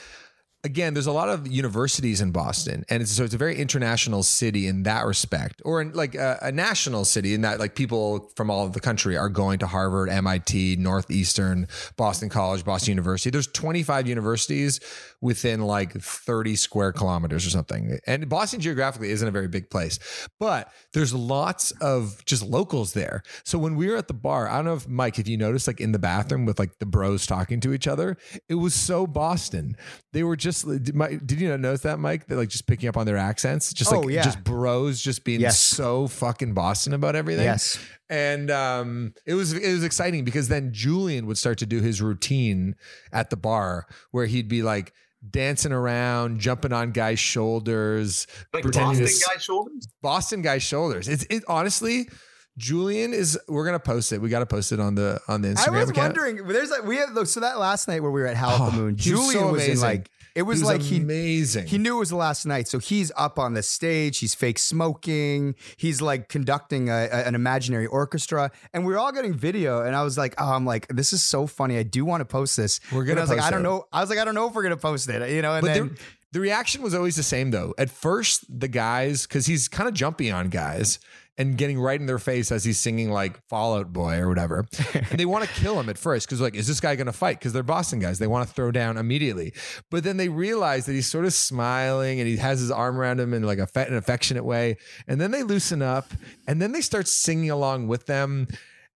again, 0.65 0.95
there's 0.95 1.07
a 1.07 1.13
lot 1.13 1.29
of 1.29 1.47
universities 1.47 2.21
in 2.21 2.33
Boston, 2.33 2.85
and 2.89 3.03
it's, 3.03 3.13
so 3.13 3.23
it's 3.23 3.35
a 3.35 3.39
very 3.39 3.57
international 3.57 4.23
city 4.23 4.67
in 4.67 4.83
that 4.85 5.05
respect, 5.05 5.61
or 5.65 5.83
in 5.83 5.93
like 5.93 6.15
a, 6.15 6.39
a 6.43 6.51
national 6.51 7.05
city 7.05 7.35
in 7.35 7.43
that 7.43 7.61
like 7.61 7.75
people 7.75 8.33
from 8.35 8.51
all 8.51 8.67
of 8.67 8.73
the 8.73 8.81
country 8.81 9.17
are 9.17 9.29
going 9.29 9.59
to 9.59 9.67
Harvard, 9.67 10.09
MIT, 10.09 10.77
Northeastern, 10.77 11.69
Boston 11.97 12.31
College, 12.31 12.65
Boston 12.65 12.93
University. 12.93 13.31
There's 13.31 13.47
25 13.47 14.09
universities 14.09 14.81
within 15.25 15.63
like 15.63 15.93
30 15.95 16.55
square 16.55 16.93
kilometers 16.93 17.47
or 17.47 17.51
something, 17.51 17.99
and 18.07 18.29
Boston 18.29 18.61
geographically 18.61 19.11
isn't 19.11 19.27
a 19.27 19.31
very 19.31 19.49
big 19.49 19.71
place, 19.71 19.99
but 20.39 20.71
there's 20.93 21.15
lots 21.15 21.71
of 21.81 22.25
just 22.27 22.43
locals 22.45 22.93
there. 22.93 23.23
So 23.45 23.59
when 23.59 23.75
we 23.75 23.89
were 23.89 23.97
at 23.97 24.07
the 24.07 24.15
bar, 24.15 24.49
I 24.49 24.57
don't 24.57 24.67
know 24.67 24.75
if 24.75 24.87
Mike, 24.87 25.19
if 25.19 25.27
you 25.27 25.37
noticed, 25.39 25.67
like 25.67 25.81
in 25.81 25.93
the 25.93 25.99
bathroom 25.99 26.45
with 26.45 26.59
like 26.59 26.79
the 26.79 26.87
bros 26.87 27.27
talking 27.27 27.59
to 27.61 27.73
each 27.73 27.89
other, 27.89 28.17
it 28.49 28.55
was 28.57 28.75
so 28.75 29.07
Boston. 29.07 29.77
They 30.13 30.23
were 30.23 30.37
just. 30.37 30.67
Did, 30.69 30.95
Mike, 30.95 31.27
did 31.27 31.41
you 31.41 31.49
not 31.49 31.61
notice 31.61 31.81
that, 31.81 31.99
Mike? 31.99 32.27
They're 32.27 32.37
like 32.39 32.51
just 32.51 32.67
picking 32.67 32.89
up 32.89 32.97
on 32.99 33.07
their 33.07 33.17
accents, 33.17 33.73
just 33.73 33.91
oh, 33.93 33.97
like 34.01 34.05
Oh, 34.05 34.09
yeah. 34.09 34.23
just 34.23 34.45
bros, 34.45 35.01
just 35.01 35.25
being 35.25 35.41
Yes. 35.41 35.59
so 35.59 36.07
fucking 36.07 36.53
Boston 36.53 36.93
about 36.93 37.17
everything. 37.17 37.45
Yes. 37.45 37.79
And 38.15 38.51
um, 38.51 39.15
it 39.27 39.35
was 39.35 39.53
it 39.53 39.73
was 39.73 39.83
exciting 39.83 40.25
because 40.25 40.47
then 40.49 40.73
Julian 40.73 41.27
would 41.27 41.37
start 41.39 41.59
to 41.59 41.67
do 41.67 41.81
his 41.81 42.01
routine 42.01 42.77
at 43.13 43.31
the 43.31 43.37
bar 43.37 43.87
where 44.13 44.27
he'd 44.27 44.47
be 44.49 44.63
like 44.63 44.93
dancing 45.29 45.73
around, 45.73 46.39
jumping 46.39 46.73
on 46.73 46.93
guys' 46.93 47.19
shoulders, 47.19 48.27
Like 48.53 48.63
pretending 48.63 49.01
Boston 49.01 49.19
to 49.21 49.27
guy 49.35 49.39
shoulders? 49.41 49.89
Boston 50.03 50.43
guy 50.43 50.59
shoulders. 50.59 51.09
It's 51.09 51.25
it 51.31 51.43
honestly, 51.49 52.09
Julian 52.57 53.13
is. 53.13 53.37
We're 53.49 53.65
gonna 53.65 53.81
post 53.81 54.13
it. 54.13 54.21
We 54.21 54.29
got 54.29 54.41
to 54.41 54.47
post 54.47 54.71
it 54.71 54.79
on 54.79 54.95
the 54.95 55.21
on 55.27 55.43
the 55.43 55.49
Instagram 55.49 55.69
I 55.77 55.81
was 55.81 55.91
account. 55.91 56.17
wondering. 56.17 56.47
There's 56.47 56.71
like 56.71 56.85
we 56.85 56.97
had 56.97 57.27
so 57.27 57.41
that 57.41 57.59
last 57.59 57.89
night 57.89 58.01
where 58.01 58.13
we 58.13 58.21
were 58.21 58.27
at 58.29 58.37
Howl 58.37 58.53
at 58.53 58.71
the 58.73 58.79
Oh, 58.79 58.81
Moon. 58.81 58.97
he 58.99 59.13
was 59.13 59.21
Julian 59.23 59.43
so 59.43 59.53
was 59.53 59.67
in 59.67 59.81
like 59.81 60.09
it 60.35 60.43
was, 60.43 60.59
He 60.59 60.65
was 60.65 60.73
like 60.73 60.83
he 60.83 60.97
amazing. 60.99 61.67
He 61.67 61.79
knew 61.79 61.97
it 61.97 62.01
was 62.01 62.11
the 62.11 62.17
last 62.17 62.45
night, 62.45 62.67
so 62.69 62.79
he's 62.79 63.13
up 63.17 63.39
on 63.39 63.55
the 63.55 63.63
stage. 63.63 64.19
He's 64.19 64.35
fake 64.35 64.59
smoking. 64.59 65.55
He's 65.77 66.03
like 66.03 66.29
conducting 66.29 66.89
a, 66.89 67.09
a- 67.11 67.25
an 67.27 67.35
imaginary 67.35 67.87
orchestra, 67.87 68.51
and 68.73 68.85
we 68.85 68.93
were 68.93 68.99
all 68.99 69.13
getting 69.13 69.35
video. 69.35 69.83
And 69.83 69.95
I 69.95 70.03
was 70.03 70.19
like, 70.19 70.35
oh, 70.39 70.53
I'm 70.53 70.65
like, 70.67 70.89
this 70.89 71.13
is 71.13 71.23
so 71.23 71.47
funny. 71.47 71.79
I 71.79 71.83
do 71.85 72.05
want 72.05 72.21
to 72.21 72.25
post 72.25 72.57
this. 72.57 72.81
We're 72.93 73.05
gonna 73.05 73.21
I 73.21 73.23
was 73.25 73.31
like, 73.31 73.41
I 73.41 73.51
don't 73.51 73.61
it. 73.61 73.65
know. 73.65 73.87
I 73.93 74.01
was 74.01 74.11
like, 74.11 74.19
I 74.19 74.25
don't 74.25 74.35
know 74.35 74.49
if 74.49 74.55
we're 74.55 74.63
gonna 74.65 74.77
post 74.77 75.09
it. 75.09 75.31
You 75.31 75.43
know, 75.43 75.55
and 75.55 75.63
but 75.67 75.75
then. 75.75 75.89
the, 75.89 76.01
the 76.33 76.41
reaction 76.41 76.83
was 76.83 76.95
always 76.95 77.15
the 77.17 77.23
same 77.23 77.51
though. 77.53 77.75
At 77.79 77.91
first, 77.91 78.45
the 78.49 78.69
guys, 78.69 79.27
because 79.27 79.47
he's 79.47 79.69
kind 79.69 79.89
of 79.89 79.95
jumpy 79.95 80.31
on 80.33 80.49
guys 80.49 80.99
and 81.37 81.59
getting 81.59 81.81
right 81.81 82.01
in 82.01 82.07
their 82.07 82.19
face 82.19 82.53
as 82.53 82.65
he's 82.65 82.79
singing 82.79 83.11
like 83.11 83.41
Fall 83.49 83.77
Out 83.77 83.93
Boy 83.93 84.19
or 84.19 84.29
whatever. 84.29 84.65
and 84.95 85.19
they 85.19 85.27
want 85.27 85.45
to 85.45 85.51
kill 85.51 85.79
him 85.81 85.89
at 85.89 85.99
first 85.99 86.29
because, 86.29 86.41
like, 86.41 86.55
is 86.55 86.67
this 86.67 86.81
guy 86.81 86.95
going 86.95 87.07
to 87.07 87.13
fight? 87.13 87.39
Because 87.39 87.53
they're 87.53 87.63
Boston 87.63 87.99
guys. 87.99 88.19
They 88.19 88.27
want 88.27 88.47
to 88.47 88.55
throw 88.55 88.71
down 88.71 88.97
immediately. 88.97 89.53
But 89.91 90.05
then 90.05 90.17
they 90.17 90.29
realize 90.29 90.87
that 90.87 90.93
he's 90.93 91.09
sort 91.09 91.25
of 91.25 91.33
smiling 91.33 92.21
and 92.21 92.29
he 92.29 92.37
has 92.37 92.61
his 92.61 92.71
arm 92.71 92.99
around 92.99 93.21
him 93.21 93.35
in 93.35 93.43
like 93.43 93.59
a, 93.59 93.69
an 93.75 93.97
affectionate 93.97 94.45
way. 94.45 94.77
And 95.09 95.21
then 95.21 95.33
they 95.33 95.43
loosen 95.43 95.83
up 95.83 96.13
and 96.47 96.63
then 96.63 96.73
they 96.73 96.81
start 96.81 97.09
singing 97.09 97.51
along 97.51 97.89
with 97.89 98.07
them. 98.07 98.47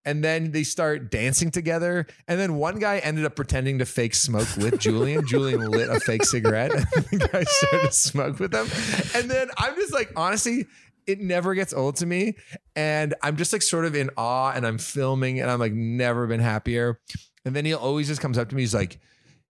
And 0.05 0.25
then 0.25 0.53
they 0.53 0.63
start 0.63 1.11
dancing 1.11 1.51
together. 1.51 2.07
And 2.29 2.41
then 2.41 2.55
one 2.55 2.79
guy 2.79 2.99
ended 2.99 3.27
up 3.27 3.37
pretending 3.37 3.81
to 3.81 3.85
fake 3.85 4.15
smoke 4.15 4.49
with 4.57 4.79
Julian. 4.79 5.27
Julian 5.27 5.71
lit 5.71 5.91
a 5.91 6.01
fake 6.01 6.25
cigarette. 6.25 6.73
And 6.97 7.21
the 7.21 7.29
guy 7.31 7.43
started 7.45 7.87
to 7.89 7.93
smoke 7.93 8.39
with 8.39 8.53
them. 8.53 8.69
And 9.15 9.31
then 9.31 9.51
I'm 9.59 9.75
just 9.75 9.93
like, 9.93 10.11
honestly, 10.17 10.67
it 11.09 11.21
never 11.21 11.55
gets 11.55 11.73
old 11.73 11.97
to 11.97 12.07
me. 12.07 12.37
And 12.77 13.15
I'm 13.23 13.37
just 13.37 13.53
like 13.53 13.63
sort 13.63 13.87
of 13.87 13.97
in 13.97 14.11
awe 14.17 14.53
and 14.55 14.67
I'm 14.67 14.77
filming 14.79 15.41
and 15.41 15.51
I'm 15.51 15.59
like, 15.59 15.73
never 15.73 16.27
been 16.27 16.39
happier. 16.39 17.01
And 17.45 17.57
then 17.57 17.65
he 17.65 17.73
always 17.73 18.07
just 18.07 18.21
comes 18.21 18.37
up 18.37 18.51
to 18.51 18.55
me. 18.55 18.63
He's 18.63 18.75
like, 18.75 19.01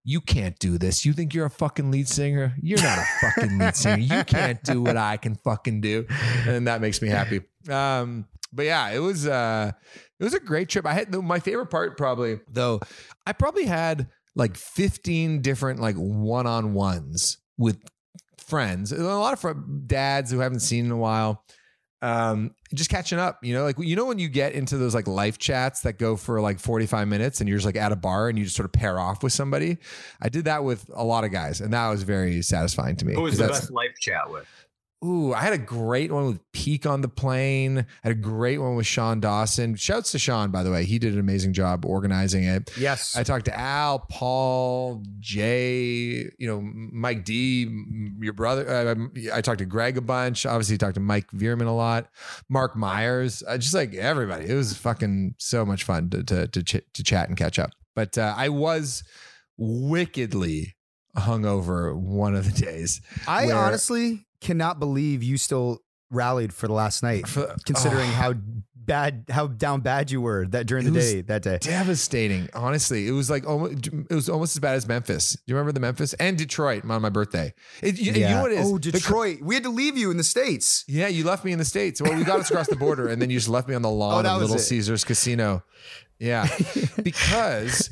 you 0.04 0.20
can't 0.20 0.56
do 0.60 0.78
this. 0.78 1.04
You 1.04 1.12
think 1.12 1.34
you're 1.34 1.46
a 1.46 1.50
fucking 1.50 1.90
lead 1.90 2.08
singer? 2.08 2.54
You're 2.62 2.80
not 2.80 2.98
a 2.98 3.04
fucking 3.20 3.58
lead 3.58 3.76
singer. 3.76 3.98
You 3.98 4.24
can't 4.24 4.62
do 4.62 4.80
what 4.80 4.96
I 4.96 5.16
can 5.16 5.34
fucking 5.34 5.80
do. 5.80 6.06
And 6.46 6.68
that 6.68 6.80
makes 6.80 7.02
me 7.02 7.08
happy. 7.08 7.40
Um, 7.68 8.26
but 8.52 8.64
yeah, 8.64 8.90
it 8.90 9.00
was 9.00 9.26
uh 9.26 9.72
it 10.18 10.24
was 10.24 10.34
a 10.34 10.40
great 10.40 10.68
trip. 10.68 10.86
I 10.86 10.94
had 10.94 11.12
my 11.12 11.40
favorite 11.40 11.66
part 11.66 11.98
probably 11.98 12.40
though, 12.48 12.80
I 13.26 13.32
probably 13.32 13.66
had 13.66 14.08
like 14.36 14.56
15 14.56 15.42
different 15.42 15.80
like 15.80 15.96
one-on-ones 15.96 17.38
with 17.58 17.78
friends. 18.48 18.92
A 18.92 19.02
lot 19.02 19.32
of 19.32 19.40
fr- 19.40 19.52
dads 19.86 20.30
who 20.30 20.38
haven't 20.40 20.60
seen 20.60 20.86
in 20.86 20.90
a 20.90 20.96
while. 20.96 21.44
Um, 22.00 22.54
just 22.72 22.90
catching 22.90 23.18
up, 23.18 23.42
you 23.42 23.52
know, 23.52 23.64
like 23.64 23.76
you 23.78 23.96
know 23.96 24.04
when 24.04 24.20
you 24.20 24.28
get 24.28 24.52
into 24.52 24.78
those 24.78 24.94
like 24.94 25.08
life 25.08 25.36
chats 25.36 25.80
that 25.80 25.98
go 25.98 26.16
for 26.16 26.40
like 26.40 26.60
45 26.60 27.08
minutes 27.08 27.40
and 27.40 27.48
you're 27.48 27.58
just 27.58 27.66
like 27.66 27.74
at 27.74 27.90
a 27.90 27.96
bar 27.96 28.28
and 28.28 28.38
you 28.38 28.44
just 28.44 28.54
sort 28.54 28.66
of 28.66 28.72
pair 28.72 29.00
off 29.00 29.24
with 29.24 29.32
somebody. 29.32 29.78
I 30.22 30.28
did 30.28 30.44
that 30.44 30.62
with 30.62 30.88
a 30.94 31.02
lot 31.02 31.24
of 31.24 31.32
guys 31.32 31.60
and 31.60 31.72
that 31.72 31.88
was 31.88 32.04
very 32.04 32.40
satisfying 32.42 32.94
to 32.96 33.04
me. 33.04 33.14
Who 33.14 33.22
was 33.22 33.38
the 33.38 33.48
best 33.48 33.72
life 33.72 33.96
chat 34.00 34.30
with? 34.30 34.46
Ooh, 35.04 35.32
I 35.32 35.42
had 35.42 35.52
a 35.52 35.58
great 35.58 36.10
one 36.10 36.26
with 36.26 36.52
Peak 36.52 36.84
on 36.84 37.02
the 37.02 37.08
plane. 37.08 37.78
I 37.78 38.08
had 38.08 38.12
a 38.12 38.20
great 38.20 38.58
one 38.58 38.74
with 38.74 38.86
Sean 38.86 39.20
Dawson. 39.20 39.76
Shouts 39.76 40.10
to 40.10 40.18
Sean, 40.18 40.50
by 40.50 40.64
the 40.64 40.72
way. 40.72 40.84
He 40.84 40.98
did 40.98 41.14
an 41.14 41.20
amazing 41.20 41.52
job 41.52 41.84
organizing 41.84 42.42
it. 42.42 42.76
Yes. 42.76 43.14
I 43.16 43.22
talked 43.22 43.44
to 43.44 43.56
Al, 43.56 44.00
Paul, 44.00 45.04
Jay, 45.20 46.28
you 46.38 46.48
know, 46.48 46.60
Mike 46.60 47.24
D, 47.24 47.70
your 48.20 48.32
brother. 48.32 48.68
Uh, 48.68 49.06
I 49.32 49.40
talked 49.40 49.60
to 49.60 49.66
Greg 49.66 49.96
a 49.96 50.00
bunch. 50.00 50.44
Obviously, 50.44 50.76
talked 50.78 50.94
to 50.94 51.00
Mike 51.00 51.30
Vierman 51.30 51.68
a 51.68 51.72
lot. 51.72 52.08
Mark 52.48 52.74
Myers, 52.74 53.44
uh, 53.46 53.56
just 53.56 53.74
like 53.74 53.94
everybody. 53.94 54.48
It 54.48 54.54
was 54.54 54.76
fucking 54.76 55.36
so 55.38 55.64
much 55.64 55.84
fun 55.84 56.10
to 56.10 56.24
to 56.24 56.48
to, 56.48 56.62
ch- 56.64 56.92
to 56.94 57.04
chat 57.04 57.28
and 57.28 57.38
catch 57.38 57.60
up. 57.60 57.70
But 57.94 58.18
uh, 58.18 58.34
I 58.36 58.48
was 58.48 59.04
wickedly 59.56 60.74
hungover 61.16 61.96
one 61.96 62.34
of 62.34 62.52
the 62.52 62.60
days. 62.60 63.00
I 63.26 63.52
honestly 63.52 64.26
cannot 64.40 64.78
believe 64.78 65.22
you 65.22 65.36
still 65.38 65.82
rallied 66.10 66.52
for 66.52 66.66
the 66.68 66.72
last 66.74 67.02
night, 67.02 67.26
For- 67.28 67.54
considering 67.66 68.08
oh. 68.08 68.12
how 68.12 68.34
bad, 68.74 69.24
how 69.28 69.46
down 69.46 69.82
bad 69.82 70.10
you 70.10 70.22
were 70.22 70.46
that 70.46 70.66
during 70.66 70.86
the 70.90 70.98
day 70.98 71.20
that 71.20 71.42
day. 71.42 71.58
devastating. 71.60 72.48
Honestly, 72.54 73.06
it 73.06 73.10
was 73.12 73.28
like 73.28 73.46
almost, 73.46 73.86
it 73.88 74.14
was 74.14 74.30
almost 74.30 74.56
as 74.56 74.60
bad 74.60 74.76
as 74.76 74.88
Memphis. 74.88 75.32
Do 75.32 75.40
you 75.46 75.54
remember 75.54 75.72
the 75.72 75.80
Memphis 75.80 76.14
and 76.14 76.38
Detroit 76.38 76.88
on 76.88 77.02
my 77.02 77.10
birthday? 77.10 77.52
It, 77.82 77.98
you, 77.98 78.12
you 78.12 78.20
know 78.28 78.40
what 78.42 78.52
it 78.52 78.60
is? 78.60 78.66
Oh, 78.66 78.78
The- 78.78 78.92
Detroit. 78.92 79.42
we 79.42 79.54
had 79.54 79.64
to 79.64 79.70
leave 79.70 79.98
you 79.98 80.10
in 80.10 80.16
the 80.16 80.24
states. 80.24 80.84
yeah, 80.88 81.08
you 81.08 81.24
left 81.24 81.44
me 81.44 81.52
in 81.52 81.58
the 81.58 81.66
states. 81.66 82.00
Well, 82.00 82.16
we 82.16 82.24
got 82.24 82.40
us 82.40 82.50
across 82.50 82.68
the 82.68 82.76
border, 82.76 83.08
and 83.08 83.20
then 83.20 83.28
you 83.28 83.36
just 83.36 83.50
left 83.50 83.68
me 83.68 83.74
on 83.74 83.82
the 83.82 83.90
oh, 83.90 83.94
lawn 83.94 84.24
Oh, 84.24 84.36
of 84.36 84.40
Little 84.40 84.56
it. 84.56 84.60
Caesars 84.60 85.04
Casino. 85.04 85.62
Yeah, 86.18 86.48
because. 87.02 87.90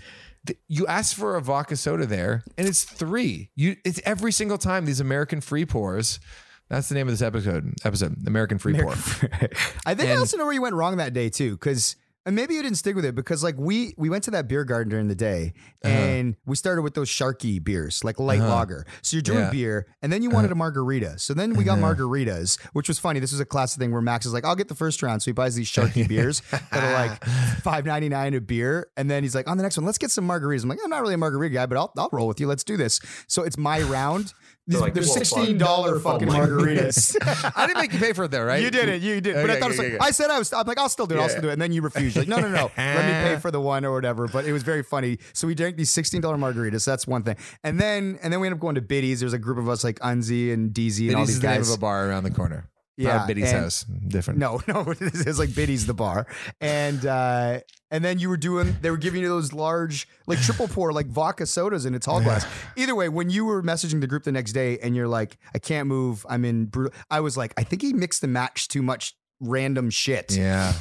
You 0.68 0.86
ask 0.86 1.16
for 1.16 1.36
a 1.36 1.42
vodka 1.42 1.76
soda 1.76 2.06
there, 2.06 2.44
and 2.56 2.66
it's 2.66 2.84
three. 2.84 3.50
You, 3.54 3.76
it's 3.84 4.00
every 4.04 4.32
single 4.32 4.58
time 4.58 4.84
these 4.84 5.00
American 5.00 5.40
free 5.40 5.64
pours. 5.66 6.20
That's 6.68 6.88
the 6.88 6.94
name 6.96 7.06
of 7.06 7.12
this 7.12 7.22
episode. 7.22 7.74
Episode 7.84 8.26
American 8.26 8.58
free 8.58 8.74
pour. 8.74 8.92
I 9.86 9.94
think 9.94 10.10
I 10.10 10.16
also 10.16 10.36
know 10.36 10.44
where 10.44 10.54
you 10.54 10.62
went 10.62 10.74
wrong 10.74 10.96
that 10.96 11.12
day 11.12 11.28
too, 11.28 11.52
because 11.52 11.96
and 12.26 12.34
maybe 12.34 12.54
you 12.54 12.62
didn't 12.62 12.76
stick 12.76 12.96
with 12.96 13.04
it 13.04 13.14
because 13.14 13.42
like 13.42 13.54
we 13.56 13.94
we 13.96 14.10
went 14.10 14.24
to 14.24 14.32
that 14.32 14.48
beer 14.48 14.64
garden 14.64 14.90
during 14.90 15.08
the 15.08 15.14
day 15.14 15.54
Uh-huh. 15.84 15.94
and 15.94 16.36
we 16.44 16.56
started 16.56 16.82
with 16.82 16.94
those 16.94 17.08
Sharky 17.08 17.62
beers, 17.62 18.02
like 18.02 18.18
light 18.18 18.40
uh-huh. 18.40 18.48
lager. 18.48 18.86
So 19.02 19.16
you're 19.16 19.22
doing 19.22 19.38
Yeah. 19.38 19.50
beer, 19.50 19.86
and 20.02 20.12
then 20.12 20.22
you 20.22 20.30
wanted 20.30 20.48
a 20.48 20.50
uh-huh. 20.50 20.58
margarita. 20.58 21.18
So 21.18 21.32
then 21.32 21.54
we 21.54 21.64
got 21.64 21.78
uh-huh. 21.78 21.94
margaritas, 21.94 22.60
which 22.72 22.88
was 22.88 22.98
funny. 22.98 23.20
This 23.20 23.30
was 23.32 23.40
a 23.40 23.44
classic 23.46 23.78
thing 23.78 23.92
where 23.92 24.02
Max 24.02 24.26
is 24.26 24.32
like, 24.32 24.44
"I'll 24.44 24.56
get 24.56 24.68
the 24.68 24.74
first 24.74 25.02
round," 25.02 25.22
so 25.22 25.26
he 25.26 25.32
buys 25.32 25.54
these 25.54 25.70
Sharky 25.70 26.06
beers 26.12 26.42
that 26.50 26.82
are 26.84 26.92
like 26.92 27.24
five 27.62 27.86
ninety 27.86 28.08
nine 28.08 28.34
a 28.34 28.40
beer, 28.40 28.88
and 28.96 29.08
then 29.08 29.22
he's 29.22 29.34
like, 29.34 29.48
"On 29.48 29.56
the 29.56 29.62
next 29.62 29.76
one, 29.76 29.86
let's 29.86 29.98
get 29.98 30.10
some 30.10 30.26
margaritas." 30.28 30.64
I'm 30.64 30.68
like, 30.68 30.80
"I'm 30.82 30.90
not 30.90 31.02
really 31.02 31.14
a 31.14 31.18
margarita 31.18 31.54
guy, 31.54 31.66
but 31.66 31.78
I'll 31.78 31.92
I'll 31.96 32.08
roll 32.12 32.26
with 32.26 32.40
you. 32.40 32.48
Let's 32.48 32.64
do 32.64 32.76
this." 32.76 33.00
So 33.28 33.44
it's 33.44 33.56
my 33.56 33.80
round. 33.82 34.34
These, 34.68 34.80
like, 34.80 34.94
they're 34.94 35.02
sixteen 35.04 35.58
dollar 35.58 36.00
fucking 36.00 36.26
margaritas. 36.26 37.14
I 37.56 37.66
didn't 37.68 37.80
make 37.82 37.92
you 37.92 38.00
pay 38.00 38.12
for 38.12 38.24
it 38.24 38.32
though, 38.32 38.42
right? 38.42 38.60
You 38.60 38.70
did 38.70 38.88
it. 38.88 39.00
You 39.00 39.20
did. 39.20 39.34
but 39.36 39.48
I 39.48 39.52
Okay, 39.52 39.60
thought 39.60 39.66
it 39.66 39.68
was 39.70 39.78
okay, 39.78 39.88
like, 39.92 40.00
okay. 40.00 40.08
I 40.08 40.10
said 40.10 40.28
I 40.30 40.38
was. 40.40 40.52
I'm 40.52 40.66
like, 40.66 40.78
I'll 40.78 40.88
still 40.88 41.06
do 41.06 41.16
it. 41.16 41.20
I'll 41.20 41.28
still 41.28 41.42
do 41.42 41.48
it. 41.50 41.52
And 41.52 41.62
then 41.62 41.72
you 41.72 41.82
refused. 41.82 42.16
You're 42.16 42.24
like, 42.24 42.28
no, 42.28 42.40
no, 42.40 42.48
no. 42.48 42.70
Let 42.76 43.04
me 43.06 43.28
pay 43.34 43.40
for 43.40 43.50
the 43.52 43.60
one 43.60 43.84
or 43.84 43.92
whatever. 43.92 44.26
But 44.26 44.44
it 44.44 44.52
was 44.52 44.64
very 44.64 44.82
funny. 44.82 45.18
So 45.34 45.46
we 45.46 45.54
drank 45.54 45.76
these 45.76 45.90
sixteen 45.90 46.20
dollar 46.20 46.36
margaritas. 46.36 46.80
So 46.80 46.90
that's 46.90 47.06
one 47.06 47.22
thing. 47.22 47.36
And 47.62 47.78
then 47.80 48.18
and 48.22 48.32
then 48.32 48.40
we 48.40 48.48
ended 48.48 48.58
up 48.58 48.60
going 48.60 48.74
to 48.74 48.80
Biddy's. 48.82 49.20
There's 49.20 49.32
a 49.34 49.38
group 49.38 49.58
of 49.58 49.68
us 49.68 49.84
like 49.84 50.00
Unzi 50.00 50.52
and 50.52 50.72
DZ 50.74 51.06
and 51.08 51.16
all 51.16 51.22
It 51.22 51.26
these 51.26 51.36
is 51.36 51.40
the 51.40 51.46
name 51.48 51.58
guys. 51.58 51.70
of 51.70 51.76
a 51.76 51.80
bar 51.80 52.08
around 52.08 52.24
the 52.24 52.30
corner. 52.32 52.68
Yeah, 52.96 53.26
Biddy's 53.26 53.52
and- 53.52 53.64
house. 53.64 53.84
Different. 53.84 54.38
No, 54.38 54.60
no, 54.68 54.82
this 54.94 55.26
is 55.26 55.38
like 55.38 55.54
Biddy's 55.54 55.86
the 55.86 55.94
bar, 55.94 56.26
and 56.60 57.04
uh, 57.04 57.60
and 57.90 58.04
then 58.04 58.18
you 58.18 58.28
were 58.28 58.36
doing. 58.36 58.76
They 58.80 58.90
were 58.90 58.96
giving 58.96 59.22
you 59.22 59.28
those 59.28 59.52
large, 59.52 60.08
like 60.26 60.40
triple 60.40 60.68
pour, 60.68 60.92
like 60.92 61.06
vodka 61.06 61.46
sodas 61.46 61.84
in 61.86 61.94
a 61.94 61.98
tall 61.98 62.20
glass. 62.22 62.46
Either 62.76 62.94
way, 62.94 63.08
when 63.08 63.28
you 63.30 63.44
were 63.44 63.62
messaging 63.62 64.00
the 64.00 64.06
group 64.06 64.24
the 64.24 64.32
next 64.32 64.52
day, 64.52 64.78
and 64.78 64.96
you're 64.96 65.08
like, 65.08 65.36
"I 65.54 65.58
can't 65.58 65.88
move. 65.88 66.24
I'm 66.28 66.44
in." 66.44 66.66
Brutal. 66.66 66.92
I 67.10 67.20
was 67.20 67.36
like, 67.36 67.52
I 67.56 67.62
think 67.64 67.82
he 67.82 67.92
mixed 67.92 68.22
and 68.24 68.32
matched 68.32 68.70
too 68.70 68.82
much 68.82 69.14
random 69.40 69.90
shit. 69.90 70.34
Yeah. 70.36 70.72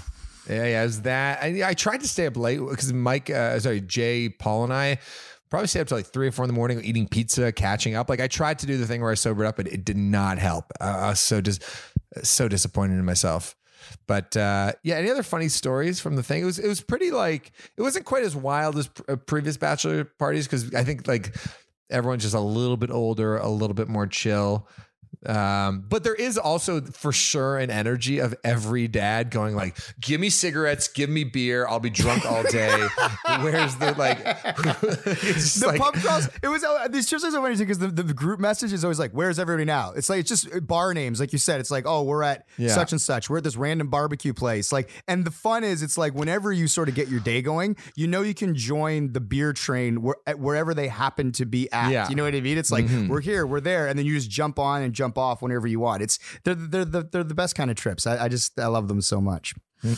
Yeah, 0.49 0.65
yeah. 0.65 0.81
It 0.83 0.85
was 0.85 1.01
that. 1.01 1.43
I, 1.43 1.69
I 1.69 1.73
tried 1.73 2.01
to 2.01 2.07
stay 2.07 2.27
up 2.27 2.37
late 2.37 2.59
because 2.59 2.93
Mike, 2.93 3.29
uh, 3.31 3.59
sorry, 3.59 3.81
Jay, 3.81 4.29
Paul, 4.29 4.65
and 4.65 4.73
I 4.73 4.99
probably 5.55 5.67
stayed 5.67 5.79
up 5.79 5.87
till 5.87 5.97
like 5.97 6.07
three 6.07 6.27
or 6.27 6.31
four 6.33 6.43
in 6.43 6.49
the 6.49 6.53
morning 6.53 6.83
eating 6.83 7.07
pizza, 7.07 7.49
catching 7.49 7.95
up. 7.95 8.09
Like 8.09 8.19
I 8.19 8.27
tried 8.27 8.59
to 8.59 8.65
do 8.65 8.77
the 8.77 8.85
thing 8.85 9.01
where 9.01 9.11
I 9.11 9.13
sobered 9.13 9.45
up, 9.45 9.55
but 9.55 9.67
it 9.67 9.85
did 9.85 9.95
not 9.95 10.37
help. 10.37 10.65
I 10.81 11.07
was 11.07 11.21
so 11.21 11.39
dis- 11.39 11.59
so 12.23 12.49
disappointed 12.49 12.95
in 12.95 13.05
myself. 13.05 13.55
But 14.05 14.35
uh, 14.35 14.73
yeah, 14.83 14.95
any 14.95 15.09
other 15.09 15.23
funny 15.23 15.47
stories 15.47 16.01
from 16.01 16.17
the 16.17 16.23
thing? 16.23 16.41
It 16.41 16.45
was 16.45 16.59
it 16.59 16.67
was 16.67 16.81
pretty 16.81 17.09
like 17.11 17.53
it 17.77 17.81
wasn't 17.81 18.03
quite 18.03 18.23
as 18.23 18.35
wild 18.35 18.77
as 18.77 18.87
pr- 18.89 19.11
uh, 19.13 19.15
previous 19.15 19.55
bachelor 19.55 20.03
parties 20.03 20.45
because 20.45 20.75
I 20.75 20.83
think 20.83 21.07
like 21.07 21.33
everyone's 21.89 22.23
just 22.23 22.35
a 22.35 22.39
little 22.41 22.75
bit 22.75 22.91
older, 22.91 23.37
a 23.37 23.47
little 23.47 23.75
bit 23.75 23.87
more 23.87 24.07
chill. 24.07 24.67
Um, 25.27 25.83
but 25.87 26.03
there 26.03 26.15
is 26.15 26.37
also 26.37 26.81
for 26.81 27.11
sure 27.11 27.57
an 27.57 27.69
energy 27.71 28.19
of 28.19 28.35
every 28.43 28.87
dad 28.87 29.31
going 29.31 29.55
like, 29.55 29.77
"Give 29.99 30.19
me 30.21 30.29
cigarettes, 30.29 30.87
give 30.87 31.09
me 31.09 31.23
beer, 31.23 31.67
I'll 31.67 31.79
be 31.79 31.89
drunk 31.89 32.25
all 32.25 32.43
day." 32.43 32.87
Where's 33.41 33.75
the 33.75 33.93
like? 33.97 34.19
it's 34.83 35.55
the 35.55 35.67
like- 35.67 35.81
pub 35.81 35.93
crawls. 35.95 36.29
It 36.43 36.47
was 36.47 36.63
uh, 36.63 36.87
these 36.89 37.09
trips 37.09 37.23
are 37.23 37.31
so 37.31 37.41
funny 37.41 37.55
because 37.55 37.79
the, 37.79 37.87
the 37.87 38.13
group 38.13 38.39
message 38.39 38.73
is 38.73 38.83
always 38.83 38.99
like, 38.99 39.11
"Where's 39.11 39.39
everybody 39.39 39.65
now?" 39.65 39.91
It's 39.91 40.09
like 40.09 40.19
it's 40.21 40.29
just 40.29 40.47
bar 40.67 40.93
names, 40.93 41.19
like 41.19 41.33
you 41.33 41.39
said. 41.39 41.59
It's 41.59 41.71
like, 41.71 41.85
"Oh, 41.87 42.03
we're 42.03 42.23
at 42.23 42.45
Yeah. 42.57 42.69
such 42.69 42.91
and 42.91 43.01
such. 43.01 43.29
We're 43.29 43.37
at 43.37 43.43
this 43.43 43.55
random 43.55 43.87
barbecue 43.89 44.33
place." 44.33 44.71
Like, 44.71 44.89
and 45.07 45.25
the 45.25 45.31
fun 45.31 45.63
is, 45.63 45.81
it's 45.81 45.97
like 45.97 46.13
whenever 46.13 46.51
you 46.51 46.67
sort 46.67 46.89
of 46.89 46.95
get 46.95 47.07
your 47.07 47.19
day 47.19 47.41
going, 47.41 47.75
you 47.95 48.07
know, 48.07 48.21
you 48.21 48.33
can 48.33 48.55
join 48.55 49.11
the 49.13 49.19
beer 49.21 49.53
train 49.53 50.01
where, 50.01 50.15
wherever 50.35 50.73
they 50.73 50.87
happen 50.87 51.31
to 51.33 51.45
be 51.45 51.71
at. 51.71 51.91
Yeah. 51.91 52.09
You 52.09 52.15
know 52.15 52.23
what 52.23 52.35
I 52.35 52.41
mean? 52.41 52.57
It's 52.57 52.71
like 52.71 52.85
we're 53.07 53.21
here, 53.21 53.45
we're 53.45 53.59
there, 53.61 53.87
and 53.87 53.97
then 53.97 54.05
you 54.05 54.15
just 54.15 54.29
jump 54.29 54.59
on 54.59 54.81
and 54.81 54.93
jump 54.93 55.14
off 55.17 55.41
whenever 55.41 55.67
you 55.67 55.79
want. 55.79 56.01
It's 56.01 56.19
they're 56.43 56.55
they're 56.55 56.85
the, 56.85 57.03
they're 57.11 57.23
the 57.23 57.33
best 57.35 57.55
kind 57.55 57.69
of 57.71 57.77
trips. 57.77 58.05
I, 58.07 58.25
I 58.25 58.27
just 58.29 58.59
I 58.59 58.67
love 58.67 58.87
them 58.87 59.01
so 59.01 59.19
much. 59.21 59.53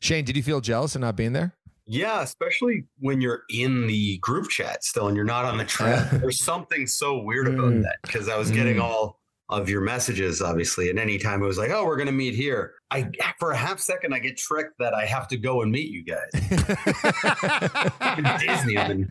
Shane, 0.00 0.24
did 0.24 0.36
you 0.36 0.42
feel 0.42 0.60
jealous 0.60 0.94
of 0.94 1.00
not 1.00 1.16
being 1.16 1.32
there? 1.32 1.54
Yeah, 1.86 2.22
especially 2.22 2.84
when 3.00 3.20
you're 3.20 3.42
in 3.50 3.86
the 3.86 4.18
group 4.18 4.48
chat 4.48 4.84
still 4.84 5.08
and 5.08 5.16
you're 5.16 5.24
not 5.24 5.44
on 5.44 5.58
the 5.58 5.64
trip. 5.64 5.98
There's 6.12 6.42
something 6.42 6.86
so 6.86 7.20
weird 7.22 7.48
about 7.48 7.72
Mm. 7.72 7.82
that 7.82 7.96
because 8.02 8.28
I 8.28 8.36
was 8.38 8.50
getting 8.50 8.78
all 8.80 9.20
of 9.52 9.68
your 9.68 9.80
messages, 9.80 10.42
obviously. 10.42 10.90
And 10.90 10.98
anytime 10.98 11.42
it 11.42 11.46
was 11.46 11.58
like, 11.58 11.70
oh, 11.70 11.84
we're 11.84 11.96
going 11.96 12.06
to 12.06 12.12
meet 12.12 12.34
here, 12.34 12.74
I 12.90 13.08
for 13.38 13.52
a 13.52 13.56
half 13.56 13.80
second, 13.80 14.12
I 14.14 14.18
get 14.18 14.36
tricked 14.36 14.78
that 14.78 14.94
I 14.94 15.04
have 15.06 15.28
to 15.28 15.36
go 15.36 15.62
and 15.62 15.70
meet 15.70 15.90
you 15.90 16.04
guys. 16.04 16.30
Disney, 18.40 18.78
I 18.78 18.88
mean, 18.88 19.10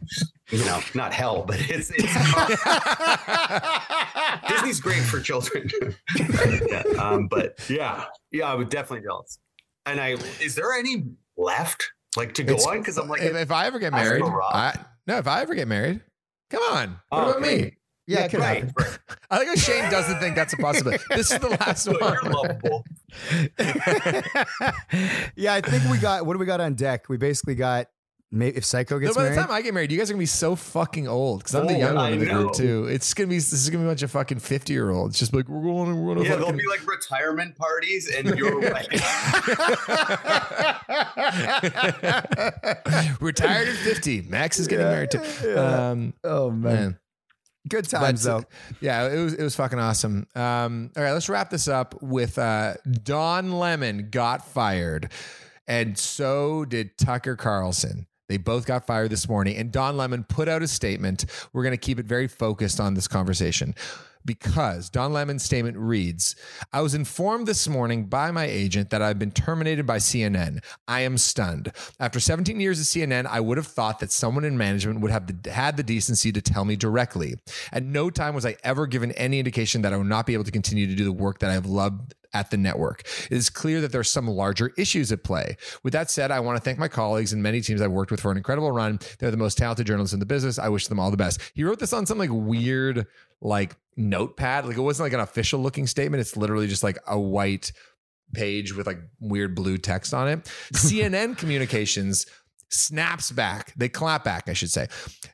you 0.50 0.64
know, 0.66 0.82
not 0.94 1.14
hell, 1.14 1.44
but 1.48 1.58
it's, 1.62 1.92
it's 1.96 2.04
Disney's 4.50 4.80
great 4.80 5.02
for 5.04 5.20
children. 5.20 5.70
yeah, 6.18 6.84
um, 7.00 7.28
but 7.28 7.54
yeah, 7.70 8.06
yeah, 8.32 8.52
I 8.52 8.56
would 8.56 8.70
definitely 8.70 9.06
jealous. 9.06 9.39
And 9.86 10.00
I, 10.00 10.12
is 10.42 10.56
there 10.56 10.74
any 10.74 11.04
left 11.38 11.84
like 12.16 12.34
to 12.36 12.44
go 12.44 12.54
It's- 12.54 12.68
on? 12.68 12.80
Because 12.80 12.98
I'm 12.98 13.08
like, 13.08 13.22
if, 13.22 13.36
if 13.36 13.52
I 13.52 13.66
ever 13.68 13.80
get 13.80 13.94
I 13.94 14.00
have 14.00 14.14
to 14.18 14.20
married. 14.20 14.34
I, 14.52 14.78
no, 15.08 15.18
if 15.18 15.28
I 15.28 15.42
ever 15.42 15.56
get 15.56 15.68
married, 15.68 16.02
come 16.50 16.62
on. 16.64 17.00
What 17.10 17.24
Oh, 17.24 17.30
about 17.32 17.42
me? 17.42 17.78
Great. 18.12 18.34
Yeah, 18.34 18.39
right, 18.39 18.72
right. 18.78 18.99
I 19.30 19.38
think 19.45 19.57
Shane 19.57 19.89
doesn't 19.89 20.20
think 20.20 20.36
that's 20.36 20.53
a 20.53 20.57
possibility. 20.57 21.03
This 21.09 21.32
is 21.32 21.39
the 21.39 21.49
last 21.49 21.84
So 21.84 21.91
you're 21.91 22.22
one. 22.32 22.84
yeah, 25.36 25.53
I 25.53 25.62
think 25.62 25.84
we 25.91 25.97
got 25.97 26.26
what 26.26 26.34
do 26.34 26.39
we 26.39 26.45
got 26.45 26.62
on 26.62 26.76
deck? 26.76 27.09
We 27.09 27.18
basically 27.18 27.55
got 27.55 27.88
maybe 28.34 28.55
if 28.57 28.64
Psycho 28.66 28.95
No, 28.95 28.99
gets 29.01 29.18
by 29.18 29.30
the 29.30 29.36
time 29.36 29.51
I 29.51 29.62
get 29.62 29.74
married, 29.74 29.91
you 29.91 29.97
guys 29.97 30.09
are 30.09 30.14
gonna 30.14 30.22
be 30.22 30.26
so 30.26 30.55
fucking 30.55 31.07
old 31.07 31.39
because 31.39 31.53
I'm 31.55 31.68
the 31.68 31.74
Old, 31.74 31.80
young 31.82 31.95
one 31.95 32.14
in 32.14 32.20
the 32.20 32.26
group 32.28 32.53
too. 32.53 32.86
It's 32.89 33.14
gonna 33.14 33.28
be 33.28 33.36
this 33.36 33.51
is 33.53 33.70
gonna 33.70 33.84
be 33.84 33.88
a 33.88 33.91
bunch 33.91 34.03
of 34.03 34.12
fucking 34.12 34.39
fifty 34.39 34.72
year 34.74 34.89
olds. 34.89 35.20
Just 35.20 35.34
like 35.34 35.47
we're 35.49 35.62
going, 35.64 36.01
we're 36.01 36.16
gonna 36.16 36.28
Yeah, 36.28 36.36
there'll 36.36 36.53
be 36.53 36.68
like 36.68 36.86
retirement 36.88 37.55
parties, 37.57 38.09
and 38.16 38.28
you're 38.38 38.62
like, 38.72 38.91
Retired 43.20 43.68
at 43.68 43.76
50. 43.76 44.22
Max 44.24 44.59
is 44.59 44.68
getting 44.68 44.86
Yeah, 44.86 44.91
married 44.91 45.12
too. 45.12 45.22
yeah. 45.45 45.89
Um, 45.91 46.14
oh 46.24 46.49
man, 46.51 46.74
man. 46.74 46.99
Good 47.68 47.88
times 47.88 48.26
But, 48.26 48.41
though. 48.41 48.45
Yeah, 48.80 49.12
it 49.12 49.24
was 49.24 49.34
it 49.34 49.43
was 49.43 49.55
fucking 49.55 49.80
awesome. 49.80 50.28
Um, 50.36 50.91
all 50.95 51.03
right, 51.03 51.14
let's 51.14 51.30
wrap 51.30 51.49
this 51.49 51.68
up 51.68 52.01
with 52.01 52.38
uh, 52.38 52.76
Don 53.03 53.51
Lemon 53.51 54.09
got 54.09 54.45
fired, 54.45 55.12
and 55.68 55.97
so 55.97 56.66
did 56.66 56.97
Tucker 56.97 57.36
Carlson. 57.36 58.07
They 58.30 58.38
both 58.38 58.66
got 58.66 58.88
fired 58.88 59.12
this 59.12 59.28
morning, 59.28 59.57
and 59.57 59.72
Don 59.74 59.97
Lemon 59.97 60.24
put 60.24 60.47
out 60.47 60.62
a 60.62 60.68
statement. 60.68 61.26
We're 61.51 61.64
going 61.64 61.74
to 61.74 61.78
keep 61.78 61.99
it 61.99 62.05
very 62.05 62.30
focused 62.30 62.80
on 62.80 62.93
this 62.93 63.07
conversation 63.07 63.76
because 64.26 64.90
Don 64.90 65.14
Lemon's 65.14 65.44
statement 65.44 65.78
reads 65.78 66.36
I 66.72 66.82
was 66.82 66.94
informed 66.94 67.48
this 67.48 67.68
morning 67.68 68.06
by 68.06 68.32
my 68.32 68.46
agent 68.46 68.90
that 68.90 69.02
I've 69.02 69.20
been 69.20 69.32
terminated 69.32 69.86
by 69.86 69.98
CNN. 69.98 70.64
I 70.88 71.02
am 71.02 71.18
stunned. 71.18 71.72
After 72.00 72.20
17 72.20 72.60
years 72.60 72.80
at 72.80 72.86
CNN, 72.86 73.26
I 73.26 73.40
would 73.40 73.58
have 73.58 73.68
thought 73.68 74.00
that 74.00 74.12
someone 74.12 74.44
in 74.44 74.58
management 74.58 75.02
would 75.02 75.12
have 75.12 75.44
the, 75.44 75.52
had 75.52 75.78
the 75.78 75.84
decency 75.84 76.32
to 76.32 76.42
tell 76.42 76.66
me 76.66 76.76
directly. 76.76 77.36
At 77.72 77.84
no 77.84 78.10
time 78.10 78.36
was 78.36 78.46
I 78.46 78.56
ever 78.64 78.88
given 78.88 79.12
any 79.14 79.40
indication 79.40 79.82
that 79.82 79.94
I 79.94 79.98
would 79.98 80.08
not 80.08 80.26
be 80.26 80.34
able 80.34 80.44
to 80.46 80.52
continue 80.52 80.88
to 80.88 80.96
do 80.96 81.04
the 81.04 81.12
work 81.12 81.40
that 81.40 81.50
I 81.50 81.54
have 81.54 81.66
loved 81.66 82.14
at 82.34 82.50
the 82.50 82.58
network. 82.58 83.02
It 83.30 83.36
is 83.38 83.50
clear 83.50 83.82
that 83.82 83.92
there 83.92 84.02
are 84.02 84.06
some 84.06 84.28
larger 84.28 84.72
issues 84.78 85.12
at 85.12 85.24
play. 85.24 85.58
With 85.84 85.94
that 85.94 86.10
said, 86.10 86.32
I 86.32 86.40
want 86.40 86.58
to 86.58 86.64
thank 86.64 86.80
my 86.80 86.88
colleagues 86.88 87.34
and 87.34 87.44
many 87.44 87.62
teams 87.62 87.82
I've 87.82 87.92
worked 87.92 88.12
with 88.12 88.22
for 88.22 88.32
an 88.32 88.38
incredible 88.38 88.72
run. 88.72 89.00
They're 89.20 89.32
the 89.32 89.38
most 89.38 89.58
talented 89.58 89.88
journalists 89.88 90.14
in 90.14 90.20
the 90.20 90.26
business. 90.26 90.60
I 90.60 90.70
wish 90.70 90.88
them 90.88 91.00
all 91.00 91.12
the 91.12 91.18
best. 91.18 91.42
He 91.54 91.64
wrote 91.64 91.80
this 91.80 91.94
on 91.94 92.06
some 92.06 92.18
like 92.18 92.30
weird 92.32 93.08
like 93.42 93.76
notepad. 93.98 94.66
Like 94.66 94.78
it 94.78 94.82
wasn't 94.82 95.06
like 95.06 95.14
an 95.14 95.20
official 95.20 95.60
looking 95.60 95.88
statement. 95.88 96.22
It's 96.22 96.38
literally 96.38 96.68
just 96.68 96.84
like 96.84 96.98
a 97.08 97.20
white 97.20 97.72
page 98.34 98.74
with 98.74 98.88
like 98.88 99.00
weird 99.20 99.56
blue 99.56 99.78
text 99.78 100.14
on 100.14 100.28
it. 100.28 100.44
CNN 100.74 101.38
communications 101.38 102.26
snaps 102.72 103.32
back. 103.32 103.74
They 103.76 103.89
clap 103.89 104.24
back, 104.24 104.48
I 104.48 104.54
should 104.54 104.72
say. 104.72 104.88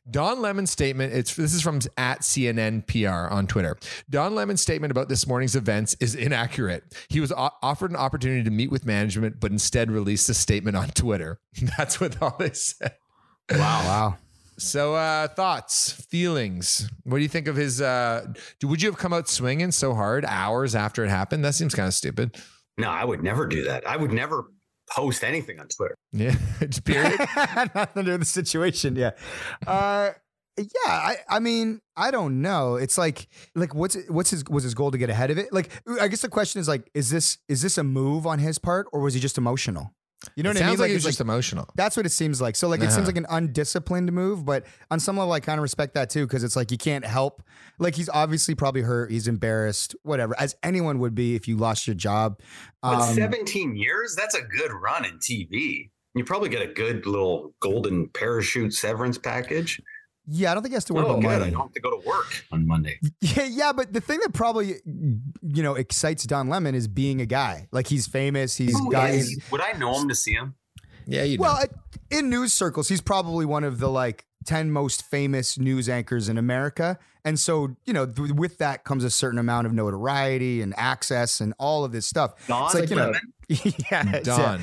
Don 0.10 0.42
Lemon's 0.42 0.72
statement, 0.72 1.14
it's 1.14 1.36
this 1.36 1.54
is 1.54 1.62
from 1.62 1.80
at 1.96 2.22
CNN 2.22 2.86
PR 2.88 3.34
on 3.34 3.48
Twitter. 3.48 3.78
Don 4.10 4.36
Lemon's 4.36 4.62
statement 4.62 4.92
about 4.92 5.08
this 5.08 5.28
morning's 5.28 5.56
events 5.56 5.96
is 6.00 6.16
inaccurate. 6.16 6.84
He 7.10 7.20
was 7.20 7.32
o- 7.32 7.52
offered 7.62 7.92
an 7.92 7.98
opportunity 7.98 8.44
to 8.44 8.52
meet 8.52 8.72
with 8.72 8.86
management, 8.86 9.40
but 9.40 9.52
instead 9.52 9.92
released 9.92 10.30
a 10.30 10.34
statement 10.34 10.76
on 10.76 10.90
Twitter. 10.90 11.40
That's 11.78 12.00
what 12.02 12.22
all 12.22 12.36
they 12.40 12.52
said. 12.52 12.96
Wow, 13.52 13.58
wow. 13.60 14.18
So, 14.60 14.96
uh, 14.96 15.28
thoughts, 15.28 15.92
feelings. 16.10 16.90
What 17.04 17.18
do 17.18 17.22
you 17.24 17.30
think 17.30 17.48
of 17.48 17.56
his? 17.56 17.80
Uh, 17.80 18.34
would 18.64 18.82
you 18.82 18.90
have 18.90 18.98
come 18.98 19.14
out 19.14 19.30
swinging 19.30 19.72
so 19.72 19.94
hard 19.94 20.26
hours 20.26 20.74
after 20.76 21.04
it 21.06 21.10
happened? 21.10 21.46
That 21.46 21.54
seems 21.56 21.76
kind 21.76 21.88
of 21.88 21.94
stupid. 21.94 22.36
no, 22.78 22.90
I 22.90 23.06
would 23.06 23.24
never 23.24 23.46
do 23.46 23.64
that. 23.66 23.88
I 23.88 23.98
would 23.98 24.12
never 24.12 24.46
post 24.90 25.24
anything 25.24 25.60
on 25.60 25.68
Twitter. 25.68 25.96
Yeah, 26.12 26.36
just 26.62 26.84
period. 26.86 27.20
Nothing 27.36 27.88
to 27.96 28.04
do 28.04 28.12
with 28.14 28.22
the 28.22 28.26
situation. 28.26 28.96
Yeah. 28.96 29.12
Uh, 29.66 30.12
yeah. 30.58 30.66
I, 30.88 31.18
I 31.30 31.40
mean, 31.40 31.82
I 31.96 32.10
don't 32.10 32.42
know. 32.42 32.78
It's 32.78 32.98
like, 32.98 33.28
like 33.54 33.76
what's 33.76 33.96
what's 34.08 34.32
his 34.32 34.44
was 34.50 34.64
his 34.64 34.74
goal 34.74 34.90
to 34.90 34.98
get 34.98 35.12
ahead 35.12 35.30
of 35.30 35.38
it? 35.38 35.54
Like, 35.54 35.70
I 36.02 36.08
guess 36.08 36.22
the 36.22 36.30
question 36.30 36.60
is 36.62 36.68
like, 36.68 36.90
is 36.96 37.12
this 37.12 37.38
is 37.48 37.62
this 37.62 37.78
a 37.78 37.84
move 37.84 38.26
on 38.26 38.40
his 38.40 38.58
part 38.58 38.88
or 38.92 39.02
was 39.02 39.14
he 39.14 39.20
just 39.20 39.38
emotional? 39.38 39.94
You 40.36 40.44
know 40.44 40.50
it 40.50 40.54
what 40.54 40.58
I 40.58 40.60
mean? 40.62 40.70
sounds 40.70 40.80
like, 40.80 40.90
he 40.90 40.96
it's 40.96 41.06
just 41.06 41.22
emotional. 41.22 41.68
That's 41.76 41.96
what 41.96 42.06
it 42.06 42.10
seems 42.10 42.42
like. 42.42 42.56
So 42.56 42.68
like 42.68 42.82
it 42.82 42.92
seems 42.92 43.06
like 43.06 43.18
an 43.18 43.28
undisciplined 43.30 44.12
move, 44.12 44.46
but 44.46 44.66
on 44.90 45.00
some 45.00 45.18
level 45.18 45.32
I 45.32 45.40
kind 45.40 45.60
of 45.60 45.64
respect 45.64 45.94
that 45.94 46.10
too 46.10 46.26
because 46.26 46.44
it's 46.44 46.56
like 46.56 46.72
you 46.72 46.78
can't 46.78 47.06
help. 47.06 47.44
Like 47.78 47.96
he's 47.96 48.10
obviously 48.10 48.56
probably 48.56 48.82
hurt, 48.82 49.12
he's 49.12 49.28
embarrassed, 49.28 49.96
whatever, 50.04 50.36
as 50.40 50.56
anyone 50.64 51.00
would 51.00 51.14
be 51.14 51.36
if 51.36 51.48
you 51.48 51.56
lost 51.58 51.86
your 51.86 51.96
job. 51.96 52.40
But 52.82 52.96
Um, 52.96 53.16
17 53.16 53.76
years, 53.76 54.16
that's 54.16 54.34
a 54.34 54.42
good 54.42 54.72
run 54.72 55.06
in 55.06 55.20
TV. 55.20 55.92
You 56.16 56.24
probably 56.24 56.50
get 56.50 56.64
a 56.64 56.74
good 56.74 57.06
little 57.06 57.54
golden 57.60 58.10
parachute 58.10 58.74
severance 58.74 59.20
package. 59.20 59.80
Yeah, 60.28 60.52
I 60.52 60.54
don't 60.54 60.62
think 60.64 60.72
he 60.72 60.76
has 60.76 60.86
to 60.86 60.94
worry 60.94 61.06
Oh, 61.06 61.12
about 61.12 61.22
good. 61.22 61.30
I 61.30 61.40
money. 61.40 61.52
don't 61.52 61.62
have 61.62 61.74
to 61.74 61.80
go 61.82 61.90
to 62.00 62.06
work 62.08 62.44
on 62.52 62.68
Monday. 62.68 63.00
Yeah, 63.22 63.46
yeah, 63.46 63.74
but 63.74 63.94
the 63.94 64.02
thing 64.02 64.20
that 64.22 64.34
probably 64.34 64.76
you 64.86 65.64
know 65.64 65.76
excites 65.76 66.26
Don 66.26 66.50
Lemon 66.50 66.76
is 66.76 66.88
being 66.88 67.22
a 67.22 67.26
guy. 67.26 67.68
Like 67.72 67.88
he's 67.88 68.08
famous. 68.08 68.56
He's 68.58 68.78
Who 68.78 68.92
got. 68.92 69.10
is- 69.12 69.42
Would 69.52 69.62
I 69.62 69.72
know 69.74 70.00
him 70.00 70.08
to 70.10 70.16
see 70.16 70.34
him? 70.34 70.56
Yeah, 71.06 71.24
you. 71.24 71.40
Well, 71.40 71.54
I- 71.56 71.68
in 72.10 72.30
news 72.30 72.54
circles, 72.54 72.90
he's 72.90 73.02
probably 73.02 73.46
one 73.46 73.64
of 73.64 73.80
the 73.80 73.90
like 73.90 74.26
ten 74.46 74.72
most 74.72 75.04
famous 75.10 75.58
news 75.58 75.88
anchors 75.90 76.30
in 76.30 76.38
America, 76.38 76.98
and 77.26 77.40
so 77.40 77.76
you 77.86 77.94
know 77.94 78.06
th- 78.06 78.32
with 78.32 78.58
that 78.60 78.84
comes 78.84 79.04
a 79.04 79.10
certain 79.10 79.40
amount 79.40 79.68
of 79.68 79.74
notoriety 79.74 80.62
and 80.62 80.74
access 80.78 81.40
and 81.42 81.54
all 81.60 81.84
of 81.86 81.92
this 81.92 82.06
stuff. 82.06 82.34
Don 82.48 82.66
It's 82.66 82.76
like, 82.76 82.90
you 82.90 82.96
know, 82.96 83.12
Lemon? 83.12 83.34
yeah, 83.92 84.20
Don. 84.22 84.62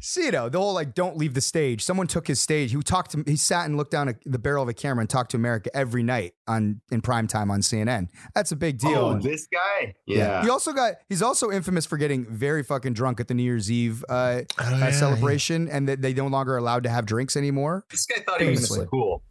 So, 0.00 0.20
you 0.20 0.30
know, 0.30 0.48
the 0.48 0.58
whole 0.58 0.74
like 0.74 0.94
don't 0.94 1.16
leave 1.16 1.34
the 1.34 1.40
stage. 1.40 1.82
Someone 1.82 2.06
took 2.06 2.26
his 2.26 2.40
stage. 2.40 2.72
He 2.72 2.80
talked 2.82 3.12
to 3.12 3.24
he 3.26 3.36
sat 3.36 3.66
and 3.66 3.76
looked 3.76 3.90
down 3.90 4.08
at 4.08 4.16
the 4.24 4.38
barrel 4.38 4.62
of 4.62 4.68
a 4.68 4.74
camera 4.74 5.00
and 5.02 5.10
talked 5.10 5.30
to 5.32 5.36
America 5.36 5.70
every 5.74 6.02
night 6.02 6.32
on 6.46 6.80
in 6.90 7.00
prime 7.00 7.26
time 7.26 7.50
on 7.50 7.60
CNN. 7.60 8.08
That's 8.34 8.52
a 8.52 8.56
big 8.56 8.78
deal. 8.78 8.98
Oh, 8.98 9.10
And- 9.12 9.22
this 9.22 9.46
guy? 9.46 9.94
Yeah. 10.06 10.42
He 10.42 10.50
also 10.50 10.72
got 10.72 10.94
he's 11.08 11.22
also 11.22 11.50
infamous 11.50 11.86
for 11.86 11.96
getting 11.96 12.26
very 12.26 12.62
fucking 12.62 12.92
drunk 12.94 13.20
at 13.20 13.28
the 13.28 13.34
New 13.34 13.42
Year's 13.42 13.70
Eve 13.70 14.04
uh, 14.08 14.12
uh, 14.12 14.42
Oh, 14.58 14.76
yeah, 14.78 14.90
celebration 14.90 15.68
and 15.68 15.88
that 15.88 16.02
they 16.02 16.12
no 16.12 16.26
longer 16.26 16.56
allowed 16.56 16.82
to 16.84 16.88
have 16.90 17.06
drinks 17.06 17.36
anymore. 17.36 17.84
This 17.90 18.06
guy 18.06 18.22
thought 18.26 18.40
he 18.40 18.50
was 18.50 18.68
cool. 18.90 19.22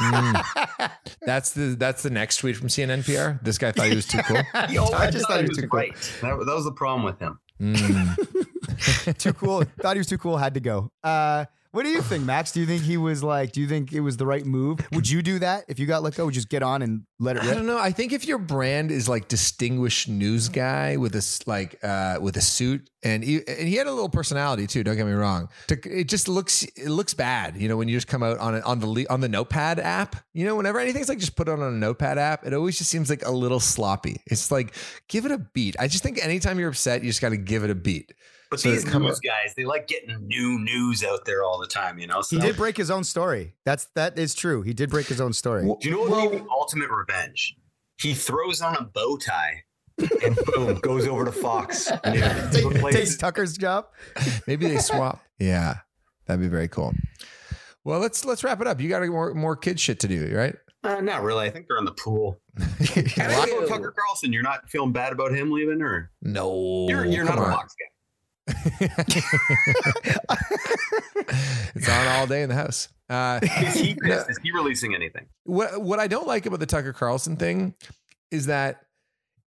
Mm. 0.00 0.90
That's 1.22 1.50
the 1.52 1.74
that's 1.76 2.02
the 2.04 2.10
next 2.10 2.36
tweet 2.36 2.56
from 2.56 2.68
CNN 2.68 3.04
PR. 3.04 3.42
This 3.44 3.58
guy 3.58 3.72
thought 3.72 3.86
he 3.86 3.96
was 3.96 4.06
too 4.06 4.18
cool. 4.22 4.40
He 4.68 4.78
always 4.78 4.94
I 4.94 5.10
just 5.10 5.26
thought 5.26 5.40
he 5.40 5.48
was 5.48 5.58
too 5.58 5.66
cool. 5.68 5.80
That, 5.80 6.44
that 6.46 6.54
was 6.54 6.64
the 6.64 6.72
problem 6.72 7.04
with 7.04 7.18
him. 7.18 7.38
Mm. 7.60 8.46
too 9.18 9.32
cool. 9.32 9.64
Thought 9.80 9.96
he 9.96 10.00
was 10.00 10.06
too 10.06 10.18
cool, 10.18 10.36
had 10.36 10.54
to 10.54 10.60
go. 10.60 10.90
Uh 11.02 11.46
what 11.76 11.82
do 11.82 11.90
you 11.90 12.00
think, 12.00 12.24
Max? 12.24 12.52
Do 12.52 12.60
you 12.60 12.64
think 12.64 12.84
he 12.84 12.96
was 12.96 13.22
like, 13.22 13.52
do 13.52 13.60
you 13.60 13.68
think 13.68 13.92
it 13.92 14.00
was 14.00 14.16
the 14.16 14.24
right 14.24 14.46
move? 14.46 14.80
Would 14.92 15.10
you 15.10 15.20
do 15.20 15.38
that 15.40 15.66
if 15.68 15.78
you 15.78 15.84
got 15.84 16.02
let 16.02 16.14
go? 16.14 16.24
Would 16.24 16.34
you 16.34 16.38
just 16.38 16.48
get 16.48 16.62
on 16.62 16.80
and 16.80 17.02
let 17.18 17.36
it 17.36 17.42
I 17.42 17.48
rip? 17.48 17.54
don't 17.54 17.66
know. 17.66 17.78
I 17.78 17.90
think 17.90 18.14
if 18.14 18.26
your 18.26 18.38
brand 18.38 18.90
is 18.90 19.10
like 19.10 19.28
distinguished 19.28 20.08
news 20.08 20.48
guy 20.48 20.96
with 20.96 21.14
a 21.14 21.42
like 21.46 21.78
uh, 21.84 22.16
with 22.18 22.38
a 22.38 22.40
suit 22.40 22.88
and 23.02 23.22
he, 23.22 23.46
and 23.46 23.68
he 23.68 23.74
had 23.74 23.86
a 23.86 23.92
little 23.92 24.08
personality 24.08 24.66
too. 24.66 24.84
Don't 24.84 24.96
get 24.96 25.04
me 25.04 25.12
wrong. 25.12 25.50
It 25.68 26.08
just 26.08 26.28
looks 26.28 26.62
it 26.62 26.88
looks 26.88 27.12
bad. 27.12 27.58
You 27.58 27.68
know 27.68 27.76
when 27.76 27.88
you 27.88 27.96
just 27.98 28.08
come 28.08 28.22
out 28.22 28.38
on 28.38 28.54
it 28.54 28.64
on 28.64 28.80
the 28.80 29.06
on 29.10 29.20
the 29.20 29.28
Notepad 29.28 29.78
app. 29.78 30.16
You 30.32 30.46
know 30.46 30.56
whenever 30.56 30.78
anything's 30.80 31.10
like 31.10 31.18
just 31.18 31.36
put 31.36 31.46
it 31.46 31.52
on 31.52 31.60
a 31.60 31.70
Notepad 31.70 32.16
app, 32.16 32.46
it 32.46 32.54
always 32.54 32.78
just 32.78 32.88
seems 32.88 33.10
like 33.10 33.26
a 33.26 33.30
little 33.30 33.60
sloppy. 33.60 34.22
It's 34.28 34.50
like 34.50 34.74
give 35.08 35.26
it 35.26 35.30
a 35.30 35.38
beat. 35.52 35.76
I 35.78 35.88
just 35.88 36.02
think 36.02 36.24
anytime 36.24 36.58
you're 36.58 36.70
upset, 36.70 37.02
you 37.02 37.10
just 37.10 37.20
got 37.20 37.30
to 37.30 37.36
give 37.36 37.64
it 37.64 37.70
a 37.70 37.74
beat. 37.74 38.14
But 38.50 38.60
So 38.60 38.70
these 38.70 38.84
come 38.84 39.02
news 39.02 39.16
up- 39.16 39.22
guys, 39.22 39.54
they 39.56 39.64
like 39.64 39.88
getting 39.88 40.26
new 40.26 40.58
news 40.58 41.02
out 41.02 41.24
there 41.24 41.42
all 41.42 41.58
the 41.58 41.66
time, 41.66 41.98
you 41.98 42.06
know? 42.06 42.22
So 42.22 42.36
He 42.36 42.42
did 42.42 42.56
break 42.56 42.76
his 42.76 42.90
own 42.90 43.02
story. 43.04 43.54
That's 43.64 43.86
that 43.94 44.18
is 44.18 44.34
true. 44.34 44.62
He 44.62 44.72
did 44.72 44.88
break 44.90 45.06
his 45.06 45.20
own 45.20 45.32
story. 45.32 45.62
Do 45.62 45.88
you 45.88 45.90
know 45.94 46.02
what 46.02 46.30
would 46.30 46.30
be 46.32 46.38
the 46.44 46.50
ultimate 46.50 46.90
revenge? 46.90 47.56
He 48.00 48.14
throws 48.14 48.60
on 48.62 48.76
a 48.76 48.82
bow 48.82 49.16
tie 49.16 49.64
and 49.98 50.36
boom, 50.54 50.78
goes 50.80 51.06
over 51.08 51.24
to 51.24 51.32
Fox. 51.32 51.90
News. 52.04 52.52
Take- 52.52 52.92
takes 52.92 53.16
Tucker's 53.16 53.56
job. 53.56 53.86
Maybe 54.46 54.68
they 54.68 54.78
swap. 54.78 55.20
yeah, 55.38 55.78
that'd 56.26 56.40
be 56.40 56.48
very 56.48 56.68
cool. 56.68 56.94
Well, 57.84 58.00
let's 58.00 58.24
let's 58.24 58.44
wrap 58.44 58.60
it 58.60 58.66
up. 58.66 58.80
You 58.80 58.88
got 58.88 59.06
more 59.08 59.32
more 59.34 59.56
kid 59.56 59.80
shit 59.80 60.00
to 60.00 60.08
do, 60.08 60.32
right? 60.36 60.54
Uh, 60.84 61.00
not 61.00 61.22
really. 61.22 61.46
I 61.46 61.50
think 61.50 61.66
they're 61.66 61.78
in 61.78 61.84
the 61.84 61.92
pool. 61.92 62.40
And 62.58 63.32
I 63.32 63.64
Tucker 63.68 63.92
Carlson, 63.96 64.32
you're 64.32 64.42
not 64.42 64.68
feeling 64.70 64.92
bad 64.92 65.12
about 65.12 65.32
him 65.32 65.50
leaving, 65.50 65.82
or 65.82 66.10
No, 66.22 66.86
you're 66.88 67.04
you're 67.04 67.24
not 67.24 67.34
come 67.36 67.44
a. 67.44 67.50
Fox 67.50 67.74
guy. 67.74 67.86
It's 68.48 69.18
on 71.88 72.06
all 72.08 72.26
day 72.26 72.42
in 72.42 72.48
the 72.48 72.54
house. 72.54 72.88
Uh, 73.08 73.40
Is 73.42 73.74
he 73.74 73.94
pissed? 74.02 74.30
Is 74.30 74.38
he 74.42 74.52
releasing 74.52 74.94
anything? 74.94 75.26
what 75.44 75.80
what 75.82 76.00
I 76.00 76.06
don't 76.06 76.26
like 76.26 76.46
about 76.46 76.60
the 76.60 76.66
Tucker 76.66 76.92
Carlson 76.92 77.36
thing 77.36 77.74
is 78.30 78.46
that 78.46 78.80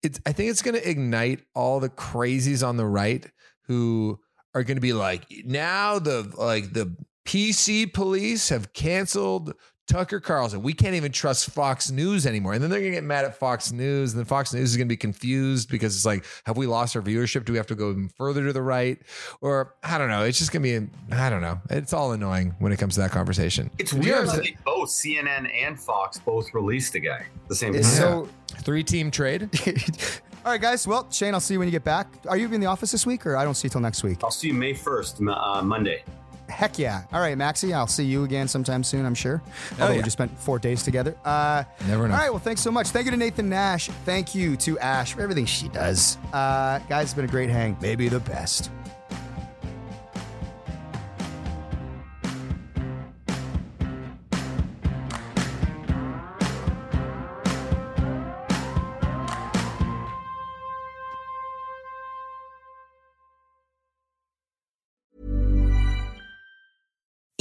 it's 0.04 0.20
I 0.26 0.32
think 0.32 0.50
it's 0.52 0.62
going 0.62 0.76
to 0.76 0.90
ignite 0.90 1.42
all 1.54 1.80
the 1.80 1.90
crazies 1.90 2.68
on 2.68 2.78
the 2.78 2.86
right 2.86 3.26
who 3.68 4.20
are 4.54 4.64
going 4.64 4.78
to 4.78 4.82
be 4.82 4.94
like 4.94 5.26
now 5.46 6.00
the 6.00 6.32
like 6.38 6.74
the 6.74 6.96
PC 7.26 7.92
police 7.94 8.50
have 8.50 8.74
canceled 8.74 9.54
Tucker 9.88 10.20
Carlson. 10.20 10.62
We 10.64 10.74
can't 10.74 10.96
even 10.96 11.12
trust 11.12 11.50
Fox 11.52 11.92
News 11.92 12.26
anymore. 12.26 12.54
And 12.54 12.64
then 12.64 12.70
they're 12.70 12.80
going 12.80 12.92
to 12.94 12.98
get 12.98 13.04
mad 13.04 13.26
at 13.26 13.38
Fox 13.38 13.72
News. 13.72 14.14
And 14.14 14.20
then 14.20 14.26
Fox 14.26 14.54
News 14.54 14.72
is 14.72 14.78
going 14.78 14.88
to 14.88 14.92
be 14.92 14.98
confused 14.98 15.70
because 15.70 15.96
it's 15.96 16.06
like, 16.06 16.26
have 16.46 16.58
we 16.58 16.66
lost 16.66 16.96
our 16.96 17.02
viewership? 17.02 17.46
Do 17.46 17.54
we 17.54 17.58
have 17.58 17.68
to 17.68 17.76
go 17.76 17.92
even 17.92 18.10
further 18.10 18.44
to 18.46 18.54
the 18.54 18.62
right? 18.62 18.98
Or 19.42 19.76
I 19.84 19.98
don't 19.98 20.10
know. 20.10 20.24
It's 20.24 20.40
just 20.40 20.52
going 20.52 20.64
to 20.64 20.82
be, 20.82 21.16
I 21.16 21.30
don't 21.30 21.42
know. 21.42 21.60
It's 21.70 21.94
all 21.94 22.12
annoying 22.14 22.56
when 22.60 22.72
it 22.72 22.78
comes 22.78 22.96
to 22.96 23.02
that 23.02 23.12
conversation. 23.12 23.70
It's 23.78 23.92
Do 23.92 23.98
you 23.98 24.04
weird 24.04 24.18
have 24.20 24.28
how 24.30 24.36
to- 24.36 24.42
they 24.42 24.58
both 24.66 24.90
CNN 24.90 25.50
and 25.54 25.80
Fox 25.80 26.18
both 26.20 26.54
released 26.54 26.96
a 26.96 27.00
guy 27.00 27.18
at 27.20 27.48
the 27.48 27.56
same 27.56 27.74
time. 27.74 27.80
It's 27.82 27.90
so. 27.90 28.28
Three 28.60 28.84
team 28.84 29.12
trade. 29.12 29.50
All 30.46 30.52
right, 30.52 30.62
guys. 30.62 30.88
Well, 30.88 31.10
Shane, 31.12 31.34
I'll 31.34 31.40
see 31.40 31.56
you 31.56 31.60
when 31.60 31.68
you 31.68 31.72
get 31.72 31.84
back. 31.84 32.08
Are 32.28 32.38
you 32.38 32.52
in 32.54 32.62
the 32.62 32.68
office 32.68 32.92
this 32.92 33.06
week, 33.06 33.26
or 33.26 33.36
I 33.36 33.44
don't 33.44 33.56
see 33.56 33.66
you 33.66 33.72
till 33.72 33.82
next 33.82 34.04
week? 34.04 34.20
I'll 34.24 34.30
see 34.32 34.48
you 34.48 34.54
May 34.54 34.74
first, 34.74 35.20
uh, 35.22 35.62
Monday. 35.64 36.04
Heck 36.50 36.78
yeah. 36.78 37.04
All 37.12 37.20
right, 37.20 37.38
Maxie, 37.38 37.74
I'll 37.74 37.88
see 37.88 38.06
you 38.06 38.24
again 38.24 38.48
sometime 38.48 38.84
soon, 38.84 39.06
I'm 39.06 39.16
sure. 39.16 39.42
Although 39.80 39.96
we 39.96 40.02
just 40.02 40.14
spent 40.14 40.38
four 40.38 40.60
days 40.60 40.84
together. 40.84 41.16
Uh, 41.26 41.64
Never 41.88 42.08
know. 42.08 42.14
All 42.14 42.20
right, 42.20 42.30
well, 42.30 42.40
thanks 42.40 42.62
so 42.62 42.72
much. 42.72 42.88
Thank 42.90 43.06
you 43.06 43.12
to 43.12 43.18
Nathan 43.18 43.50
Nash. 43.50 43.88
Thank 44.06 44.36
you 44.36 44.56
to 44.58 44.78
Ash 44.80 45.14
for 45.14 45.22
everything 45.22 45.46
she 45.46 45.68
does. 45.70 46.18
Uh, 46.34 46.80
guys, 46.88 47.06
it's 47.06 47.14
been 47.14 47.26
a 47.26 47.28
great 47.28 47.50
hang. 47.50 47.76
Maybe 47.82 48.08
the 48.10 48.20
best. 48.20 48.70